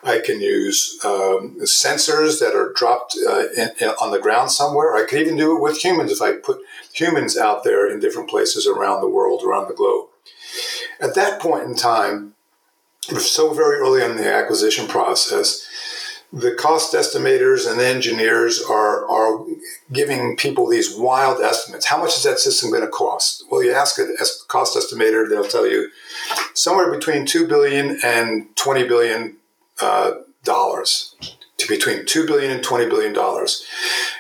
I 0.03 0.21
can 0.25 0.41
use 0.41 0.99
um, 1.05 1.59
sensors 1.61 2.41
that 2.41 2.55
are 2.57 2.73
dropped 2.73 3.15
uh, 3.29 3.49
in, 3.51 3.69
in, 3.79 3.89
on 4.01 4.11
the 4.11 4.19
ground 4.19 4.53
somewhere. 4.53 4.97
I 4.97 5.05
could 5.07 5.21
even 5.21 5.37
do 5.37 5.55
it 5.55 5.61
with 5.61 5.85
humans 5.85 6.13
if 6.13 6.23
I 6.23 6.33
put 6.33 6.63
humans 6.91 7.37
out 7.37 7.63
there 7.63 7.91
in 7.91 8.01
different 8.01 8.31
places 8.31 8.67
around 8.67 9.03
the 9.03 9.09
world, 9.09 9.43
around 9.45 9.69
the 9.69 9.75
globe. 9.75 10.09
At 10.99 11.15
that 11.15 11.41
point 11.41 11.65
in 11.65 11.77
time, 11.77 12.33
so 13.19 13.53
very 13.53 13.77
early 13.77 14.03
in 14.03 14.17
the 14.17 14.33
acquisition 14.33 14.87
process, 14.87 15.69
the 16.33 16.55
cost 16.55 16.95
estimators 16.95 17.71
and 17.71 17.81
engineers 17.81 18.63
are, 18.63 19.09
are 19.09 19.45
giving 19.93 20.37
people 20.37 20.69
these 20.69 20.97
wild 20.97 21.41
estimates. 21.43 21.87
How 21.87 21.99
much 21.99 22.17
is 22.17 22.23
that 22.23 22.39
system 22.39 22.71
going 22.71 22.83
to 22.85 22.89
cost? 22.89 23.45
Well, 23.51 23.65
you 23.65 23.73
ask 23.73 23.99
a 23.99 24.07
cost 24.47 24.77
estimator, 24.77 25.29
they'll 25.29 25.45
tell 25.45 25.67
you 25.67 25.91
somewhere 26.55 26.91
between 26.91 27.27
2 27.27 27.49
billion 27.49 27.99
and 28.05 28.55
20 28.57 28.87
billion 28.87 29.37
uh, 29.81 30.13
dollars 30.45 31.17
to 31.59 31.69
between 31.69 32.07
2 32.07 32.27
billion 32.27 32.51
and 32.51 32.63
20 32.63 32.87
billion 32.89 33.13
dollars. 33.13 33.65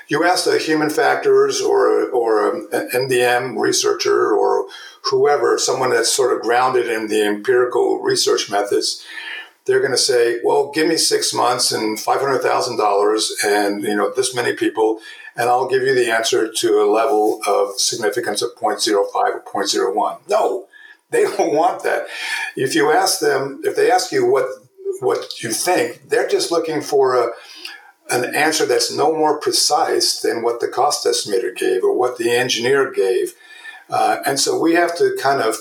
You 0.08 0.24
ask 0.24 0.44
the 0.44 0.58
human 0.58 0.90
factors 0.90 1.60
or, 1.60 2.10
or 2.10 2.50
an 2.50 2.68
NDM 2.92 3.56
researcher 3.56 4.32
or 4.32 4.66
whoever, 5.10 5.56
someone 5.58 5.90
that's 5.90 6.12
sort 6.12 6.36
of 6.36 6.42
grounded 6.42 6.88
in 6.88 7.08
the 7.08 7.22
empirical 7.22 8.00
research 8.00 8.50
methods, 8.50 9.04
they're 9.70 9.80
going 9.80 9.92
to 9.92 9.96
say, 9.96 10.40
"Well, 10.42 10.72
give 10.72 10.88
me 10.88 10.96
six 10.96 11.32
months 11.32 11.70
and 11.70 11.98
five 11.98 12.20
hundred 12.20 12.40
thousand 12.40 12.76
dollars, 12.76 13.32
and 13.44 13.84
you 13.84 13.94
know 13.94 14.12
this 14.12 14.34
many 14.34 14.52
people, 14.52 14.98
and 15.36 15.48
I'll 15.48 15.68
give 15.68 15.82
you 15.82 15.94
the 15.94 16.10
answer 16.10 16.50
to 16.52 16.82
a 16.82 16.90
level 16.90 17.40
of 17.46 17.78
significance 17.78 18.42
of 18.42 18.50
0.05 18.56 19.14
or 19.14 19.42
0.01." 19.44 20.18
No, 20.28 20.66
they 21.10 21.22
don't 21.36 21.54
want 21.54 21.84
that. 21.84 22.06
If 22.56 22.74
you 22.74 22.90
ask 22.90 23.20
them, 23.20 23.60
if 23.62 23.76
they 23.76 23.92
ask 23.92 24.10
you 24.10 24.26
what 24.26 24.46
what 25.00 25.40
you 25.40 25.52
think, 25.52 26.08
they're 26.08 26.28
just 26.28 26.50
looking 26.50 26.82
for 26.82 27.14
a 27.14 27.30
an 28.10 28.34
answer 28.34 28.66
that's 28.66 28.92
no 28.92 29.14
more 29.14 29.38
precise 29.38 30.20
than 30.20 30.42
what 30.42 30.58
the 30.58 30.66
cost 30.66 31.06
estimator 31.06 31.56
gave 31.56 31.84
or 31.84 31.96
what 31.96 32.18
the 32.18 32.32
engineer 32.32 32.90
gave. 32.90 33.34
Uh, 33.88 34.16
and 34.26 34.40
so 34.40 34.58
we 34.58 34.74
have 34.74 34.98
to 34.98 35.16
kind 35.22 35.40
of 35.40 35.56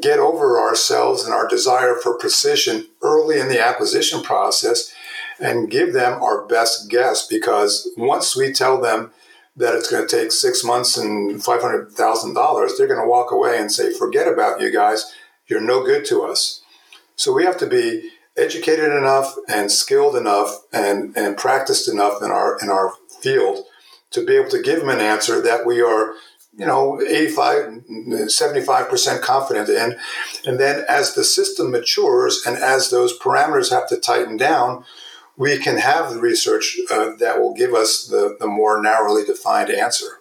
get 0.00 0.18
over 0.18 0.60
ourselves 0.60 1.24
and 1.24 1.34
our 1.34 1.46
desire 1.46 1.94
for 1.94 2.16
precision 2.16 2.86
early 3.04 3.38
in 3.38 3.48
the 3.48 3.64
acquisition 3.64 4.22
process 4.22 4.92
and 5.38 5.70
give 5.70 5.92
them 5.92 6.20
our 6.22 6.46
best 6.46 6.88
guess 6.88 7.26
because 7.26 7.88
once 7.96 8.36
we 8.36 8.52
tell 8.52 8.80
them 8.80 9.12
that 9.56 9.74
it's 9.74 9.90
going 9.90 10.06
to 10.06 10.16
take 10.16 10.32
six 10.32 10.64
months 10.64 10.96
and 10.96 11.40
$500,000, 11.40 12.76
they're 12.76 12.88
going 12.88 13.00
to 13.00 13.08
walk 13.08 13.30
away 13.30 13.58
and 13.58 13.70
say, 13.70 13.92
forget 13.92 14.26
about 14.26 14.60
you 14.60 14.72
guys. 14.72 15.12
You're 15.46 15.60
no 15.60 15.84
good 15.84 16.04
to 16.06 16.22
us. 16.22 16.62
So 17.16 17.32
we 17.32 17.44
have 17.44 17.58
to 17.58 17.66
be 17.66 18.10
educated 18.36 18.90
enough 18.92 19.36
and 19.48 19.70
skilled 19.70 20.16
enough 20.16 20.62
and, 20.72 21.16
and 21.16 21.36
practiced 21.36 21.88
enough 21.88 22.20
in 22.22 22.30
our, 22.30 22.58
in 22.60 22.68
our 22.68 22.94
field 23.20 23.64
to 24.10 24.24
be 24.24 24.36
able 24.36 24.50
to 24.50 24.62
give 24.62 24.80
them 24.80 24.88
an 24.88 25.00
answer 25.00 25.40
that 25.40 25.66
we 25.66 25.80
are 25.80 26.14
you 26.56 26.66
know 26.66 27.00
85 27.00 27.84
75% 27.88 29.22
confident 29.22 29.68
in. 29.68 29.96
And 30.46 30.60
then 30.60 30.84
as 30.88 31.14
the 31.14 31.24
system 31.24 31.70
matures 31.70 32.44
and 32.46 32.56
as 32.56 32.90
those 32.90 33.18
parameters 33.18 33.70
have 33.70 33.88
to 33.88 33.96
tighten 33.96 34.36
down 34.36 34.84
we 35.36 35.58
can 35.58 35.78
have 35.78 36.14
the 36.14 36.20
research 36.20 36.78
uh, 36.92 37.10
that 37.18 37.40
will 37.40 37.54
give 37.54 37.74
us 37.74 38.06
the, 38.06 38.36
the 38.38 38.46
more 38.46 38.80
narrowly 38.80 39.24
defined 39.24 39.68
answer. 39.70 40.20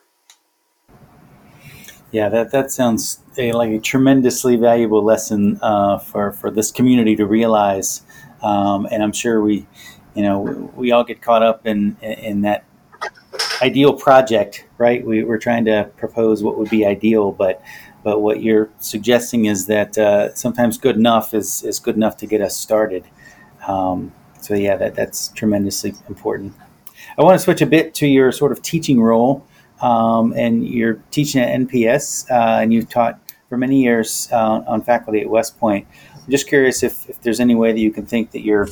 Yeah 2.12 2.30
that, 2.30 2.52
that 2.52 2.72
sounds 2.72 3.20
a, 3.38 3.52
like 3.52 3.70
a 3.72 3.80
tremendously 3.80 4.56
valuable 4.56 5.04
lesson 5.04 5.60
uh, 5.62 6.00
for, 6.00 6.32
for 6.32 6.50
this 6.50 6.72
community 6.72 7.16
to 7.16 7.26
realize. 7.26 8.02
Um, 8.42 8.88
and 8.92 9.02
i'm 9.02 9.14
sure 9.14 9.42
we 9.42 9.66
you 10.16 10.22
know 10.22 10.40
we 10.76 10.92
all 10.92 11.04
get 11.04 11.22
caught 11.22 11.44
up 11.44 11.66
in 11.66 11.96
in 12.02 12.42
that 12.42 12.66
ideal 13.64 13.94
project, 13.94 14.66
right? 14.78 15.06
We, 15.06 15.24
are 15.24 15.38
trying 15.38 15.64
to 15.66 15.90
propose 15.96 16.44
what 16.44 16.58
would 16.58 16.70
be 16.70 16.86
ideal, 16.86 17.32
but 17.32 17.62
but 18.04 18.20
what 18.20 18.44
you're 18.44 18.70
suggesting 18.80 19.46
is 19.46 19.68
that 19.68 19.98
uh, 19.98 20.36
sometimes 20.36 20.78
good 20.78 20.98
enough 20.98 21.34
is, 21.34 21.64
is 21.64 21.80
good 21.80 21.96
enough 21.96 22.18
to 22.18 22.28
get 22.28 22.42
us 22.42 22.58
started. 22.58 23.06
Um, 23.66 24.12
so 24.42 24.56
yeah, 24.56 24.76
that 24.76 24.96
that's 24.96 25.30
tremendously 25.30 25.94
important. 26.10 26.54
I 27.18 27.24
want 27.24 27.40
to 27.40 27.44
switch 27.44 27.62
a 27.62 27.66
bit 27.66 27.94
to 27.96 28.08
your 28.08 28.34
sort 28.34 28.52
of 28.52 28.62
teaching 28.62 29.00
role, 29.00 29.48
um, 29.82 30.34
and 30.36 30.68
you're 30.68 30.96
teaching 31.12 31.42
at 31.42 31.58
NPS, 31.62 32.30
uh, 32.30 32.62
and 32.62 32.74
you've 32.74 32.90
taught 32.90 33.20
for 33.48 33.58
many 33.58 33.82
years 33.82 34.28
uh, 34.34 34.64
on 34.68 34.82
faculty 34.82 35.22
at 35.22 35.30
West 35.30 35.58
Point. 35.58 35.88
I'm 36.14 36.30
just 36.30 36.48
curious 36.48 36.84
if, 36.84 37.10
if 37.10 37.22
there's 37.22 37.40
any 37.40 37.56
way 37.56 37.72
that 37.72 37.80
you 37.80 37.92
can 37.92 38.06
think 38.06 38.32
that 38.32 38.42
you're 38.42 38.68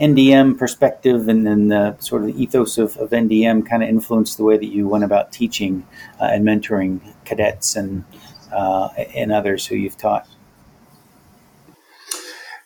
NDM 0.00 0.58
perspective 0.58 1.28
and 1.28 1.46
then 1.46 1.68
the 1.68 1.96
sort 1.98 2.22
of 2.22 2.28
the 2.28 2.42
ethos 2.42 2.78
of, 2.78 2.96
of 2.96 3.10
NDM 3.10 3.68
kind 3.68 3.82
of 3.82 3.88
influenced 3.88 4.38
the 4.38 4.44
way 4.44 4.56
that 4.56 4.66
you 4.66 4.88
went 4.88 5.04
about 5.04 5.30
teaching 5.30 5.86
uh, 6.20 6.24
and 6.24 6.44
mentoring 6.44 7.00
cadets 7.24 7.76
and 7.76 8.04
uh, 8.50 8.88
and 9.14 9.30
others 9.30 9.66
who 9.66 9.76
you've 9.76 9.96
taught? 9.96 10.26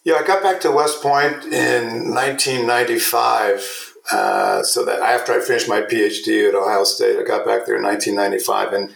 Yeah, 0.04 0.14
I 0.14 0.22
got 0.22 0.42
back 0.42 0.60
to 0.60 0.70
West 0.70 1.02
Point 1.02 1.44
in 1.44 2.14
1995. 2.14 3.90
Uh, 4.12 4.62
so 4.62 4.84
that 4.84 5.00
after 5.00 5.32
I 5.32 5.40
finished 5.40 5.66
my 5.66 5.80
PhD 5.80 6.46
at 6.46 6.54
Ohio 6.54 6.84
State, 6.84 7.18
I 7.18 7.22
got 7.22 7.46
back 7.46 7.64
there 7.64 7.76
in 7.76 7.82
1995, 7.82 8.72
and 8.74 8.94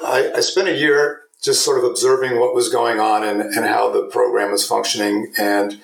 I, 0.00 0.30
I 0.36 0.40
spent 0.40 0.68
a 0.68 0.78
year 0.78 1.22
just 1.42 1.64
sort 1.64 1.76
of 1.76 1.82
observing 1.82 2.38
what 2.38 2.54
was 2.54 2.68
going 2.68 3.00
on 3.00 3.24
and, 3.24 3.40
and 3.40 3.66
how 3.66 3.90
the 3.90 4.04
program 4.04 4.52
was 4.52 4.64
functioning 4.64 5.32
and 5.36 5.80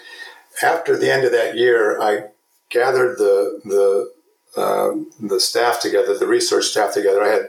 after 0.63 0.97
the 0.97 1.11
end 1.13 1.25
of 1.25 1.33
that 1.33 1.57
year, 1.57 2.01
I 2.01 2.29
gathered 2.71 3.19
the 3.19 3.61
the 3.65 4.13
uh, 4.57 4.91
the 5.21 5.39
staff 5.39 5.81
together, 5.81 6.17
the 6.19 6.27
research 6.27 6.65
staff 6.65 6.93
together. 6.93 7.23
I 7.23 7.29
had 7.29 7.49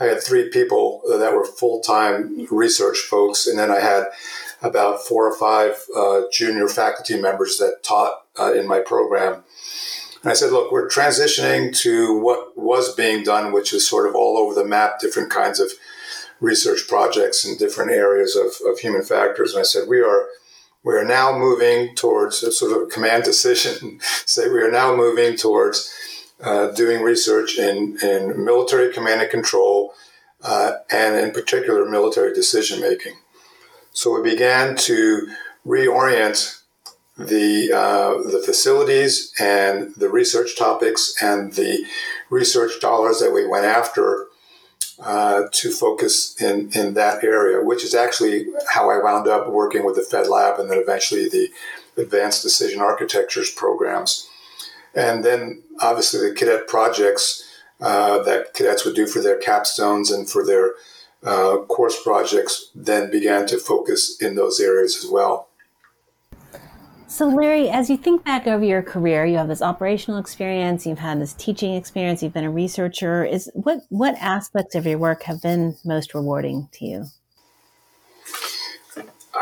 I 0.00 0.04
had 0.04 0.22
three 0.22 0.48
people 0.50 1.02
that 1.08 1.34
were 1.34 1.44
full 1.44 1.80
time 1.80 2.46
research 2.50 2.98
folks, 2.98 3.46
and 3.46 3.58
then 3.58 3.70
I 3.70 3.80
had 3.80 4.04
about 4.62 5.02
four 5.02 5.26
or 5.26 5.34
five 5.34 5.76
uh, 5.96 6.22
junior 6.32 6.68
faculty 6.68 7.20
members 7.20 7.58
that 7.58 7.82
taught 7.82 8.24
uh, 8.38 8.52
in 8.52 8.66
my 8.66 8.80
program. 8.80 9.44
And 10.22 10.30
I 10.30 10.34
said, 10.34 10.52
look, 10.52 10.70
we're 10.70 10.88
transitioning 10.88 11.76
to 11.78 12.16
what 12.16 12.56
was 12.56 12.94
being 12.94 13.24
done, 13.24 13.52
which 13.52 13.72
is 13.72 13.86
sort 13.86 14.08
of 14.08 14.14
all 14.14 14.38
over 14.38 14.54
the 14.54 14.64
map, 14.64 15.00
different 15.00 15.30
kinds 15.30 15.58
of 15.58 15.72
research 16.40 16.86
projects 16.88 17.44
in 17.44 17.56
different 17.56 17.90
areas 17.90 18.36
of, 18.36 18.52
of 18.66 18.78
human 18.78 19.02
factors. 19.02 19.52
And 19.52 19.60
I 19.60 19.64
said, 19.64 19.88
we 19.88 20.00
are 20.00 20.28
we 20.84 20.94
are 20.94 21.04
now 21.04 21.36
moving 21.36 21.94
towards 21.94 22.42
a 22.42 22.52
sort 22.52 22.72
of 22.72 22.82
a 22.82 22.90
command 22.90 23.24
decision. 23.24 24.00
Say 24.26 24.48
we 24.48 24.62
are 24.62 24.70
now 24.70 24.94
moving 24.94 25.36
towards 25.36 25.92
uh, 26.42 26.70
doing 26.72 27.02
research 27.02 27.58
in, 27.58 27.98
in 28.02 28.44
military 28.44 28.92
command 28.92 29.22
and 29.22 29.30
control, 29.30 29.94
uh, 30.42 30.72
and 30.90 31.14
in 31.16 31.30
particular 31.30 31.88
military 31.88 32.34
decision 32.34 32.80
making. 32.80 33.14
So 33.92 34.20
we 34.20 34.28
began 34.28 34.74
to 34.76 35.28
reorient 35.66 36.60
the 37.16 37.70
uh, 37.72 38.30
the 38.30 38.42
facilities 38.44 39.32
and 39.38 39.94
the 39.96 40.08
research 40.08 40.58
topics 40.58 41.14
and 41.22 41.52
the 41.52 41.84
research 42.30 42.80
dollars 42.80 43.20
that 43.20 43.32
we 43.32 43.46
went 43.46 43.66
after 43.66 44.26
uh, 45.02 45.44
to 45.52 45.70
focus 45.70 46.40
in, 46.40 46.70
in 46.74 46.94
that 46.94 47.24
area, 47.24 47.64
which 47.64 47.84
is 47.84 47.94
actually 47.94 48.46
how 48.68 48.90
I 48.90 49.02
wound 49.02 49.28
up 49.28 49.48
working 49.48 49.84
with 49.84 49.96
the 49.96 50.02
Fed 50.02 50.28
Lab 50.28 50.60
and 50.60 50.70
then 50.70 50.78
eventually 50.78 51.28
the 51.28 51.48
Advanced 51.96 52.42
Decision 52.42 52.80
Architectures 52.80 53.50
programs. 53.50 54.28
And 54.94 55.24
then 55.24 55.62
obviously 55.80 56.28
the 56.28 56.34
cadet 56.34 56.68
projects 56.68 57.48
uh, 57.80 58.22
that 58.22 58.54
cadets 58.54 58.84
would 58.84 58.94
do 58.94 59.06
for 59.06 59.20
their 59.20 59.40
capstones 59.40 60.14
and 60.14 60.30
for 60.30 60.46
their 60.46 60.72
uh, 61.24 61.58
course 61.68 62.00
projects 62.02 62.70
then 62.74 63.10
began 63.10 63.46
to 63.46 63.58
focus 63.58 64.16
in 64.20 64.34
those 64.34 64.60
areas 64.60 65.02
as 65.02 65.10
well. 65.10 65.48
So, 67.12 67.28
Larry, 67.28 67.68
as 67.68 67.90
you 67.90 67.98
think 67.98 68.24
back 68.24 68.46
over 68.46 68.64
your 68.64 68.80
career, 68.80 69.26
you 69.26 69.36
have 69.36 69.46
this 69.46 69.60
operational 69.60 70.18
experience, 70.18 70.86
you've 70.86 70.98
had 70.98 71.20
this 71.20 71.34
teaching 71.34 71.74
experience, 71.74 72.22
you've 72.22 72.32
been 72.32 72.42
a 72.42 72.50
researcher. 72.50 73.22
Is 73.22 73.50
what 73.52 73.80
what 73.90 74.14
aspects 74.14 74.74
of 74.74 74.86
your 74.86 74.96
work 74.96 75.24
have 75.24 75.42
been 75.42 75.76
most 75.84 76.14
rewarding 76.14 76.70
to 76.72 76.86
you? 76.86 77.04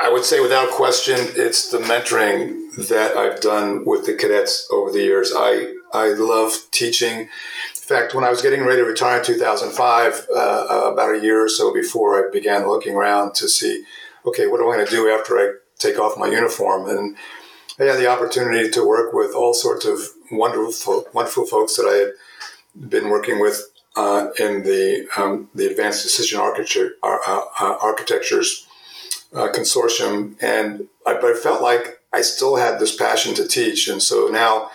I 0.02 0.10
would 0.10 0.24
say, 0.24 0.40
without 0.40 0.70
question, 0.70 1.14
it's 1.36 1.70
the 1.70 1.78
mentoring 1.78 2.74
that 2.88 3.16
I've 3.16 3.40
done 3.40 3.84
with 3.84 4.04
the 4.04 4.14
cadets 4.14 4.66
over 4.72 4.90
the 4.90 5.02
years. 5.02 5.32
I 5.32 5.72
I 5.92 6.08
love 6.08 6.54
teaching. 6.72 7.20
In 7.20 7.28
fact, 7.72 8.16
when 8.16 8.24
I 8.24 8.30
was 8.30 8.42
getting 8.42 8.64
ready 8.64 8.82
to 8.82 8.84
retire 8.84 9.18
in 9.18 9.24
2005, 9.24 10.26
uh, 10.28 10.36
uh, 10.36 10.92
about 10.92 11.14
a 11.14 11.20
year 11.20 11.44
or 11.44 11.48
so 11.48 11.72
before 11.72 12.18
I 12.18 12.32
began 12.32 12.66
looking 12.66 12.96
around 12.96 13.36
to 13.36 13.48
see, 13.48 13.84
okay, 14.26 14.48
what 14.48 14.60
am 14.60 14.68
I 14.68 14.74
going 14.74 14.86
to 14.86 14.90
do 14.90 15.08
after 15.08 15.38
I 15.38 15.52
take 15.78 16.00
off 16.00 16.18
my 16.18 16.26
uniform? 16.26 16.88
And 16.88 17.16
I 17.80 17.84
had 17.84 17.98
the 17.98 18.08
opportunity 18.08 18.68
to 18.70 18.86
work 18.86 19.14
with 19.14 19.34
all 19.34 19.54
sorts 19.54 19.86
of 19.86 20.00
wonderful, 20.30 21.06
wonderful 21.14 21.46
folks 21.46 21.76
that 21.76 21.86
I 21.86 21.96
had 21.96 22.90
been 22.90 23.08
working 23.08 23.40
with 23.40 23.62
uh, 23.96 24.28
in 24.38 24.62
the 24.62 25.08
um, 25.16 25.48
the 25.54 25.66
Advanced 25.66 26.02
Decision 26.02 26.40
Architecture 26.40 26.92
uh, 27.02 27.16
uh, 27.26 27.76
Architectures 27.80 28.66
uh, 29.32 29.48
Consortium, 29.48 30.36
and 30.42 30.88
I, 31.06 31.14
but 31.14 31.24
I 31.24 31.34
felt 31.34 31.62
like 31.62 32.00
I 32.12 32.20
still 32.20 32.56
had 32.56 32.78
this 32.78 32.94
passion 32.94 33.34
to 33.34 33.48
teach, 33.48 33.88
and 33.88 34.02
so 34.02 34.28
now 34.28 34.70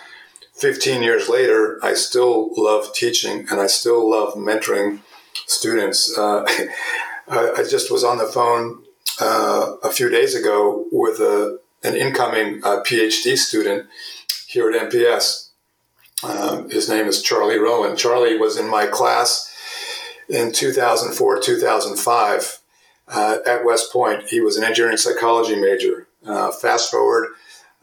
15 0.54 1.02
years 1.02 1.28
later, 1.28 1.78
I 1.84 1.94
still 1.94 2.50
love 2.56 2.92
teaching 2.94 3.46
and 3.50 3.60
I 3.60 3.66
still 3.68 4.10
love 4.10 4.34
mentoring 4.34 5.00
students. 5.46 6.16
Uh, 6.16 6.44
I 7.28 7.64
just 7.68 7.90
was 7.90 8.04
on 8.04 8.18
the 8.18 8.26
phone 8.26 8.82
uh, 9.20 9.76
a 9.82 9.90
few 9.90 10.08
days 10.08 10.34
ago 10.34 10.86
with 10.90 11.20
a, 11.20 11.58
an 11.86 11.94
incoming 11.94 12.60
uh, 12.64 12.82
PhD 12.82 13.36
student 13.36 13.86
here 14.48 14.70
at 14.70 14.90
NPS. 14.90 15.50
Um, 16.24 16.68
his 16.70 16.88
name 16.88 17.06
is 17.06 17.22
Charlie 17.22 17.58
Rowan. 17.58 17.96
Charlie 17.96 18.38
was 18.38 18.58
in 18.58 18.68
my 18.68 18.86
class 18.86 19.52
in 20.28 20.52
2004, 20.52 21.40
2005 21.40 22.58
uh, 23.08 23.36
at 23.46 23.64
West 23.64 23.92
Point. 23.92 24.28
He 24.28 24.40
was 24.40 24.56
an 24.56 24.64
engineering 24.64 24.96
psychology 24.96 25.56
major. 25.60 26.08
Uh, 26.24 26.50
fast 26.50 26.90
forward 26.90 27.28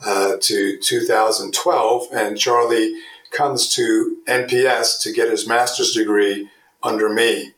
uh, 0.06 0.34
to 0.42 0.78
2012, 0.82 2.08
and 2.12 2.38
Charlie 2.38 2.94
comes 3.32 3.70
to 3.70 4.18
NPS 4.28 5.02
to 5.02 5.14
get 5.14 5.32
his 5.32 5.48
master's 5.48 5.94
degree 5.94 6.50
under 6.82 7.08
me. 7.08 7.54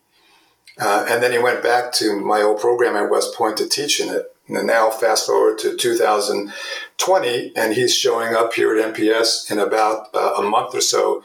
Uh, 0.79 1.07
and 1.09 1.23
then 1.23 1.31
he 1.31 1.39
went 1.39 1.63
back 1.63 1.91
to 1.93 2.19
my 2.19 2.41
old 2.41 2.59
program 2.59 2.95
at 2.95 3.09
West 3.09 3.33
Point 3.33 3.57
to 3.57 3.67
teach 3.67 3.99
in 3.99 4.09
it. 4.09 4.34
And 4.47 4.67
now, 4.67 4.89
fast 4.91 5.25
forward 5.25 5.57
to 5.59 5.75
2020, 5.75 7.51
and 7.55 7.73
he's 7.73 7.95
showing 7.95 8.35
up 8.35 8.53
here 8.53 8.77
at 8.77 8.93
NPS 8.93 9.49
in 9.51 9.57
about 9.57 10.13
uh, 10.13 10.35
a 10.37 10.43
month 10.43 10.75
or 10.75 10.81
so 10.81 11.23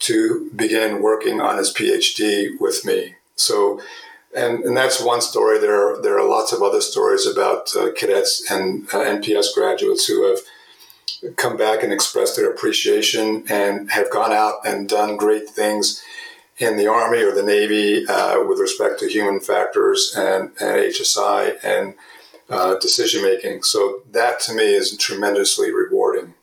to 0.00 0.50
begin 0.54 1.02
working 1.02 1.40
on 1.40 1.58
his 1.58 1.72
PhD 1.72 2.58
with 2.58 2.84
me. 2.84 3.16
So, 3.34 3.80
and, 4.34 4.64
and 4.64 4.76
that's 4.76 5.00
one 5.00 5.20
story. 5.20 5.58
There 5.58 5.74
are, 5.74 6.00
there 6.00 6.18
are 6.18 6.28
lots 6.28 6.52
of 6.52 6.62
other 6.62 6.80
stories 6.80 7.26
about 7.26 7.74
uh, 7.76 7.92
cadets 7.92 8.50
and 8.50 8.84
uh, 8.88 9.04
NPS 9.04 9.54
graduates 9.54 10.06
who 10.06 10.28
have 10.28 10.40
come 11.36 11.56
back 11.56 11.82
and 11.82 11.92
expressed 11.92 12.36
their 12.36 12.50
appreciation 12.50 13.44
and 13.48 13.90
have 13.90 14.10
gone 14.10 14.32
out 14.32 14.54
and 14.64 14.88
done 14.88 15.16
great 15.16 15.48
things 15.48 16.02
in 16.58 16.76
the 16.76 16.86
Army 16.86 17.22
or 17.22 17.34
the 17.34 17.42
Navy 17.42 18.06
uh, 18.06 18.42
with 18.44 18.58
respect 18.58 18.98
to 19.00 19.08
human 19.08 19.40
factors 19.40 20.14
and, 20.16 20.50
and 20.60 20.80
HSI 20.80 21.56
and 21.62 21.94
uh, 22.48 22.78
decision 22.78 23.22
making. 23.22 23.62
So 23.62 24.02
that 24.10 24.40
to 24.40 24.54
me 24.54 24.74
is 24.74 24.96
tremendously 24.96 25.72
rewarding. 25.72 26.34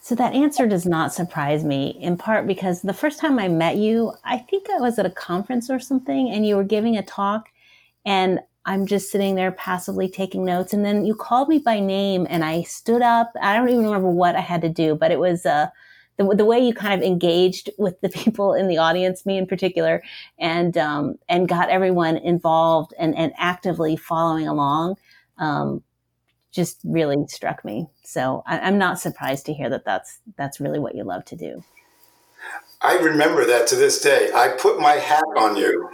So 0.00 0.14
that 0.14 0.34
answer 0.34 0.68
does 0.68 0.86
not 0.86 1.12
surprise 1.12 1.64
me, 1.64 1.98
in 2.00 2.16
part 2.16 2.46
because 2.46 2.82
the 2.82 2.92
first 2.92 3.18
time 3.18 3.40
I 3.40 3.48
met 3.48 3.76
you, 3.76 4.12
I 4.24 4.38
think 4.38 4.70
I 4.70 4.78
was 4.78 5.00
at 5.00 5.06
a 5.06 5.10
conference 5.10 5.68
or 5.68 5.80
something, 5.80 6.30
and 6.30 6.46
you 6.46 6.54
were 6.54 6.62
giving 6.62 6.96
a 6.96 7.02
talk, 7.02 7.48
and 8.04 8.38
I'm 8.64 8.86
just 8.86 9.10
sitting 9.10 9.34
there 9.34 9.50
passively 9.50 10.08
taking 10.08 10.44
notes. 10.44 10.72
And 10.72 10.84
then 10.84 11.04
you 11.04 11.16
called 11.16 11.48
me 11.48 11.58
by 11.58 11.80
name, 11.80 12.24
and 12.30 12.44
I 12.44 12.62
stood 12.62 13.02
up. 13.02 13.32
I 13.40 13.56
don't 13.56 13.68
even 13.68 13.84
remember 13.84 14.10
what 14.10 14.36
I 14.36 14.40
had 14.40 14.62
to 14.62 14.68
do, 14.68 14.94
but 14.94 15.10
it 15.10 15.18
was 15.18 15.44
uh, 15.44 15.70
the, 16.16 16.34
the 16.34 16.44
way 16.44 16.58
you 16.58 16.72
kind 16.72 16.94
of 16.94 17.06
engaged 17.06 17.70
with 17.78 18.00
the 18.00 18.08
people 18.22 18.54
in 18.54 18.68
the 18.68 18.78
audience, 18.78 19.26
me 19.26 19.38
in 19.38 19.46
particular, 19.46 20.02
and 20.38 20.76
um, 20.76 21.18
and 21.28 21.48
got 21.48 21.68
everyone 21.68 22.16
involved 22.16 22.94
and, 22.98 23.16
and 23.16 23.32
actively 23.36 23.96
following 23.96 24.48
along. 24.48 24.96
Um, 25.38 25.82
just 26.52 26.80
really 26.84 27.16
struck 27.28 27.64
me. 27.64 27.86
So 28.02 28.42
I, 28.46 28.66
am 28.66 28.78
not 28.78 28.98
surprised 28.98 29.44
to 29.46 29.52
hear 29.52 29.68
that 29.68 29.84
that's 29.84 30.20
that's 30.36 30.58
really 30.58 30.78
what 30.78 30.94
you 30.94 31.04
love 31.04 31.24
to 31.26 31.36
do. 31.36 31.62
I 32.80 32.96
remember 32.98 33.44
that 33.44 33.66
to 33.68 33.76
this 33.76 34.00
day. 34.00 34.30
I 34.34 34.48
put 34.48 34.78
my 34.78 34.92
hat 34.92 35.24
on 35.36 35.56
you. 35.56 35.90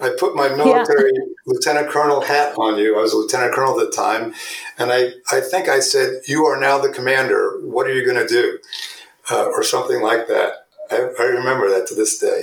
I 0.00 0.10
put 0.18 0.34
my 0.34 0.48
military 0.48 1.10
yeah. 1.14 1.34
lieutenant 1.46 1.90
colonel 1.90 2.22
hat 2.22 2.54
on 2.56 2.78
you. 2.78 2.98
I 2.98 3.02
was 3.02 3.12
a 3.12 3.18
lieutenant 3.18 3.52
colonel 3.52 3.78
at 3.78 3.90
the 3.90 3.92
time, 3.92 4.32
and 4.78 4.90
I 4.90 5.10
I 5.30 5.40
think 5.42 5.68
I 5.68 5.80
said, 5.80 6.22
"You 6.26 6.46
are 6.46 6.58
now 6.58 6.78
the 6.78 6.88
commander. 6.88 7.60
What 7.62 7.86
are 7.86 7.92
you 7.92 8.04
going 8.04 8.26
to 8.26 8.26
do?" 8.26 8.58
Uh, 9.30 9.44
or 9.46 9.62
something 9.62 10.02
like 10.02 10.26
that. 10.28 10.66
I, 10.90 11.08
I 11.18 11.24
remember 11.24 11.70
that 11.70 11.86
to 11.88 11.94
this 11.94 12.18
day. 12.18 12.42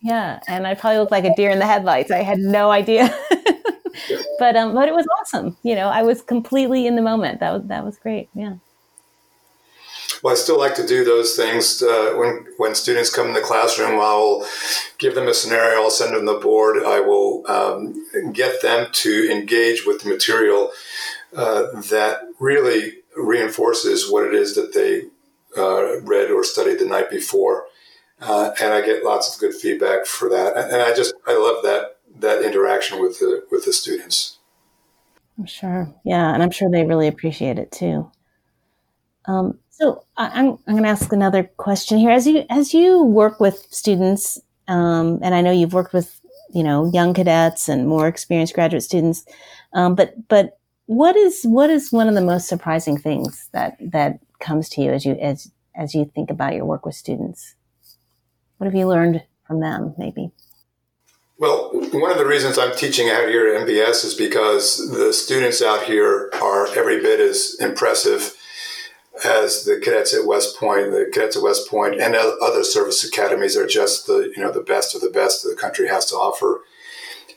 Yeah, 0.00 0.40
and 0.46 0.66
I 0.66 0.74
probably 0.74 0.98
looked 0.98 1.12
like 1.12 1.24
a 1.24 1.34
deer 1.34 1.50
in 1.50 1.58
the 1.58 1.66
headlights. 1.66 2.10
I 2.10 2.18
had 2.18 2.38
no 2.38 2.70
idea. 2.70 3.14
but 4.38 4.56
um, 4.56 4.74
but 4.74 4.88
it 4.88 4.94
was 4.94 5.06
awesome. 5.20 5.56
You 5.62 5.74
know, 5.74 5.88
I 5.88 6.02
was 6.02 6.22
completely 6.22 6.86
in 6.86 6.96
the 6.96 7.02
moment. 7.02 7.40
That 7.40 7.52
was 7.52 7.62
that 7.68 7.84
was 7.84 7.96
great. 7.98 8.28
Yeah. 8.34 8.56
Well, 10.22 10.32
I 10.32 10.36
still 10.36 10.58
like 10.58 10.74
to 10.76 10.86
do 10.86 11.04
those 11.04 11.36
things 11.36 11.82
uh, 11.82 12.14
when 12.16 12.46
when 12.56 12.74
students 12.74 13.14
come 13.14 13.28
in 13.28 13.34
the 13.34 13.40
classroom. 13.40 14.00
I'll 14.00 14.46
give 14.98 15.14
them 15.14 15.28
a 15.28 15.34
scenario. 15.34 15.82
I'll 15.82 15.90
send 15.90 16.14
them 16.14 16.26
the 16.26 16.38
board. 16.38 16.82
I 16.82 17.00
will 17.00 17.44
um, 17.46 18.06
get 18.32 18.62
them 18.62 18.88
to 18.92 19.30
engage 19.30 19.86
with 19.86 20.02
the 20.02 20.08
material 20.08 20.70
uh, 21.36 21.80
that 21.90 22.28
really 22.38 22.98
reinforces 23.16 24.10
what 24.10 24.26
it 24.26 24.34
is 24.34 24.54
that 24.54 24.72
they 24.74 25.08
uh, 25.56 26.00
read 26.02 26.30
or 26.30 26.44
studied 26.44 26.78
the 26.78 26.86
night 26.86 27.10
before. 27.10 27.66
Uh, 28.20 28.52
and 28.60 28.72
I 28.72 28.80
get 28.80 29.04
lots 29.04 29.34
of 29.34 29.40
good 29.40 29.54
feedback 29.54 30.06
for 30.06 30.28
that. 30.28 30.56
And 30.56 30.82
I 30.82 30.94
just 30.94 31.14
I 31.26 31.36
love 31.36 31.62
that 31.62 31.96
that 32.20 32.42
interaction 32.42 33.00
with 33.00 33.18
the 33.18 33.44
with 33.50 33.64
the 33.64 33.72
students. 33.72 34.38
I'm 35.38 35.46
sure, 35.46 35.92
yeah, 36.04 36.32
and 36.32 36.42
I'm 36.42 36.52
sure 36.52 36.70
they 36.70 36.84
really 36.84 37.08
appreciate 37.08 37.58
it 37.58 37.72
too. 37.72 38.10
Um, 39.26 39.58
so 39.70 40.04
I'm 40.16 40.58
I'm 40.66 40.74
going 40.74 40.84
to 40.84 40.88
ask 40.88 41.12
another 41.12 41.44
question 41.56 41.98
here. 41.98 42.10
As 42.10 42.26
you 42.26 42.44
as 42.50 42.72
you 42.72 43.02
work 43.02 43.40
with 43.40 43.66
students, 43.70 44.40
um, 44.68 45.18
and 45.22 45.34
I 45.34 45.40
know 45.40 45.50
you've 45.50 45.72
worked 45.72 45.92
with 45.92 46.20
you 46.52 46.62
know 46.62 46.88
young 46.92 47.14
cadets 47.14 47.68
and 47.68 47.88
more 47.88 48.06
experienced 48.06 48.54
graduate 48.54 48.84
students, 48.84 49.24
um, 49.72 49.96
but 49.96 50.28
but 50.28 50.58
what 50.86 51.16
is 51.16 51.42
what 51.44 51.70
is 51.70 51.92
one 51.92 52.08
of 52.08 52.14
the 52.14 52.20
most 52.20 52.48
surprising 52.48 52.98
things 52.98 53.48
that 53.52 53.76
that 53.80 54.20
comes 54.40 54.68
to 54.70 54.82
you 54.82 54.92
as 54.92 55.04
you 55.04 55.14
as 55.14 55.50
as 55.74 55.94
you 55.94 56.10
think 56.14 56.30
about 56.30 56.54
your 56.54 56.64
work 56.64 56.84
with 56.84 56.94
students? 56.94 57.54
What 58.58 58.66
have 58.66 58.74
you 58.74 58.86
learned 58.86 59.24
from 59.46 59.60
them, 59.60 59.94
maybe? 59.98 60.30
Well, 61.38 61.70
one 61.72 62.12
of 62.12 62.18
the 62.18 62.26
reasons 62.26 62.58
I'm 62.58 62.76
teaching 62.76 63.10
out 63.10 63.28
here 63.28 63.54
at 63.54 63.66
NPS 63.66 64.04
is 64.04 64.14
because 64.14 64.90
the 64.92 65.12
students 65.12 65.60
out 65.60 65.84
here 65.84 66.30
are 66.40 66.68
every 66.76 67.00
bit 67.00 67.18
as 67.18 67.56
impressive 67.58 68.36
as 69.24 69.64
the 69.64 69.80
cadets 69.80 70.14
at 70.14 70.26
West 70.26 70.56
Point. 70.58 70.92
The 70.92 71.10
cadets 71.12 71.36
at 71.36 71.42
West 71.42 71.68
Point 71.68 72.00
and 72.00 72.14
other 72.14 72.62
service 72.62 73.02
academies 73.02 73.56
are 73.56 73.66
just 73.66 74.06
the 74.06 74.32
you 74.36 74.42
know 74.42 74.52
the 74.52 74.60
best 74.60 74.94
of 74.94 75.00
the 75.00 75.10
best 75.10 75.42
that 75.42 75.50
the 75.50 75.60
country 75.60 75.88
has 75.88 76.06
to 76.06 76.14
offer. 76.14 76.60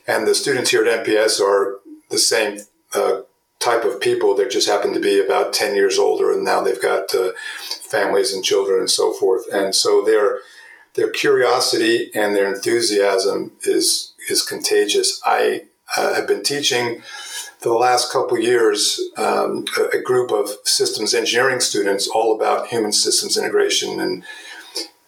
And 0.06 0.26
the 0.26 0.34
students 0.34 0.70
here 0.70 0.86
at 0.86 1.04
NPS 1.04 1.40
are 1.40 1.80
the 2.08 2.18
same 2.18 2.60
uh, 2.94 3.22
type 3.68 3.84
of 3.84 4.00
people. 4.00 4.34
that 4.36 4.50
just 4.50 4.68
happen 4.68 4.92
to 4.94 5.00
be 5.00 5.20
about 5.20 5.52
ten 5.52 5.74
years 5.74 5.98
older, 5.98 6.32
and 6.32 6.44
now 6.44 6.60
they've 6.60 6.82
got 6.82 7.14
uh, 7.14 7.32
families 7.94 8.32
and 8.32 8.44
children 8.44 8.80
and 8.80 8.90
so 8.90 9.12
forth. 9.12 9.44
And 9.52 9.74
so 9.74 10.02
they're 10.04 10.40
their 10.94 11.10
curiosity 11.10 12.10
and 12.14 12.34
their 12.34 12.52
enthusiasm 12.52 13.52
is 13.62 14.14
is 14.28 14.42
contagious. 14.42 15.20
I 15.24 15.62
uh, 15.96 16.14
have 16.14 16.26
been 16.26 16.42
teaching 16.42 17.00
for 17.58 17.70
the 17.70 17.74
last 17.74 18.12
couple 18.12 18.38
years 18.38 19.00
um, 19.16 19.64
a, 19.78 19.98
a, 19.98 20.02
group 20.02 20.30
of 20.30 20.50
systems 20.64 21.14
engineering 21.14 21.60
students 21.60 22.08
all 22.08 22.34
about 22.34 22.68
human 22.68 22.92
systems 22.92 23.38
integration 23.38 24.00
and 24.00 24.24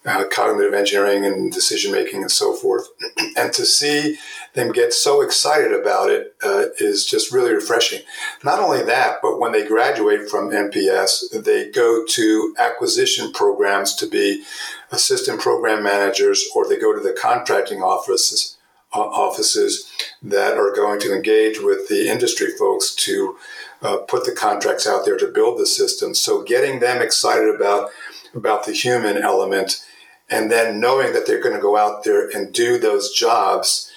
uh, 0.05 0.23
cognitive 0.31 0.73
engineering 0.73 1.25
and 1.25 1.51
decision 1.51 1.91
making 1.91 2.21
and 2.21 2.31
so 2.31 2.53
forth. 2.53 2.87
and 3.37 3.53
to 3.53 3.65
see 3.65 4.17
them 4.53 4.71
get 4.71 4.93
so 4.93 5.21
excited 5.21 5.71
about 5.71 6.09
it 6.09 6.35
uh, 6.43 6.65
is 6.79 7.05
just 7.05 7.31
really 7.31 7.53
refreshing. 7.53 8.01
Not 8.43 8.59
only 8.59 8.83
that, 8.83 9.17
but 9.21 9.39
when 9.39 9.51
they 9.53 9.65
graduate 9.65 10.29
from 10.29 10.51
NPS, 10.51 11.43
they 11.43 11.69
go 11.69 12.05
to 12.05 12.55
acquisition 12.59 13.31
programs 13.31 13.95
to 13.95 14.07
be 14.07 14.43
assistant 14.91 15.39
program 15.39 15.83
managers, 15.83 16.43
or 16.53 16.67
they 16.67 16.77
go 16.77 16.93
to 16.93 17.01
the 17.01 17.17
contracting 17.19 17.81
offices 17.81 18.57
uh, 18.93 18.99
offices 18.99 19.89
that 20.21 20.57
are 20.57 20.75
going 20.75 20.99
to 20.99 21.15
engage 21.15 21.59
with 21.61 21.87
the 21.87 22.09
industry 22.09 22.51
folks 22.59 22.93
to 22.93 23.37
uh, 23.81 23.97
put 23.99 24.25
the 24.25 24.33
contracts 24.33 24.85
out 24.85 25.05
there 25.05 25.17
to 25.17 25.27
build 25.27 25.57
the 25.57 25.65
system. 25.65 26.13
So 26.13 26.43
getting 26.43 26.79
them 26.79 27.01
excited 27.01 27.53
about 27.55 27.89
about 28.33 28.65
the 28.65 28.73
human 28.73 29.17
element, 29.17 29.85
and 30.29 30.51
then 30.51 30.79
knowing 30.79 31.13
that 31.13 31.25
they're 31.25 31.41
going 31.41 31.55
to 31.55 31.61
go 31.61 31.77
out 31.77 32.03
there 32.03 32.29
and 32.29 32.53
do 32.53 32.77
those 32.77 33.13
jobs 33.13 33.90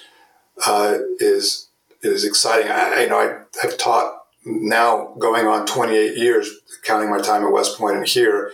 uh, 0.67 0.99
is 1.19 1.69
is 2.03 2.25
exciting. 2.25 2.71
I, 2.71 3.05
I 3.05 3.07
know 3.07 3.19
I 3.19 3.61
have 3.63 3.79
taught 3.79 4.25
now 4.45 5.15
going 5.19 5.47
on 5.47 5.67
28 5.67 6.19
years, 6.19 6.51
counting 6.83 7.11
my 7.11 7.21
time 7.21 7.45
at 7.45 7.53
West 7.53 7.79
Point 7.79 7.97
and 7.97 8.07
here, 8.07 8.53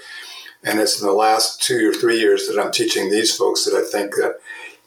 and 0.62 0.78
it's 0.78 1.00
in 1.00 1.06
the 1.06 1.12
last 1.12 1.60
two 1.60 1.90
or 1.90 1.92
three 1.92 2.18
years 2.18 2.46
that 2.46 2.60
I'm 2.60 2.70
teaching 2.70 3.10
these 3.10 3.34
folks 3.34 3.64
that 3.64 3.74
I 3.74 3.84
think 3.84 4.14
that 4.16 4.36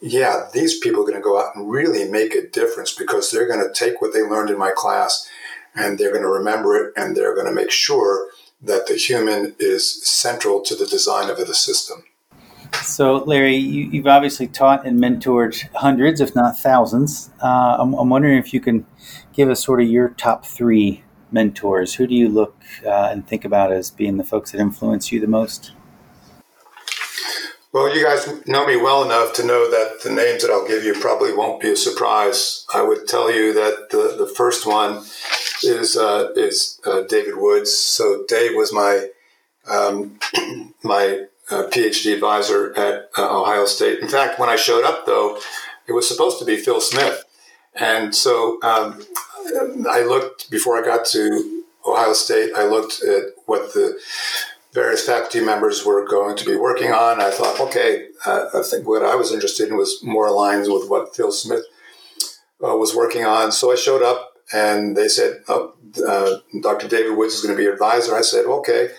yeah, 0.05 0.49
these 0.53 0.79
people 0.79 1.01
are 1.01 1.07
going 1.07 1.15
to 1.15 1.21
go 1.21 1.41
out 1.41 1.55
and 1.55 1.71
really 1.71 2.09
make 2.09 2.35
a 2.35 2.45
difference 2.45 2.93
because 2.93 3.31
they're 3.31 3.47
going 3.47 3.65
to 3.65 3.73
take 3.73 4.01
what 4.01 4.13
they 4.13 4.21
learned 4.21 4.49
in 4.49 4.57
my 4.57 4.71
class 4.75 5.29
and 5.75 5.97
they're 5.97 6.11
going 6.11 6.23
to 6.23 6.29
remember 6.29 6.75
it 6.75 6.93
and 6.97 7.15
they're 7.15 7.33
going 7.33 7.47
to 7.47 7.53
make 7.53 7.71
sure 7.71 8.27
that 8.61 8.87
the 8.87 8.95
human 8.95 9.55
is 9.59 10.05
central 10.05 10.61
to 10.61 10.75
the 10.75 10.85
design 10.85 11.29
of 11.29 11.37
the 11.37 11.53
system. 11.53 12.03
So, 12.81 13.17
Larry, 13.17 13.55
you, 13.55 14.01
have 14.01 14.07
obviously 14.07 14.47
taught 14.47 14.85
and 14.85 14.99
mentored 14.99 15.61
hundreds, 15.73 16.21
if 16.21 16.35
not 16.35 16.57
thousands. 16.57 17.29
Uh, 17.41 17.77
I'm, 17.79 17.93
I'm, 17.93 18.09
wondering 18.09 18.37
if 18.37 18.53
you 18.53 18.59
can 18.59 18.85
give 19.33 19.49
us 19.49 19.63
sort 19.63 19.81
of 19.81 19.87
your 19.87 20.09
top 20.09 20.45
three 20.45 21.03
mentors. 21.31 21.95
Who 21.95 22.07
do 22.07 22.13
you 22.13 22.29
look 22.29 22.55
uh, 22.85 23.09
and 23.11 23.27
think 23.27 23.45
about 23.45 23.71
as 23.71 23.89
being 23.89 24.17
the 24.17 24.23
folks 24.23 24.51
that 24.51 24.59
influence 24.59 25.11
you 25.11 25.19
the 25.19 25.27
most? 25.27 25.71
Well, 27.73 27.95
you 27.95 28.05
guys 28.05 28.45
know 28.45 28.67
me 28.67 28.75
well 28.75 29.03
enough 29.03 29.33
to 29.33 29.45
know 29.45 29.69
that 29.71 30.03
the 30.03 30.11
names 30.11 30.43
that 30.43 30.51
I'll 30.51 30.67
give 30.67 30.83
you 30.83 30.93
probably 30.93 31.33
won't 31.33 31.59
be 31.59 31.71
a 31.71 31.75
surprise. 31.75 32.67
I 32.71 32.83
would 32.83 33.07
tell 33.07 33.33
you 33.33 33.51
that 33.53 33.87
the, 33.89 34.15
the 34.15 34.31
first 34.31 34.67
one 34.67 35.03
is 35.63 35.97
uh, 35.97 36.29
is 36.35 36.79
uh, 36.85 37.01
David 37.01 37.37
Woods. 37.37 37.73
So 37.73 38.25
Dave 38.27 38.51
was 38.53 38.71
my 38.71 39.07
um, 39.67 40.19
my 40.83 41.25
uh, 41.51 41.63
PhD 41.69 42.13
advisor 42.13 42.77
at 42.77 43.09
uh, 43.17 43.41
Ohio 43.41 43.65
State. 43.65 43.99
In 43.99 44.07
fact, 44.07 44.39
when 44.39 44.49
I 44.49 44.55
showed 44.55 44.85
up, 44.85 45.05
though, 45.05 45.39
it 45.87 45.93
was 45.93 46.07
supposed 46.07 46.39
to 46.39 46.45
be 46.45 46.57
Phil 46.57 46.81
Smith, 46.81 47.23
and 47.75 48.15
so 48.15 48.59
um, 48.63 49.01
I 49.89 50.03
looked 50.03 50.49
before 50.49 50.77
I 50.77 50.85
got 50.85 51.05
to 51.07 51.63
Ohio 51.85 52.13
State. 52.13 52.51
I 52.55 52.65
looked 52.65 53.03
at 53.03 53.23
what 53.45 53.73
the 53.73 53.99
various 54.73 55.05
faculty 55.05 55.39
members 55.39 55.85
were 55.85 56.07
going 56.07 56.35
to 56.37 56.45
be 56.45 56.55
working 56.55 56.91
on. 56.91 57.21
I 57.21 57.29
thought, 57.29 57.59
okay, 57.59 58.07
uh, 58.25 58.47
I 58.53 58.61
think 58.63 58.87
what 58.87 59.03
I 59.03 59.15
was 59.15 59.31
interested 59.31 59.69
in 59.69 59.77
was 59.77 60.03
more 60.03 60.27
aligned 60.27 60.71
with 60.71 60.89
what 60.89 61.15
Phil 61.15 61.31
Smith 61.31 61.65
uh, 62.63 62.75
was 62.75 62.95
working 62.95 63.25
on. 63.25 63.51
So 63.51 63.71
I 63.71 63.75
showed 63.75 64.01
up 64.01 64.33
and 64.51 64.97
they 64.97 65.07
said, 65.07 65.41
oh, 65.47 65.75
uh, 66.07 66.37
Dr. 66.61 66.87
David 66.87 67.17
Woods 67.17 67.35
is 67.35 67.41
going 67.41 67.53
to 67.53 67.57
be 67.57 67.63
your 67.63 67.73
advisor. 67.73 68.15
I 68.15 68.21
said, 68.21 68.45
okay, 68.45 68.89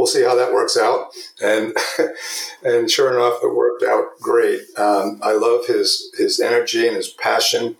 we'll 0.00 0.06
see 0.06 0.22
how 0.22 0.34
that 0.34 0.54
works 0.54 0.78
out. 0.78 1.14
And 1.42 1.76
and 2.64 2.90
sure 2.90 3.12
enough, 3.12 3.40
it 3.42 3.54
worked 3.54 3.84
out 3.84 4.18
great. 4.18 4.62
Um, 4.78 5.20
I 5.22 5.32
love 5.32 5.66
his 5.66 6.10
his 6.16 6.40
energy 6.40 6.86
and 6.86 6.96
his 6.96 7.08
passion. 7.08 7.76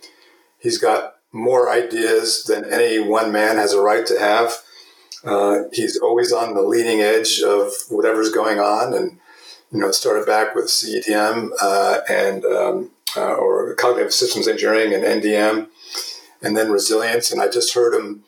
He's 0.59 0.77
got 0.77 1.15
more 1.33 1.71
ideas 1.71 2.45
than 2.45 2.71
any 2.71 2.99
one 2.99 3.33
man 3.33 3.57
has 3.57 3.73
a 3.73 3.81
right 3.81 4.05
to 4.05 4.19
have. 4.19 4.53
Uh, 5.25 5.63
he's 5.73 5.97
always 5.99 6.31
on 6.31 6.53
the 6.55 6.63
leading 6.63 7.01
edge 7.01 7.41
of 7.41 7.73
whatever's 7.89 8.31
going 8.31 8.59
on, 8.59 8.93
and 8.93 9.19
you 9.73 9.79
know, 9.79 9.91
started 9.91 10.27
back 10.27 10.55
with 10.55 10.67
CETM 10.67 11.53
uh, 11.63 12.01
and 12.11 12.45
um, 12.45 12.91
uh, 13.17 13.35
or 13.35 13.75
cognitive 13.77 14.13
systems 14.13 14.47
engineering 14.47 14.93
and 14.93 15.05
NDM, 15.05 15.69
and 16.43 16.55
then 16.55 16.71
resilience. 16.71 17.31
And 17.31 17.41
I 17.41 17.49
just 17.49 17.73
heard 17.73 17.95
him 17.95 18.25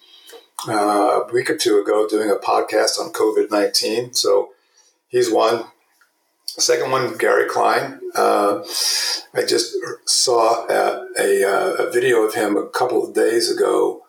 uh, 0.68 1.22
a 1.28 1.32
week 1.32 1.50
or 1.50 1.56
two 1.56 1.78
ago 1.78 2.06
doing 2.08 2.30
a 2.30 2.36
podcast 2.36 2.98
on 3.00 3.12
COVID 3.12 3.50
nineteen. 3.50 4.12
So 4.12 4.50
he's 5.08 5.30
one. 5.30 5.64
Second 6.46 6.90
one, 6.90 7.16
Gary 7.16 7.48
Klein. 7.48 7.98
Uh, 8.14 8.62
I 9.34 9.42
just 9.46 9.74
saw 10.04 10.66
a, 10.68 11.06
a, 11.18 11.42
a 11.78 11.90
video 11.90 12.24
of 12.24 12.34
him 12.34 12.58
a 12.58 12.68
couple 12.68 13.02
of 13.02 13.14
days 13.14 13.50
ago 13.50 14.04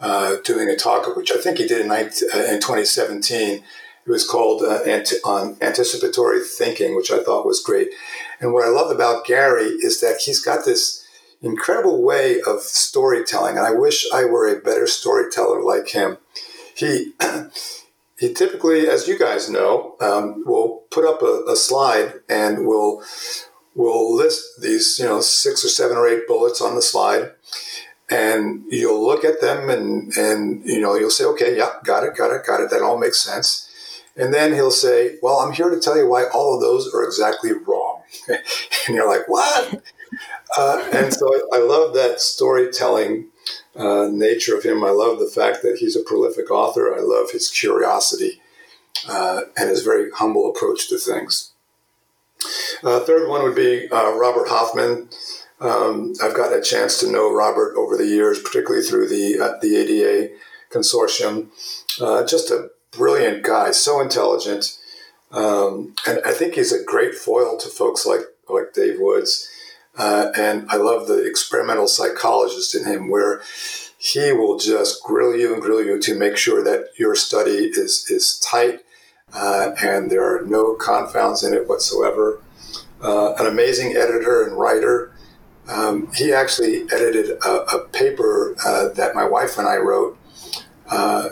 uh, 0.00 0.36
doing 0.44 0.70
a 0.70 0.76
talk, 0.76 1.14
which 1.14 1.30
I 1.30 1.38
think 1.38 1.58
he 1.58 1.66
did 1.66 1.82
in, 1.82 1.88
19, 1.88 2.28
uh, 2.34 2.38
in 2.38 2.60
2017. 2.60 3.62
It 4.06 4.10
was 4.10 4.26
called 4.26 4.62
uh, 4.62 4.80
on 5.26 5.58
anticipatory 5.60 6.40
thinking, 6.40 6.96
which 6.96 7.10
I 7.10 7.22
thought 7.22 7.46
was 7.46 7.62
great. 7.62 7.90
And 8.40 8.54
what 8.54 8.64
I 8.64 8.70
love 8.70 8.90
about 8.90 9.26
Gary 9.26 9.66
is 9.66 10.00
that 10.00 10.22
he's 10.24 10.42
got 10.42 10.64
this 10.64 10.99
incredible 11.42 12.02
way 12.02 12.40
of 12.46 12.60
storytelling, 12.60 13.56
and 13.56 13.66
I 13.66 13.72
wish 13.72 14.06
I 14.12 14.24
were 14.24 14.48
a 14.48 14.60
better 14.60 14.86
storyteller 14.86 15.62
like 15.62 15.90
him. 15.90 16.18
He 16.74 17.12
he 18.18 18.32
typically, 18.34 18.88
as 18.88 19.08
you 19.08 19.18
guys 19.18 19.48
know, 19.50 19.96
um, 20.00 20.44
will 20.44 20.84
put 20.90 21.04
up 21.04 21.22
a, 21.22 21.44
a 21.50 21.56
slide 21.56 22.20
and 22.28 22.66
will 22.66 23.02
will 23.74 24.14
list 24.14 24.60
these, 24.60 24.98
you 24.98 25.06
know, 25.06 25.20
six 25.20 25.64
or 25.64 25.68
seven 25.68 25.96
or 25.96 26.06
eight 26.08 26.26
bullets 26.26 26.60
on 26.60 26.74
the 26.74 26.82
slide 26.82 27.30
and 28.10 28.64
you'll 28.68 29.04
look 29.04 29.24
at 29.24 29.40
them 29.40 29.70
and 29.70 30.16
and 30.16 30.66
you 30.66 30.80
know 30.80 30.96
you'll 30.96 31.10
say 31.10 31.24
okay 31.24 31.56
yeah 31.56 31.70
got 31.84 32.02
it 32.02 32.16
got 32.16 32.32
it 32.32 32.44
got 32.44 32.60
it 32.60 32.70
that 32.70 32.82
all 32.82 32.98
makes 32.98 33.20
sense. 33.20 33.66
And 34.16 34.34
then 34.34 34.52
he'll 34.52 34.72
say 34.72 35.18
well 35.22 35.38
i'm 35.38 35.52
here 35.52 35.70
to 35.70 35.80
tell 35.80 35.96
you 35.96 36.08
why 36.08 36.24
all 36.24 36.54
of 36.56 36.60
those 36.60 36.92
are 36.92 37.04
exactly 37.04 37.52
wrong. 37.52 38.02
And 38.86 38.96
you're 38.96 39.08
like 39.08 39.28
what 39.28 39.82
uh, 40.56 40.88
and 40.92 41.12
so 41.12 41.26
I, 41.26 41.58
I, 41.58 41.60
love 41.60 41.94
that 41.94 42.20
storytelling 42.20 43.28
uh, 43.76 44.08
nature 44.10 44.56
of 44.56 44.64
him. 44.64 44.84
I 44.84 44.90
love 44.90 45.18
the 45.18 45.30
fact 45.32 45.62
that 45.62 45.78
he's 45.78 45.96
a 45.96 46.02
prolific 46.02 46.50
author. 46.50 46.94
I 46.94 47.00
love 47.00 47.30
his 47.30 47.48
curiosity 47.48 48.40
uh, 49.08 49.42
and 49.56 49.70
his 49.70 49.82
very 49.82 50.10
humble 50.10 50.50
approach 50.50 50.88
to 50.88 50.98
things. 50.98 51.52
Uh, 52.82 53.00
third 53.00 53.28
one 53.28 53.42
would 53.42 53.54
be 53.54 53.88
uh, 53.90 54.12
robert 54.14 54.48
hoffman. 54.48 55.08
Um, 55.60 56.14
I've 56.22 56.34
gotten 56.34 56.58
a 56.58 56.62
chance 56.62 56.98
to 57.00 57.12
know 57.12 57.32
Robert 57.32 57.76
over 57.76 57.94
the 57.94 58.06
years, 58.06 58.40
particularly 58.40 58.82
through 58.82 59.08
the 59.08 59.38
uh, 59.38 59.58
the 59.60 59.76
ADA 59.76 60.34
consortium. 60.72 61.48
Just 62.26 62.50
a 62.50 62.70
brilliant 62.92 63.44
guy, 63.44 63.70
so 63.72 64.00
intelligent, 64.00 64.78
um, 65.32 65.94
and 66.06 66.20
I 66.24 66.32
think 66.32 66.54
he's 66.54 66.72
a 66.72 66.82
great 66.82 67.14
foil 67.14 67.58
to 67.58 67.68
folks 67.68 68.06
like 68.06 68.22
like 68.48 68.72
Dave 68.72 68.96
Woods. 68.98 69.50
Uh, 69.96 70.30
and 70.36 70.66
I 70.70 70.76
love 70.76 71.08
the 71.08 71.24
experimental 71.26 71.88
psychologist 71.88 72.74
in 72.74 72.84
him, 72.84 73.10
where 73.10 73.42
he 73.98 74.32
will 74.32 74.58
just 74.58 75.02
grill 75.02 75.36
you 75.36 75.52
and 75.52 75.62
grill 75.62 75.84
you 75.84 76.00
to 76.00 76.18
make 76.18 76.36
sure 76.36 76.62
that 76.64 76.88
your 76.98 77.14
study 77.14 77.70
is 77.74 78.06
is 78.10 78.38
tight 78.38 78.80
uh, 79.32 79.72
and 79.82 80.10
there 80.10 80.24
are 80.24 80.44
no 80.46 80.74
confounds 80.74 81.44
in 81.44 81.54
it 81.54 81.68
whatsoever. 81.68 82.40
Uh, 83.02 83.34
an 83.34 83.46
amazing 83.46 83.96
editor 83.96 84.44
and 84.44 84.56
writer. 84.56 85.12
Um, 85.68 86.10
he 86.14 86.32
actually 86.32 86.82
edited 86.92 87.30
a, 87.44 87.76
a 87.76 87.88
paper 87.88 88.56
uh, 88.64 88.88
that 88.90 89.14
my 89.14 89.24
wife 89.24 89.56
and 89.58 89.68
I 89.68 89.76
wrote, 89.76 90.18
uh, 90.88 91.30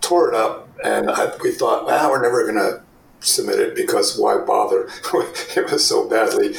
tore 0.00 0.28
it 0.28 0.34
up, 0.34 0.68
and 0.84 1.10
I, 1.10 1.34
we 1.42 1.52
thought, 1.52 1.86
well, 1.86 2.10
we're 2.10 2.22
never 2.22 2.42
going 2.42 2.56
to 2.56 2.82
submit 3.26 3.58
it 3.58 3.74
because 3.74 4.18
why 4.18 4.38
bother? 4.38 4.88
it 5.56 5.70
was 5.70 5.84
so 5.84 6.08
badly 6.08 6.54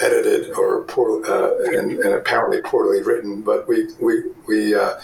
edited 0.00 0.52
or 0.56 0.82
poor, 0.84 1.24
uh, 1.26 1.78
and, 1.78 1.92
and, 1.92 2.14
apparently 2.14 2.62
poorly 2.62 3.02
written. 3.02 3.42
But 3.42 3.68
we 3.68 3.88
we 4.00 4.24
we 4.46 4.74
uh, 4.74 4.94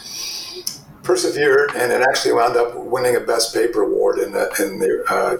persevered, 1.03 1.73
and 1.75 1.93
it 1.93 2.03
actually 2.03 2.33
wound 2.33 2.57
up 2.57 2.75
winning 2.77 3.17
a 3.17 3.21
best 3.21 3.55
paper 3.55 3.83
award 3.83 4.19
in 4.19 4.33
the 4.33 4.49
in 4.61 4.79
the, 4.79 5.05
uh, 5.09 5.37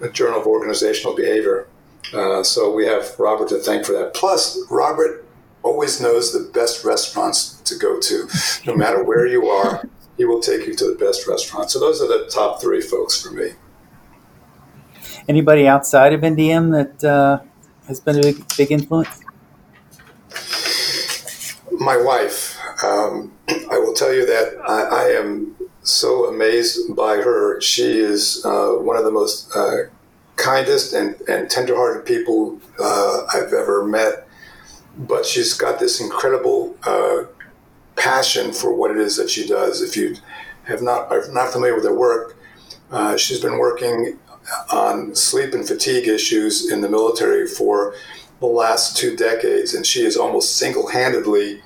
the 0.00 0.10
Journal 0.10 0.40
of 0.40 0.46
Organizational 0.46 1.16
Behavior. 1.16 1.66
Uh, 2.12 2.42
so 2.42 2.72
we 2.72 2.86
have 2.86 3.18
Robert 3.18 3.48
to 3.48 3.58
thank 3.58 3.84
for 3.84 3.92
that. 3.92 4.14
Plus, 4.14 4.58
Robert 4.70 5.26
always 5.62 6.00
knows 6.00 6.32
the 6.32 6.50
best 6.52 6.84
restaurants 6.84 7.60
to 7.62 7.76
go 7.76 8.00
to. 8.00 8.28
No 8.66 8.74
matter 8.74 9.02
where 9.04 9.26
you 9.26 9.48
are, 9.48 9.86
he 10.16 10.24
will 10.24 10.40
take 10.40 10.66
you 10.66 10.74
to 10.74 10.86
the 10.86 10.94
best 10.94 11.26
restaurant. 11.26 11.70
So 11.70 11.78
those 11.78 12.00
are 12.00 12.08
the 12.08 12.28
top 12.30 12.60
three 12.60 12.80
folks 12.80 13.20
for 13.20 13.30
me. 13.30 13.52
Anybody 15.28 15.68
outside 15.68 16.14
of 16.14 16.22
NDM 16.22 16.72
that 16.72 17.04
uh, 17.06 17.40
has 17.86 18.00
been 18.00 18.18
a 18.18 18.22
big, 18.22 18.56
big 18.56 18.72
influence? 18.72 19.20
My 21.70 21.98
wife. 21.98 22.58
Um, 22.82 23.32
I 23.70 23.78
will 23.78 23.92
tell 23.92 24.14
you 24.14 24.24
that 24.24 24.56
I, 24.66 24.82
I, 24.84 25.04
am 25.20 25.54
so 25.82 26.26
amazed 26.26 26.96
by 26.96 27.16
her. 27.16 27.60
She 27.60 27.98
is 27.98 28.42
uh, 28.46 28.70
one 28.70 28.96
of 28.96 29.04
the 29.04 29.10
most 29.10 29.54
uh, 29.54 29.90
kindest 30.36 30.94
and, 30.94 31.14
and 31.28 31.50
tenderhearted 31.50 32.06
people 32.06 32.58
uh, 32.80 33.26
I've 33.34 33.52
ever 33.52 33.84
met. 33.86 34.26
But 34.96 35.26
she's 35.26 35.52
got 35.52 35.78
this 35.78 36.00
incredible 36.00 36.74
uh, 36.84 37.24
passion 37.96 38.52
for 38.52 38.72
what 38.72 38.90
it 38.90 38.96
is 38.96 39.18
that 39.18 39.28
she 39.28 39.46
does. 39.46 39.82
If 39.82 39.94
you 39.94 40.16
have 40.64 40.80
not 40.80 41.10
are 41.12 41.30
not 41.32 41.52
familiar 41.52 41.74
with 41.74 41.84
her 41.84 41.94
work, 41.94 42.38
uh, 42.90 43.18
she's 43.18 43.40
been 43.40 43.58
working 43.58 44.18
on 44.70 45.14
sleep 45.14 45.54
and 45.54 45.66
fatigue 45.66 46.08
issues 46.08 46.70
in 46.70 46.80
the 46.80 46.88
military 46.88 47.46
for 47.46 47.94
the 48.40 48.46
last 48.46 48.96
two 48.96 49.16
decades, 49.16 49.74
and 49.74 49.84
she 49.84 50.04
has 50.04 50.16
almost 50.16 50.56
single-handedly 50.56 51.60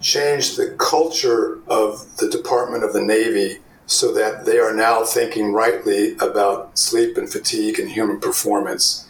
changed 0.00 0.56
the 0.56 0.74
culture 0.78 1.60
of 1.68 2.16
the 2.16 2.28
Department 2.28 2.82
of 2.82 2.92
the 2.92 3.02
Navy 3.02 3.58
so 3.86 4.12
that 4.14 4.44
they 4.44 4.58
are 4.58 4.74
now 4.74 5.04
thinking 5.04 5.52
rightly 5.52 6.14
about 6.18 6.78
sleep 6.78 7.16
and 7.16 7.30
fatigue 7.30 7.78
and 7.78 7.90
human 7.90 8.18
performance. 8.18 9.08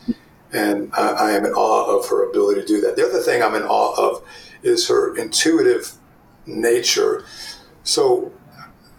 And 0.52 0.90
I, 0.94 1.08
I 1.10 1.30
am 1.32 1.44
in 1.44 1.52
awe 1.52 1.98
of 1.98 2.08
her 2.08 2.28
ability 2.28 2.62
to 2.62 2.66
do 2.66 2.80
that. 2.80 2.96
The 2.96 3.06
other 3.06 3.20
thing 3.20 3.42
I'm 3.42 3.54
in 3.54 3.62
awe 3.62 3.94
of 3.94 4.22
is 4.62 4.88
her 4.88 5.16
intuitive 5.16 5.92
nature. 6.46 7.24
So 7.84 8.32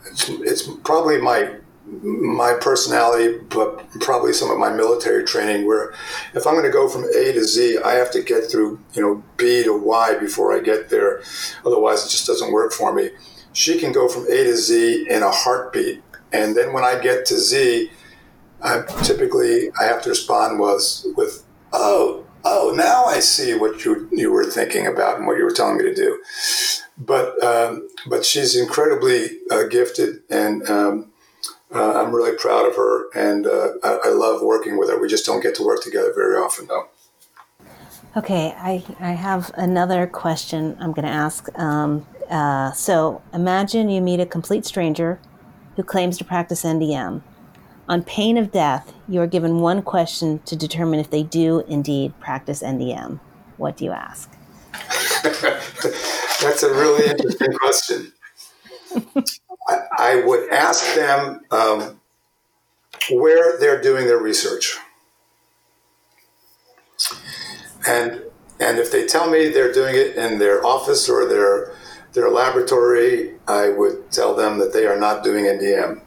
it's, 0.06 0.30
it's 0.30 0.68
probably 0.84 1.20
my 1.20 1.58
my 1.86 2.54
personality, 2.54 3.38
but 3.50 3.90
probably 4.00 4.34
some 4.34 4.52
of 4.52 4.58
my 4.58 4.72
military 4.72 5.24
training, 5.24 5.66
where 5.66 5.94
if 6.34 6.46
I'm 6.46 6.54
going 6.54 6.66
to 6.66 6.72
go 6.72 6.88
from 6.88 7.04
A 7.06 7.34
to 7.34 7.44
Z, 7.44 7.80
I 7.84 7.94
have 7.94 8.12
to 8.12 8.22
get 8.22 8.50
through, 8.50 8.80
you 8.94 9.02
know, 9.02 9.24
B 9.38 9.64
to 9.64 9.78
Y 9.78 10.18
before 10.20 10.56
I 10.56 10.60
get 10.60 10.90
there. 10.90 11.22
Otherwise, 11.66 12.06
it 12.06 12.10
just 12.10 12.28
doesn't 12.28 12.52
work 12.52 12.72
for 12.72 12.94
me. 12.94 13.10
She 13.54 13.80
can 13.80 13.92
go 13.92 14.08
from 14.08 14.24
A 14.26 14.44
to 14.44 14.56
Z 14.56 15.08
in 15.10 15.24
a 15.24 15.32
heartbeat, 15.32 16.04
and 16.32 16.56
then 16.56 16.72
when 16.72 16.84
I 16.84 17.00
get 17.00 17.26
to 17.28 17.36
Z, 17.36 17.90
I 18.62 18.84
typically 19.04 19.72
I 19.80 19.86
have 19.86 20.02
to 20.04 20.10
respond 20.10 20.60
was 20.60 21.08
with, 21.18 21.44
"Oh, 21.74 22.26
oh, 22.46 22.74
now 22.76 23.06
I 23.06 23.20
see 23.20 23.56
what 23.56 23.84
you 23.84 24.08
you 24.12 24.32
were 24.32 24.46
thinking 24.46 24.86
about 24.86 25.18
and 25.18 25.26
what 25.26 25.38
you 25.38 25.44
were 25.44 25.52
telling 25.52 25.78
me 25.78 25.84
to 25.86 25.96
do." 25.96 26.22
But 26.98 27.44
um, 27.44 27.90
but 28.06 28.24
she's 28.24 28.56
incredibly 28.56 29.40
uh, 29.50 29.64
gifted 29.64 30.22
and. 30.30 30.70
Um, 30.70 31.11
uh, 31.74 31.94
I'm 31.94 32.14
really 32.14 32.36
proud 32.38 32.68
of 32.68 32.76
her, 32.76 33.10
and 33.16 33.48
uh, 33.48 33.74
I, 33.84 34.00
I, 34.06 34.10
love 34.10 34.42
working 34.42 34.78
with 34.78 34.90
her. 34.90 35.00
We 35.00 35.08
just 35.08 35.26
don't 35.26 35.42
get 35.42 35.56
to 35.56 35.64
work 35.66 35.82
together 35.82 36.12
very 36.14 36.36
often, 36.36 36.68
though. 36.68 36.90
Okay, 38.18 38.54
I, 38.58 38.84
I 39.00 39.12
have 39.12 39.52
another 39.56 40.06
question 40.06 40.76
I'm 40.82 40.92
going 40.92 41.06
to 41.06 41.12
ask. 41.12 41.48
Um, 41.58 42.06
uh, 42.30 42.74
so 42.74 43.22
imagine 43.34 43.90
you 43.90 44.02
meet 44.02 44.20
a 44.20 44.26
complete 44.26 44.66
stranger 44.66 45.20
who 45.78 45.84
claims 45.84 46.18
to 46.18 46.26
practice 46.26 46.64
NDM. 46.64 47.22
On 47.88 48.04
pain 48.04 48.38
of 48.38 48.52
death, 48.52 48.94
you 49.08 49.22
are 49.22 49.28
given 49.28 49.60
one 49.60 49.82
question 49.82 50.40
to 50.46 50.56
determine 50.56 51.00
if 51.00 51.10
they 51.10 51.24
do 51.24 51.62
indeed 51.68 52.18
practice 52.20 52.62
NDM. 52.62 53.20
What 53.58 53.78
do 53.78 53.86
you 53.86 53.92
ask? 53.92 54.30
That's 55.24 56.64
a 56.64 56.70
really 56.70 57.10
interesting 57.10 57.54
question. 57.54 58.12
I, 59.98 60.24
would 60.26 60.50
ask 60.50 60.96
them 60.96 61.42
um, 61.52 62.00
where 63.10 63.60
they're 63.60 63.82
doing 63.82 64.06
their 64.06 64.18
research. 64.18 64.78
And, 67.88 68.24
and 68.60 68.78
if 68.78 68.92
they 68.92 69.06
tell 69.06 69.30
me 69.30 69.50
they're 69.50 69.74
doing 69.74 69.96
it 69.96 70.16
in 70.16 70.40
their 70.40 70.66
office 70.66 71.10
or 71.10 71.28
their, 71.28 71.76
their 72.14 72.30
laboratory, 72.30 73.36
I 73.48 73.70
would 73.70 74.12
tell 74.12 74.36
them 74.36 74.60
that 74.60 74.74
they 74.74 74.86
are 74.86 75.00
not 75.00 75.24
doing 75.24 75.46
NDM. 75.46 76.02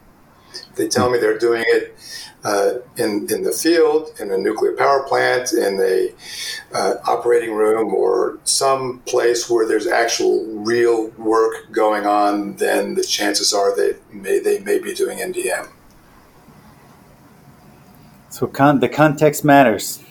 If 0.53 0.77
they 0.77 0.89
tell 0.89 1.11
me 1.11 1.19
they're 1.19 1.39
doing 1.39 1.65
it 1.67 1.97
uh, 2.45 2.75
in, 2.97 3.27
in 3.31 3.43
the 3.43 3.53
field, 3.53 4.11
in 4.21 4.31
a 4.31 4.39
nuclear 4.39 4.73
power 4.73 5.03
plant, 5.05 5.53
in 5.53 5.81
a 5.81 6.13
uh, 6.75 6.95
operating 7.07 7.55
room, 7.55 7.95
or 7.95 8.39
some 8.45 9.01
place 9.07 9.49
where 9.49 9.67
there's 9.67 9.87
actual 9.87 10.45
real 10.47 11.09
work 11.11 11.73
going 11.73 12.07
on, 12.07 12.57
then 12.57 12.95
the 12.95 13.03
chances 13.03 13.53
are 13.53 13.75
they 13.75 13.95
may, 14.13 14.39
they 14.39 14.59
may 14.61 14.79
be 14.79 14.95
doing 14.95 15.19
NDM. 15.19 15.69
So 18.29 18.47
con- 18.47 18.81
the 18.81 18.89
context 18.89 19.45
matters. 19.45 20.03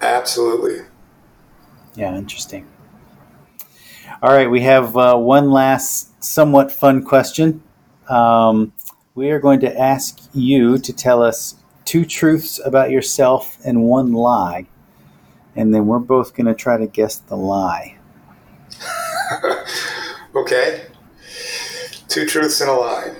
Absolutely. 0.00 0.84
Yeah, 1.94 2.14
interesting. 2.16 2.66
All 4.20 4.32
right, 4.32 4.50
we 4.50 4.62
have 4.62 4.96
uh, 4.96 5.16
one 5.16 5.50
last 5.50 6.22
somewhat 6.22 6.72
fun 6.72 7.02
question. 7.04 7.62
Um, 8.08 8.72
we 9.14 9.30
are 9.30 9.38
going 9.38 9.60
to 9.60 9.78
ask 9.78 10.28
you 10.32 10.76
to 10.78 10.92
tell 10.92 11.22
us 11.22 11.56
two 11.84 12.04
truths 12.04 12.60
about 12.64 12.90
yourself 12.90 13.58
and 13.64 13.84
one 13.84 14.12
lie. 14.12 14.66
And 15.54 15.72
then 15.72 15.86
we're 15.86 16.00
both 16.00 16.34
going 16.34 16.46
to 16.46 16.54
try 16.54 16.76
to 16.76 16.86
guess 16.86 17.18
the 17.18 17.36
lie. 17.36 17.96
okay. 20.34 20.86
Two 22.08 22.26
truths 22.26 22.60
and 22.60 22.70
a 22.70 22.74
lie. 22.74 23.14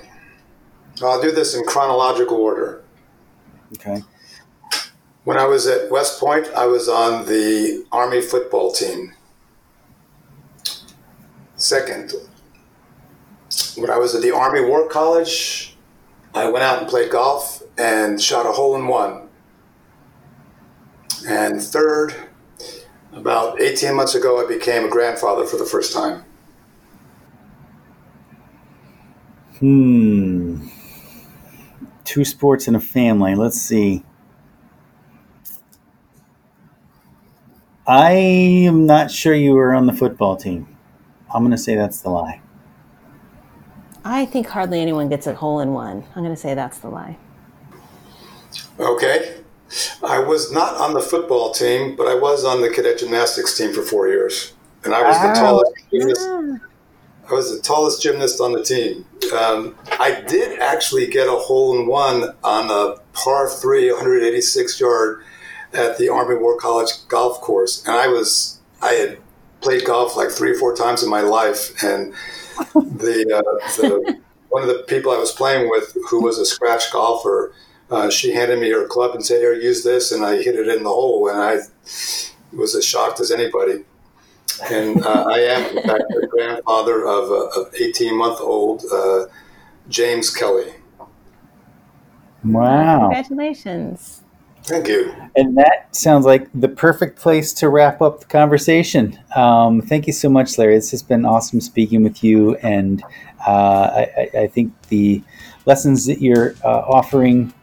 I'll 1.01 1.21
do 1.21 1.31
this 1.31 1.55
in 1.55 1.63
chronological 1.65 2.37
order. 2.37 2.83
Okay. 3.73 4.03
When 5.23 5.37
I 5.37 5.45
was 5.45 5.65
at 5.65 5.89
West 5.89 6.19
Point, 6.19 6.47
I 6.55 6.65
was 6.65 6.89
on 6.89 7.25
the 7.25 7.85
Army 7.91 8.21
football 8.21 8.71
team. 8.71 9.13
Second, 11.55 12.13
when 13.77 13.89
I 13.89 13.97
was 13.97 14.13
at 14.13 14.21
the 14.21 14.31
Army 14.31 14.61
War 14.61 14.87
College, 14.87 15.74
I 16.35 16.49
went 16.49 16.65
out 16.65 16.79
and 16.79 16.87
played 16.87 17.09
golf 17.09 17.63
and 17.77 18.21
shot 18.21 18.45
a 18.45 18.51
hole 18.51 18.75
in 18.75 18.87
one. 18.87 19.29
And 21.25 21.61
third, 21.61 22.13
about 23.13 23.61
18 23.61 23.95
months 23.95 24.15
ago, 24.15 24.43
I 24.43 24.45
became 24.45 24.83
a 24.83 24.89
grandfather 24.89 25.45
for 25.45 25.55
the 25.55 25.63
first 25.63 25.93
time. 25.93 26.25
Hmm. 29.59 30.67
Two 32.03 32.25
sports 32.25 32.67
in 32.67 32.75
a 32.75 32.81
family. 32.81 33.33
Let's 33.33 33.59
see. 33.59 34.03
I 37.87 38.11
am 38.11 38.85
not 38.85 39.09
sure 39.09 39.33
you 39.33 39.53
were 39.53 39.73
on 39.73 39.85
the 39.85 39.93
football 39.93 40.35
team. 40.35 40.67
I'm 41.33 41.43
going 41.43 41.51
to 41.51 41.57
say 41.57 41.75
that's 41.75 42.01
the 42.01 42.09
lie. 42.09 42.41
I 44.05 44.27
think 44.27 44.47
hardly 44.47 44.79
anyone 44.79 45.09
gets 45.09 45.25
a 45.25 45.33
hole 45.33 45.59
in 45.59 45.73
one. 45.73 46.03
I'm 46.15 46.23
going 46.23 46.35
to 46.35 46.39
say 46.39 46.53
that's 46.53 46.77
the 46.77 46.89
lie. 46.89 47.17
Okay. 48.79 49.37
I 50.03 50.19
was 50.19 50.51
not 50.51 50.75
on 50.75 50.93
the 50.93 51.01
football 51.01 51.51
team, 51.51 51.95
but 51.95 52.07
I 52.07 52.13
was 52.13 52.45
on 52.45 52.61
the 52.61 52.69
cadet 52.69 52.99
gymnastics 52.99 53.57
team 53.57 53.73
for 53.73 53.81
four 53.81 54.07
years, 54.07 54.53
and 54.83 54.93
I 54.93 55.01
was 55.01 55.19
the 55.19 55.33
tallest 55.33 55.73
gymnast. 55.91 56.61
I 57.27 57.33
was 57.33 57.55
the 57.55 57.61
tallest 57.63 58.03
gymnast 58.03 58.39
on 58.39 58.51
the 58.51 58.63
team. 58.63 59.05
Um, 59.35 59.75
I 59.99 60.23
did 60.27 60.59
actually 60.59 61.07
get 61.07 61.27
a 61.27 61.31
hole 61.31 61.77
in 61.77 61.87
one 61.87 62.35
on 62.43 62.69
a 62.69 62.99
par 63.13 63.49
three, 63.49 63.91
186 63.91 64.79
yard 64.79 65.23
at 65.73 65.97
the 65.97 66.09
Army 66.09 66.35
War 66.35 66.55
College 66.57 66.91
golf 67.07 67.41
course, 67.41 67.83
and 67.87 67.95
I 67.95 68.07
was 68.07 68.59
I 68.83 68.93
had 68.93 69.17
played 69.61 69.83
golf 69.83 70.15
like 70.15 70.29
three 70.29 70.51
or 70.51 70.55
four 70.55 70.75
times 70.75 71.01
in 71.01 71.09
my 71.09 71.21
life, 71.21 71.83
and 71.83 72.13
the, 72.73 73.35
uh, 73.35 73.67
the 73.77 74.19
one 74.49 74.61
of 74.61 74.69
the 74.69 74.83
people 74.87 75.11
I 75.11 75.17
was 75.17 75.31
playing 75.31 75.69
with, 75.69 75.95
who 76.09 76.21
was 76.21 76.39
a 76.39 76.45
scratch 76.45 76.91
golfer, 76.91 77.53
uh, 77.91 78.09
she 78.09 78.33
handed 78.33 78.59
me 78.59 78.69
her 78.71 78.87
club 78.87 79.13
and 79.13 79.25
said, 79.25 79.39
"Here, 79.39 79.53
use 79.53 79.83
this," 79.83 80.11
and 80.11 80.25
I 80.25 80.37
hit 80.41 80.55
it 80.55 80.67
in 80.67 80.83
the 80.83 80.89
hole, 80.89 81.27
and 81.27 81.39
I 81.39 81.57
was 82.53 82.75
as 82.75 82.85
shocked 82.85 83.19
as 83.19 83.31
anybody. 83.31 83.83
And 84.71 85.03
uh, 85.05 85.25
I 85.27 85.39
am, 85.39 85.77
in 85.77 85.83
fact, 85.83 86.03
the 86.09 86.27
grandfather 86.27 87.05
of 87.05 87.29
an 87.57 87.71
18 87.79 88.17
month 88.17 88.39
old 88.39 88.83
uh, 88.91 89.25
James 89.89 90.29
Kelly. 90.29 90.73
Wow! 92.43 93.09
Congratulations. 93.09 94.21
Thank 94.65 94.87
you. 94.87 95.13
And 95.35 95.55
that 95.57 95.95
sounds 95.95 96.25
like 96.25 96.49
the 96.55 96.67
perfect 96.67 97.19
place 97.19 97.53
to 97.53 97.69
wrap 97.69 98.01
up 98.01 98.21
the 98.21 98.25
conversation. 98.25 99.19
Um, 99.35 99.81
thank 99.81 100.07
you 100.07 100.13
so 100.13 100.27
much, 100.27 100.57
Larry. 100.57 100.75
It's 100.75 100.89
just 100.89 101.07
been 101.07 101.23
awesome 101.23 101.61
speaking 101.61 102.03
with 102.03 102.23
you. 102.23 102.55
And 102.57 103.03
uh, 103.45 104.05
I, 104.17 104.29
I, 104.33 104.47
think 104.47 104.73
the 104.87 105.21
lessons 105.67 106.07
that 106.07 106.19
you're 106.19 106.55
uh, 106.63 106.79
offering 106.79 107.53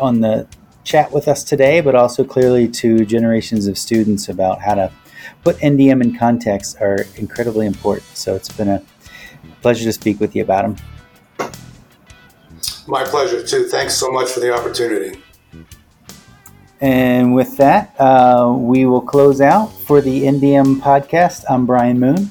on 0.00 0.22
the 0.22 0.48
chat 0.84 1.12
with 1.12 1.28
us 1.28 1.44
today, 1.44 1.82
but 1.82 1.94
also 1.94 2.24
clearly 2.24 2.66
to 2.68 3.04
generations 3.04 3.66
of 3.66 3.76
students 3.76 4.30
about 4.30 4.62
how 4.62 4.74
to 4.74 4.90
put 5.44 5.56
NDM 5.58 6.02
in 6.02 6.16
context 6.16 6.80
are 6.80 7.04
incredibly 7.16 7.66
important. 7.66 8.06
So 8.16 8.34
it's 8.34 8.48
been 8.48 8.68
a 8.68 8.82
pleasure 9.60 9.84
to 9.84 9.92
speak 9.92 10.18
with 10.18 10.34
you 10.34 10.42
about 10.42 10.62
them. 10.62 10.76
My 12.88 13.04
pleasure, 13.04 13.46
too. 13.46 13.68
Thanks 13.68 13.94
so 13.96 14.10
much 14.10 14.30
for 14.30 14.40
the 14.40 14.54
opportunity. 14.54 15.20
And 16.80 17.34
with 17.34 17.56
that, 17.56 17.98
uh, 17.98 18.54
we 18.56 18.86
will 18.86 19.00
close 19.00 19.40
out 19.40 19.68
for 19.68 20.00
the 20.00 20.24
NDM 20.24 20.80
podcast. 20.80 21.44
I'm 21.48 21.64
Brian 21.64 21.98
Moon. 21.98 22.30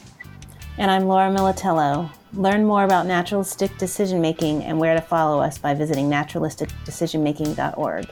And 0.78 0.92
I'm 0.92 1.08
Laura 1.08 1.30
Militello. 1.30 2.12
Learn 2.34 2.66
more 2.66 2.84
about 2.84 3.08
naturalistic 3.08 3.78
decision 3.78 4.22
making 4.22 4.64
and 4.64 4.80
where 4.80 4.94
to 4.94 5.02
follow 5.02 5.40
us 5.40 5.58
by 5.58 5.74
visiting 5.74 6.10
naturalisticdecisionmaking.org. 6.10 8.10